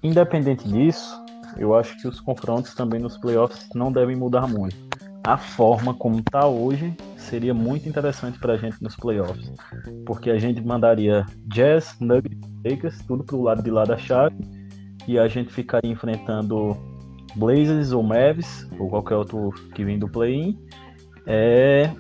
Independente 0.03 0.68
disso, 0.68 1.22
eu 1.59 1.74
acho 1.74 1.97
que 2.01 2.09
os 2.09 2.20
confrontos 2.20 2.74
também 2.74 3.01
nos 3.01 3.16
playoffs 3.18 3.68
não 3.74 3.93
devem 3.93 4.16
mudar 4.16 4.47
muito. 4.47 4.77
A 5.24 5.37
forma 5.37 5.93
como 5.95 6.20
está 6.20 6.47
hoje 6.47 6.95
seria 7.16 7.53
muito 7.53 7.89
interessante 7.89 8.39
para 8.39 8.53
a 8.53 8.57
gente 8.57 8.81
nos 8.81 8.95
playoffs, 8.95 9.53
porque 10.07 10.31
a 10.31 10.39
gente 10.39 10.64
mandaria 10.64 11.27
Jazz, 11.47 11.97
Nuggets, 11.99 12.39
Lakers, 12.64 12.99
tudo 13.07 13.24
para 13.24 13.37
o 13.37 13.43
lado 13.43 13.62
de 13.62 13.70
lá 13.70 13.85
da 13.85 13.97
chave 13.97 14.37
e 15.07 15.18
a 15.18 15.28
gente 15.28 15.52
ficaria 15.52 15.90
enfrentando 15.90 16.76
Blazers 17.36 17.92
ou 17.92 18.02
Mavs 18.02 18.68
ou 18.78 18.88
qualquer 18.88 19.16
outro 19.16 19.50
que 19.74 19.84
vem 19.84 19.98
do 19.98 20.09
play-in 20.09 20.59
é... 21.26 21.90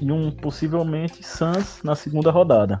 e 0.00 0.10
um 0.10 0.30
possivelmente 0.30 1.22
Suns 1.22 1.82
na 1.82 1.94
segunda 1.94 2.30
rodada. 2.30 2.80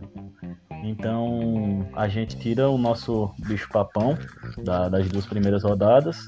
Então 0.82 1.86
a 1.94 2.08
gente 2.08 2.38
tira 2.38 2.68
o 2.68 2.78
nosso 2.78 3.30
bicho 3.46 3.68
papão 3.68 4.16
da, 4.64 4.88
das 4.88 5.08
duas 5.08 5.26
primeiras 5.26 5.62
rodadas 5.62 6.26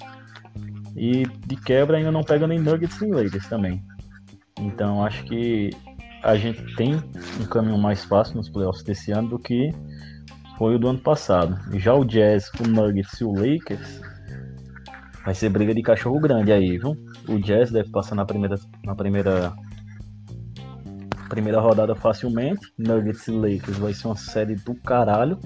e 0.95 1.27
de 1.47 1.57
quebra 1.57 1.97
ainda 1.97 2.13
não 2.13 2.23
pega 2.23 2.47
nem 2.47 2.59
Nuggets 2.59 3.01
nem 3.01 3.13
Lakers 3.13 3.49
também. 3.49 3.83
Então 4.59 5.05
acho 5.05 5.25
que 5.25 5.71
a 6.23 6.37
gente 6.37 6.63
tem 6.77 6.95
um 7.41 7.47
caminho 7.47 7.79
mais 7.79 8.05
fácil 8.05 8.37
nos 8.37 8.49
playoffs 8.49 8.85
desse 8.85 9.11
ano 9.11 9.31
do 9.31 9.39
que 9.39 9.71
foi 10.59 10.77
o 10.77 10.79
do 10.79 10.89
ano 10.89 10.99
passado. 10.99 11.59
Já 11.79 11.95
o 11.95 12.05
Jazz, 12.05 12.51
o 12.61 12.69
Nuggets 12.69 13.21
e 13.21 13.25
o 13.25 13.33
Lakers 13.33 14.01
vai 15.25 15.35
ser 15.35 15.49
briga 15.49 15.75
de 15.75 15.83
cachorro 15.83 16.21
grande 16.21 16.53
aí, 16.53 16.79
viu? 16.79 16.97
O 17.29 17.39
Jazz 17.39 17.71
deve 17.71 17.91
passar 17.91 18.15
na 18.15 18.25
primeira, 18.25 18.57
na 18.85 18.95
primeira 18.95 19.53
primeira 21.29 21.61
rodada 21.61 21.95
facilmente. 21.95 22.61
Nuggets 22.79 23.27
e 23.27 23.31
Lakers 23.31 23.79
vai 23.79 23.95
ser 23.95 24.07
uma 24.07 24.17
série 24.17 24.55
do 24.55 24.75
caralho. 24.75 25.39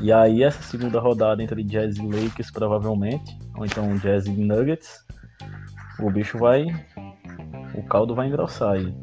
E 0.00 0.10
aí 0.10 0.42
essa 0.42 0.62
segunda 0.62 0.98
rodada 0.98 1.42
entre 1.42 1.62
Jazz 1.62 1.96
e 1.96 2.02
Lakers 2.02 2.50
provavelmente, 2.50 3.38
ou 3.56 3.66
então 3.66 3.94
Jazz 3.98 4.26
e 4.26 4.32
Nuggets, 4.32 5.04
o 6.00 6.10
bicho 6.10 6.38
vai, 6.38 6.66
o 7.74 7.82
caldo 7.84 8.14
vai 8.14 8.28
engrossar 8.28 8.72
aí. 8.72 8.94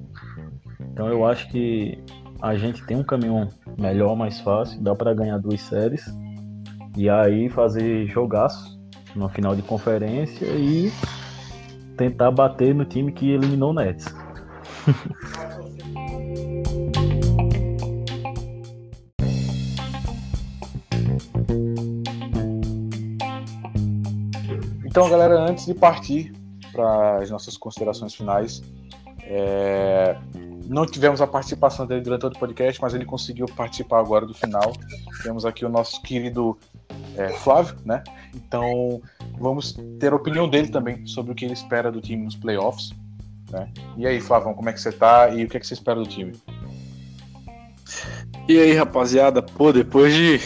Então 0.92 1.08
eu 1.08 1.26
acho 1.26 1.48
que 1.50 2.04
a 2.42 2.56
gente 2.56 2.86
tem 2.86 2.98
um 2.98 3.04
caminho 3.04 3.48
melhor, 3.78 4.16
mais 4.16 4.40
fácil, 4.40 4.82
dá 4.82 4.96
para 4.96 5.14
ganhar 5.14 5.38
duas 5.38 5.62
séries 5.62 6.06
e 6.98 7.10
aí 7.10 7.50
fazer 7.50 8.08
jogaço 8.08 8.80
na 9.16 9.30
final 9.30 9.56
de 9.56 9.62
conferência 9.62 10.46
e 10.46 10.92
tentar 11.98 12.32
bater 12.32 12.74
no 12.74 12.86
time 12.86 13.12
que 13.12 13.32
eliminou 13.32 13.72
o 13.72 13.74
Nets. 13.74 14.06
Então, 24.86 25.08
galera, 25.08 25.40
antes 25.48 25.68
de 25.68 25.74
partir 25.76 26.34
para 26.72 27.20
as 27.20 27.30
nossas 27.30 27.56
considerações 27.56 28.16
finais, 28.16 28.62
é... 29.22 30.18
não 30.70 30.86
tivemos 30.86 31.20
a 31.20 31.26
participação 31.26 31.88
dele 31.88 32.02
durante 32.02 32.22
todo 32.22 32.36
o 32.36 32.40
podcast, 32.40 32.80
mas 32.80 32.94
ele 32.94 33.04
conseguiu 33.04 33.48
participar 33.48 34.00
agora 34.00 34.26
do 34.26 34.36
final. 34.36 34.72
Temos 35.24 35.44
aqui 35.44 35.66
o 35.66 35.70
nosso 35.70 36.00
querido 36.04 36.56
é, 37.18 37.30
Flávio, 37.30 37.76
né? 37.84 38.04
Então, 38.36 39.02
vamos 39.40 39.76
ter 40.00 40.14
a 40.14 40.16
opinião 40.16 40.48
dele 40.48 40.68
também 40.68 41.08
sobre 41.08 41.32
o 41.32 41.36
que 41.36 41.44
ele 41.44 41.54
espera 41.54 41.92
do 41.92 42.00
time 42.00 42.24
nos 42.24 42.36
playoffs. 42.36 42.94
Né? 43.52 43.68
E 43.98 44.06
aí, 44.06 44.22
Flávio, 44.22 44.54
como 44.54 44.70
é 44.70 44.74
que 44.74 44.80
você 44.80 44.92
tá 44.92 45.30
e 45.30 45.44
o 45.44 45.50
que, 45.50 45.58
é 45.58 45.60
que 45.60 45.66
você 45.66 45.74
espera 45.74 46.00
do 46.00 46.08
time? 46.08 46.34
E 48.48 48.60
aí, 48.60 48.74
rapaziada? 48.74 49.42
Pô, 49.42 49.74
depois 49.74 50.14
de 50.14 50.40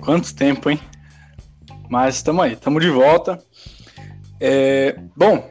quanto 0.00 0.34
tempo, 0.34 0.68
hein? 0.70 0.80
Mas 1.88 2.16
estamos 2.16 2.44
aí, 2.44 2.54
estamos 2.54 2.82
de 2.82 2.90
volta. 2.90 3.38
É, 4.40 4.98
bom, 5.16 5.48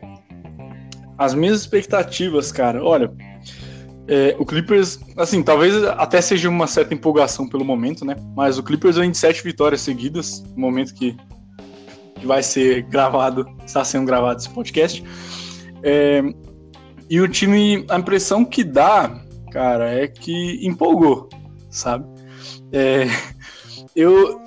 as 1.17 1.33
minhas 1.33 1.61
expectativas, 1.61 2.51
cara, 2.51 2.83
olha, 2.83 3.09
é, 4.07 4.35
o 4.37 4.45
Clippers, 4.45 4.99
assim, 5.17 5.41
talvez 5.41 5.83
até 5.83 6.21
seja 6.21 6.47
uma 6.47 6.67
certa 6.67 6.93
empolgação 6.93 7.47
pelo 7.47 7.65
momento, 7.65 8.05
né? 8.05 8.15
Mas 8.35 8.57
o 8.57 8.63
Clippers 8.63 8.97
vem 8.97 9.09
de 9.09 9.17
sete 9.17 9.43
vitórias 9.43 9.81
seguidas, 9.81 10.43
no 10.55 10.61
momento 10.61 10.93
que, 10.93 11.17
que 12.15 12.25
vai 12.25 12.43
ser 12.43 12.83
gravado, 12.83 13.47
está 13.65 13.83
sendo 13.83 14.05
gravado 14.05 14.39
esse 14.39 14.49
podcast. 14.49 15.03
É, 15.81 16.21
e 17.09 17.19
o 17.19 17.27
time, 17.27 17.83
a 17.89 17.97
impressão 17.97 18.45
que 18.45 18.63
dá, 18.63 19.23
cara, 19.51 19.91
é 19.91 20.07
que 20.07 20.59
empolgou, 20.65 21.29
sabe? 21.71 22.05
É, 22.71 23.07
eu, 23.95 24.39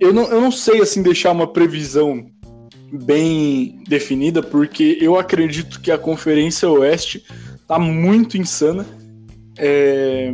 eu, 0.00 0.12
não, 0.12 0.24
eu 0.24 0.40
não 0.40 0.52
sei, 0.52 0.82
assim, 0.82 1.02
deixar 1.02 1.32
uma 1.32 1.50
previsão 1.50 2.26
bem 2.92 3.82
definida, 3.88 4.42
porque 4.42 4.98
eu 5.00 5.18
acredito 5.18 5.80
que 5.80 5.90
a 5.90 5.96
Conferência 5.96 6.68
Oeste 6.68 7.24
tá 7.70 7.78
muito 7.78 8.36
insana. 8.36 8.84
É, 9.56 10.32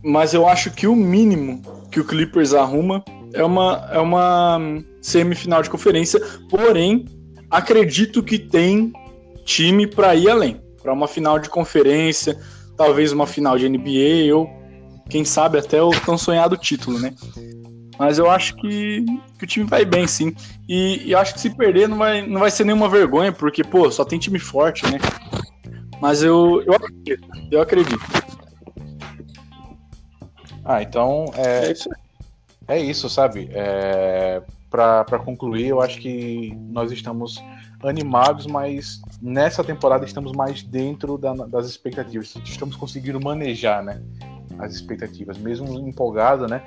mas 0.00 0.32
eu 0.32 0.46
acho 0.46 0.70
que 0.70 0.86
o 0.86 0.94
mínimo 0.94 1.60
que 1.90 1.98
o 1.98 2.04
Clippers 2.04 2.54
arruma 2.54 3.04
é 3.34 3.42
uma, 3.42 3.88
é 3.90 3.98
uma 3.98 4.60
semifinal 5.00 5.60
de 5.60 5.68
conferência. 5.68 6.20
Porém, 6.48 7.04
acredito 7.50 8.22
que 8.22 8.38
tem 8.38 8.92
time 9.44 9.88
para 9.88 10.14
ir 10.14 10.30
além 10.30 10.60
para 10.80 10.92
uma 10.92 11.08
final 11.08 11.36
de 11.40 11.48
conferência, 11.48 12.38
talvez 12.76 13.10
uma 13.10 13.26
final 13.26 13.58
de 13.58 13.68
NBA 13.68 14.32
ou 14.32 14.48
quem 15.10 15.24
sabe 15.24 15.58
até 15.58 15.82
o 15.82 15.90
tão 15.90 16.16
sonhado 16.16 16.56
título, 16.56 16.96
né? 17.00 17.12
Mas 17.98 18.18
eu 18.18 18.30
acho 18.30 18.54
que, 18.56 19.04
que 19.36 19.44
o 19.44 19.46
time 19.48 19.66
vai 19.66 19.84
bem, 19.84 20.06
sim. 20.06 20.32
E, 20.68 21.08
e 21.08 21.14
acho 21.14 21.34
que 21.34 21.40
se 21.40 21.50
perder 21.50 21.88
não 21.88 21.98
vai, 21.98 22.24
não 22.24 22.40
vai 22.40 22.52
ser 22.52 22.64
nenhuma 22.64 22.88
vergonha, 22.88 23.32
porque, 23.32 23.64
pô, 23.64 23.90
só 23.90 24.04
tem 24.04 24.18
time 24.18 24.38
forte, 24.38 24.84
né? 24.90 24.98
Mas 26.02 26.20
eu, 26.20 26.60
eu 26.62 26.74
acredito, 26.74 27.28
eu 27.48 27.62
acredito. 27.62 28.00
Ah, 30.64 30.82
então 30.82 31.26
é, 31.36 31.68
é 31.68 31.70
isso, 31.72 31.90
é 32.66 32.78
isso 32.80 33.08
sabe? 33.08 33.48
É, 33.52 34.42
Para 34.68 35.20
concluir, 35.24 35.68
eu 35.68 35.80
acho 35.80 36.00
que 36.00 36.52
nós 36.70 36.90
estamos 36.90 37.40
animados, 37.84 38.48
mas 38.48 39.00
nessa 39.22 39.62
temporada 39.62 40.04
estamos 40.04 40.32
mais 40.32 40.64
dentro 40.64 41.16
da, 41.16 41.34
das 41.34 41.68
expectativas. 41.68 42.34
Estamos 42.44 42.74
conseguindo 42.74 43.20
manejar, 43.20 43.80
né? 43.84 44.02
As 44.58 44.74
expectativas, 44.74 45.38
mesmo 45.38 45.72
empolgado, 45.88 46.48
né? 46.48 46.64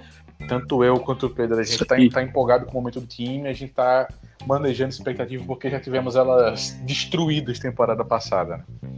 tanto 0.47 0.81
eu 0.81 0.97
quanto 0.99 1.25
o 1.25 1.29
Pedro, 1.29 1.59
a 1.59 1.63
gente 1.63 1.81
está 1.81 1.95
tá 2.13 2.23
empolgado 2.23 2.65
com 2.65 2.71
o 2.71 2.75
momento 2.75 2.99
do 2.99 3.07
time, 3.07 3.47
a 3.47 3.53
gente 3.53 3.69
está 3.71 4.07
manejando 4.45 4.91
expectativas 4.91 5.45
porque 5.45 5.69
já 5.69 5.79
tivemos 5.79 6.15
elas 6.15 6.71
destruídas 6.85 7.59
temporada 7.59 8.03
passada. 8.03 8.57
Né? 8.81 8.94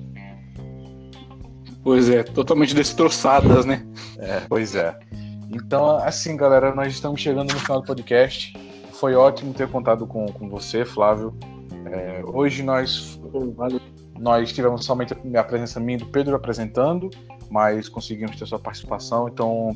Pois 1.87 2.09
é, 2.09 2.21
totalmente 2.21 2.75
destroçadas, 2.75 3.65
né? 3.65 3.87
É, 4.19 4.41
pois 4.49 4.75
é. 4.75 4.99
Então, 5.49 5.95
assim, 5.99 6.35
galera, 6.35 6.75
nós 6.75 6.91
estamos 6.91 7.21
chegando 7.21 7.53
no 7.53 7.59
final 7.61 7.79
do 7.79 7.87
podcast. 7.87 8.53
Foi 8.91 9.15
ótimo 9.15 9.53
ter 9.53 9.69
contado 9.69 10.05
com, 10.05 10.25
com 10.25 10.49
você, 10.49 10.83
Flávio. 10.83 11.33
É, 11.85 12.21
hoje 12.25 12.61
nós, 12.61 13.17
nós 14.19 14.51
tivemos 14.51 14.83
somente 14.83 15.13
a 15.33 15.43
presença 15.45 15.79
minha 15.79 15.97
do 15.97 16.07
Pedro 16.07 16.35
apresentando, 16.35 17.09
mas 17.49 17.87
conseguimos 17.87 18.35
ter 18.35 18.45
sua 18.45 18.59
participação. 18.59 19.29
Então, 19.29 19.73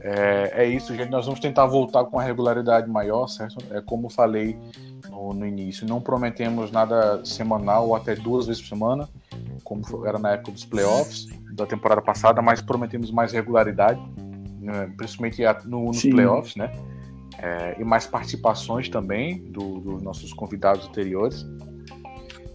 é, 0.00 0.64
é, 0.64 0.68
isso, 0.68 0.94
gente. 0.94 1.08
Nós 1.08 1.24
vamos 1.24 1.40
tentar 1.40 1.64
voltar 1.64 2.04
com 2.04 2.18
uma 2.18 2.22
regularidade 2.22 2.90
maior, 2.90 3.26
certo? 3.26 3.56
É 3.70 3.80
como 3.80 4.10
falei 4.10 4.54
no, 5.10 5.32
no, 5.32 5.46
início. 5.46 5.86
Não 5.86 6.00
prometemos 6.00 6.70
nada 6.70 7.24
semanal 7.24 7.88
ou 7.88 7.96
até 7.96 8.14
duas 8.14 8.46
vezes 8.46 8.62
por 8.62 8.68
semana, 8.68 9.08
como 9.64 10.06
era 10.06 10.18
na 10.18 10.32
época 10.32 10.52
dos 10.52 10.64
playoffs 10.64 11.26
da 11.52 11.66
temporada 11.66 12.00
passada, 12.00 12.40
mas 12.40 12.60
prometemos 12.62 13.10
mais 13.10 13.32
regularidade, 13.32 14.00
né? 14.60 14.92
principalmente 14.96 15.42
no, 15.66 15.86
nos 15.86 16.00
Sim. 16.00 16.10
playoffs, 16.10 16.56
né? 16.56 16.72
É, 17.40 17.80
e 17.80 17.84
mais 17.84 18.04
participações 18.06 18.88
também 18.88 19.38
do, 19.52 19.78
dos 19.80 20.02
nossos 20.02 20.32
convidados 20.32 20.86
anteriores. 20.88 21.46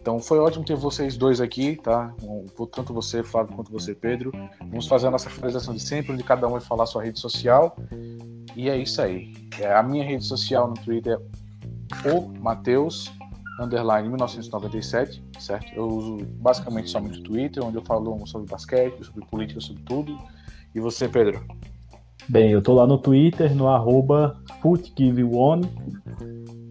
Então 0.04 0.20
foi 0.20 0.38
ótimo 0.38 0.66
ter 0.66 0.76
vocês 0.76 1.16
dois 1.16 1.39
aqui, 1.39 1.78
tá? 1.78 2.14
Tanto 2.74 2.93
você, 2.93 3.24
Flávio, 3.24 3.56
quanto 3.56 3.72
você, 3.72 3.95
Pedro. 3.95 4.34
Vamos 4.60 4.86
fazer 4.86 5.08
a 5.08 5.12
nossa 5.12 5.30
finalização 5.30 5.74
de 5.74 5.82
sempre, 5.82 6.12
onde 6.12 6.26
cada 6.26 6.45
um 6.45 6.51
vai 6.51 6.60
falar 6.60 6.86
sua 6.86 7.01
rede 7.01 7.22
social. 7.22 7.78
E 8.54 8.70
é 8.70 8.76
isso 8.76 9.01
aí. 9.01 9.34
É, 9.58 9.74
a 9.74 9.82
minha 9.82 10.04
rede 10.04 10.26
social 10.26 10.68
no 10.68 10.74
Twitter 10.74 11.14
é 11.14 11.42
o 12.05 12.29
Mateus 12.39 13.11
underline 13.59 14.07
1997, 14.07 15.23
certo? 15.39 15.73
Eu 15.75 15.87
uso 15.87 16.17
basicamente 16.39 16.89
somente 16.89 17.19
o 17.19 17.23
Twitter, 17.23 17.63
onde 17.63 17.77
eu 17.77 17.83
falo 17.83 18.25
sobre 18.25 18.49
basquete, 18.49 19.03
sobre 19.03 19.25
política, 19.25 19.61
sobre 19.61 19.83
tudo. 19.83 20.17
E 20.73 20.79
você, 20.79 21.07
Pedro? 21.07 21.45
Bem, 22.27 22.51
eu 22.51 22.61
tô 22.61 22.73
lá 22.73 22.87
no 22.87 22.97
Twitter, 22.97 23.53
no 23.55 23.67
arroba 23.67 24.41
FootGiveOne. 24.61 25.69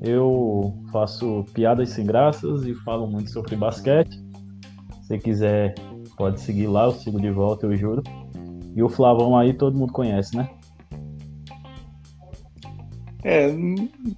Eu 0.00 0.74
faço 0.90 1.44
piadas 1.52 1.90
sem 1.90 2.04
graças 2.04 2.64
e 2.64 2.74
falo 2.74 3.06
muito 3.06 3.30
sobre 3.30 3.54
basquete. 3.54 4.20
Se 5.02 5.18
quiser, 5.18 5.74
pode 6.16 6.40
seguir 6.40 6.66
lá, 6.66 6.84
eu 6.84 6.92
sigo 6.92 7.20
de 7.20 7.30
volta, 7.30 7.66
eu 7.66 7.76
juro. 7.76 8.02
E 8.74 8.82
o 8.82 8.88
Flavão 8.88 9.36
aí 9.36 9.52
todo 9.52 9.76
mundo 9.76 9.92
conhece, 9.92 10.36
né? 10.36 10.48
É, 13.24 13.54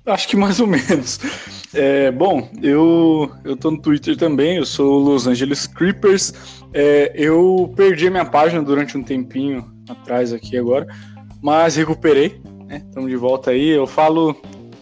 acho 0.07 0.29
que 0.29 0.37
mais 0.37 0.61
ou 0.61 0.67
menos. 0.67 1.21
É, 1.75 2.11
bom, 2.11 2.49
eu, 2.63 3.31
eu 3.45 3.57
tô 3.57 3.71
no 3.71 3.81
Twitter 3.81 4.17
também, 4.17 4.57
eu 4.57 4.65
sou 4.65 4.99
Los 4.99 5.27
Angeles 5.27 5.67
Creepers. 5.67 6.33
É, 6.73 7.13
eu 7.15 7.73
perdi 7.77 8.07
a 8.07 8.11
minha 8.11 8.25
página 8.25 8.63
durante 8.63 8.97
um 8.97 9.03
tempinho 9.03 9.71
atrás 9.89 10.33
aqui 10.33 10.57
agora, 10.57 10.87
mas 11.43 11.77
recuperei, 11.77 12.41
né? 12.67 12.83
Estamos 12.87 13.11
de 13.11 13.17
volta 13.17 13.51
aí. 13.51 13.69
Eu 13.69 13.87
falo 13.87 14.35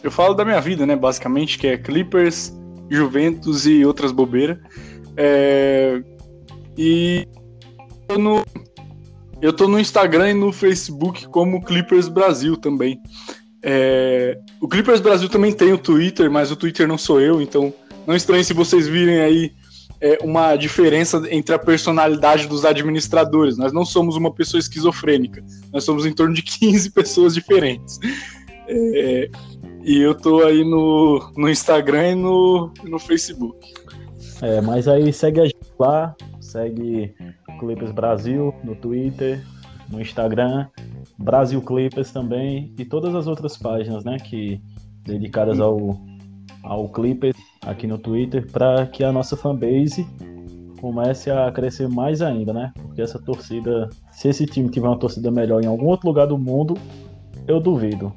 eu 0.02 0.10
falo 0.10 0.34
da 0.34 0.44
minha 0.44 0.60
vida, 0.60 0.84
né? 0.84 0.96
Basicamente, 0.96 1.58
que 1.58 1.66
é 1.66 1.76
Clippers, 1.76 2.52
Juventus 2.90 3.66
e 3.66 3.84
outras 3.84 4.10
bobeiras. 4.10 4.58
É... 5.16 6.02
E 6.76 7.28
eu, 8.08 8.18
no... 8.18 8.44
eu 9.40 9.52
tô 9.52 9.68
no 9.68 9.78
Instagram 9.78 10.30
e 10.30 10.34
no 10.34 10.52
Facebook 10.52 11.28
como 11.28 11.62
Clippers 11.62 12.08
Brasil 12.08 12.56
também. 12.56 13.00
É... 13.62 14.38
O 14.60 14.68
Clippers 14.68 15.00
Brasil 15.00 15.28
também 15.28 15.52
tem 15.52 15.72
o 15.72 15.78
Twitter, 15.78 16.30
mas 16.30 16.50
o 16.50 16.56
Twitter 16.56 16.86
não 16.88 16.98
sou 16.98 17.20
eu, 17.20 17.40
então 17.40 17.72
não 18.06 18.16
estranhe 18.16 18.44
se 18.44 18.52
vocês 18.52 18.88
virem 18.88 19.20
aí 19.20 19.52
é, 20.00 20.18
uma 20.22 20.56
diferença 20.56 21.22
entre 21.30 21.54
a 21.54 21.58
personalidade 21.58 22.48
dos 22.48 22.64
administradores. 22.64 23.56
Nós 23.56 23.72
não 23.72 23.84
somos 23.84 24.16
uma 24.16 24.32
pessoa 24.32 24.58
esquizofrênica, 24.58 25.44
nós 25.72 25.84
somos 25.84 26.04
em 26.04 26.12
torno 26.12 26.34
de 26.34 26.42
15 26.42 26.90
pessoas 26.90 27.34
diferentes. 27.34 28.00
É, 28.68 29.30
e 29.84 30.00
eu 30.00 30.14
tô 30.14 30.42
aí 30.44 30.64
no, 30.64 31.32
no 31.36 31.48
Instagram 31.48 32.10
e 32.10 32.14
no, 32.16 32.72
no 32.84 32.98
Facebook. 32.98 33.72
É, 34.40 34.60
mas 34.60 34.88
aí 34.88 35.12
segue 35.12 35.40
a 35.40 35.44
gente 35.44 35.56
lá, 35.78 36.16
segue 36.40 37.14
Clipes 37.60 37.92
Brasil 37.92 38.52
no 38.64 38.74
Twitter, 38.74 39.40
no 39.93 40.01
Instagram 40.01 40.66
Brasil 41.18 41.61
Clippers 41.62 42.11
também 42.11 42.74
e 42.76 42.84
todas 42.84 43.14
as 43.14 43.26
outras 43.26 43.57
páginas, 43.57 44.05
né, 44.05 44.16
que 44.16 44.61
dedicadas 45.05 45.61
ao, 45.61 45.97
ao 46.62 46.88
Clippers 46.88 47.36
aqui 47.64 47.86
no 47.86 47.99
Twitter, 47.99 48.51
para 48.51 48.86
que 48.86 49.05
a 49.05 49.12
nossa 49.12 49.36
fanbase 49.36 50.07
comece 50.80 51.30
a 51.30 51.51
crescer 51.53 51.88
mais 51.88 52.20
ainda, 52.20 52.53
né? 52.53 52.72
Porque 52.74 53.01
essa 53.01 53.16
torcida, 53.20 53.88
se 54.11 54.28
esse 54.28 54.47
time 54.47 54.68
tiver 54.68 54.88
uma 54.88 54.99
torcida 54.99 55.30
melhor 55.30 55.62
em 55.62 55.66
algum 55.66 55.86
outro 55.86 56.09
lugar 56.09 56.26
do 56.26 56.36
mundo, 56.36 56.74
eu 57.47 57.61
duvido. 57.61 58.12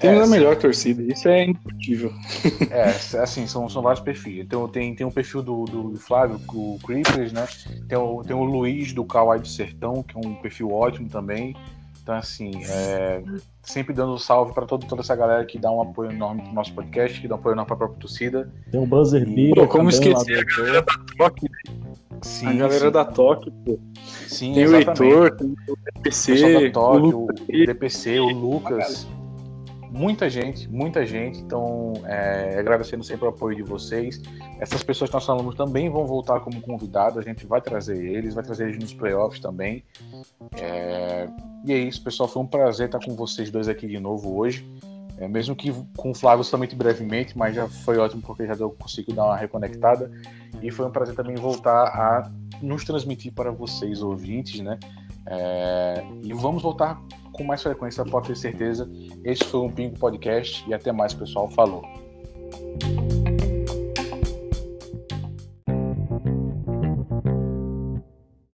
Tem 0.00 0.10
é, 0.10 0.22
a 0.22 0.26
melhor 0.26 0.56
torcida, 0.56 1.02
isso 1.02 1.28
é 1.28 1.44
indiscutível. 1.44 2.12
É, 2.70 2.90
assim, 3.20 3.46
são, 3.46 3.68
são 3.68 3.82
vários 3.82 4.02
perfis. 4.02 4.44
Então, 4.44 4.68
tem, 4.68 4.94
tem 4.94 5.06
um 5.06 5.10
perfil 5.10 5.42
do, 5.42 5.64
do 5.64 5.96
Flávio, 5.96 6.40
o 6.52 6.78
Creepers, 6.84 7.32
né? 7.32 7.46
Tem 7.88 7.96
o, 7.96 8.22
tem 8.22 8.36
o 8.36 8.44
Luiz 8.44 8.92
do 8.92 9.04
Kawaii 9.04 9.40
do 9.40 9.48
Sertão, 9.48 10.02
que 10.02 10.16
é 10.16 10.20
um 10.20 10.34
perfil 10.34 10.70
ótimo 10.70 11.08
também. 11.08 11.56
Então, 12.02 12.14
assim, 12.14 12.52
é, 12.64 13.22
sempre 13.62 13.94
dando 13.94 14.18
salve 14.18 14.52
para 14.52 14.66
toda, 14.66 14.86
toda 14.86 15.02
essa 15.02 15.16
galera 15.16 15.44
que 15.44 15.58
dá 15.58 15.70
um 15.70 15.82
apoio 15.82 16.10
enorme 16.10 16.42
pro 16.42 16.52
nosso 16.52 16.72
podcast, 16.74 17.20
que 17.20 17.28
dá 17.28 17.34
um 17.34 17.38
apoio 17.38 17.54
enorme 17.54 17.68
pra 17.68 17.76
própria 17.76 18.00
torcida. 18.00 18.52
Tem 18.70 18.80
o 18.80 18.86
Buzzer 18.86 19.26
Beater. 19.28 19.66
Como 19.68 19.88
esquecer 19.88 20.38
a 20.38 20.44
galera 20.44 20.82
da 20.82 20.92
Toque? 21.16 21.46
Sim, 22.22 22.46
a 22.46 22.52
galera 22.52 22.86
sim. 22.86 22.90
da 22.90 23.04
Toque, 23.04 23.50
pô. 23.64 23.78
Sim, 24.26 24.54
tem 24.54 24.62
exatamente. 24.64 25.02
o 25.02 25.04
Heitor, 25.04 25.36
tem 25.36 25.54
o 25.68 25.76
DPC, 25.76 26.72
o, 26.74 26.80
o, 26.80 27.24
o 27.24 27.66
DPC, 27.66 28.20
o 28.20 28.28
Lucas 28.28 29.06
muita 29.90 30.28
gente, 30.28 30.68
muita 30.68 31.04
gente. 31.06 31.40
Então, 31.40 31.92
é, 32.04 32.58
agradecendo 32.58 33.02
sempre 33.02 33.26
o 33.26 33.28
apoio 33.28 33.56
de 33.56 33.62
vocês. 33.62 34.20
Essas 34.60 34.82
pessoas 34.82 35.10
que 35.10 35.14
nós 35.14 35.24
falamos 35.24 35.54
também 35.54 35.88
vão 35.88 36.06
voltar 36.06 36.40
como 36.40 36.60
convidados. 36.60 37.18
A 37.18 37.22
gente 37.22 37.46
vai 37.46 37.60
trazer 37.60 37.96
eles, 37.96 38.34
vai 38.34 38.44
trazer 38.44 38.64
eles 38.64 38.78
nos 38.78 38.94
playoffs 38.94 39.40
também. 39.40 39.82
É, 40.56 41.28
e 41.64 41.72
é 41.72 41.78
isso, 41.78 42.02
pessoal. 42.02 42.28
Foi 42.28 42.42
um 42.42 42.46
prazer 42.46 42.86
estar 42.86 42.98
com 42.98 43.14
vocês 43.14 43.50
dois 43.50 43.68
aqui 43.68 43.86
de 43.86 43.98
novo 43.98 44.36
hoje. 44.36 44.66
É, 45.18 45.26
mesmo 45.26 45.56
que 45.56 45.72
com 45.96 46.12
o 46.12 46.14
Flávio 46.14 46.44
somente 46.44 46.76
brevemente, 46.76 47.36
mas 47.36 47.56
já 47.56 47.68
foi 47.68 47.98
ótimo 47.98 48.22
porque 48.22 48.46
já 48.46 48.54
deu, 48.54 48.70
consigo 48.70 49.12
dar 49.12 49.24
uma 49.24 49.36
reconectada. 49.36 50.10
E 50.62 50.70
foi 50.70 50.86
um 50.86 50.90
prazer 50.90 51.14
também 51.14 51.34
voltar 51.34 51.88
a 51.88 52.30
nos 52.62 52.84
transmitir 52.84 53.32
para 53.32 53.50
vocês, 53.50 54.02
ouvintes, 54.02 54.60
né? 54.60 54.78
É, 55.30 56.04
e 56.22 56.32
vamos 56.32 56.62
voltar 56.62 57.00
com 57.32 57.44
mais 57.44 57.62
frequência, 57.62 58.04
pode 58.04 58.28
ter 58.28 58.36
certeza. 58.36 58.90
Este 59.24 59.44
foi 59.44 59.60
um 59.60 59.70
Pingo 59.70 59.98
Podcast 59.98 60.64
e 60.68 60.74
até 60.74 60.90
mais, 60.90 61.14
pessoal. 61.14 61.48
Falou. 61.50 61.82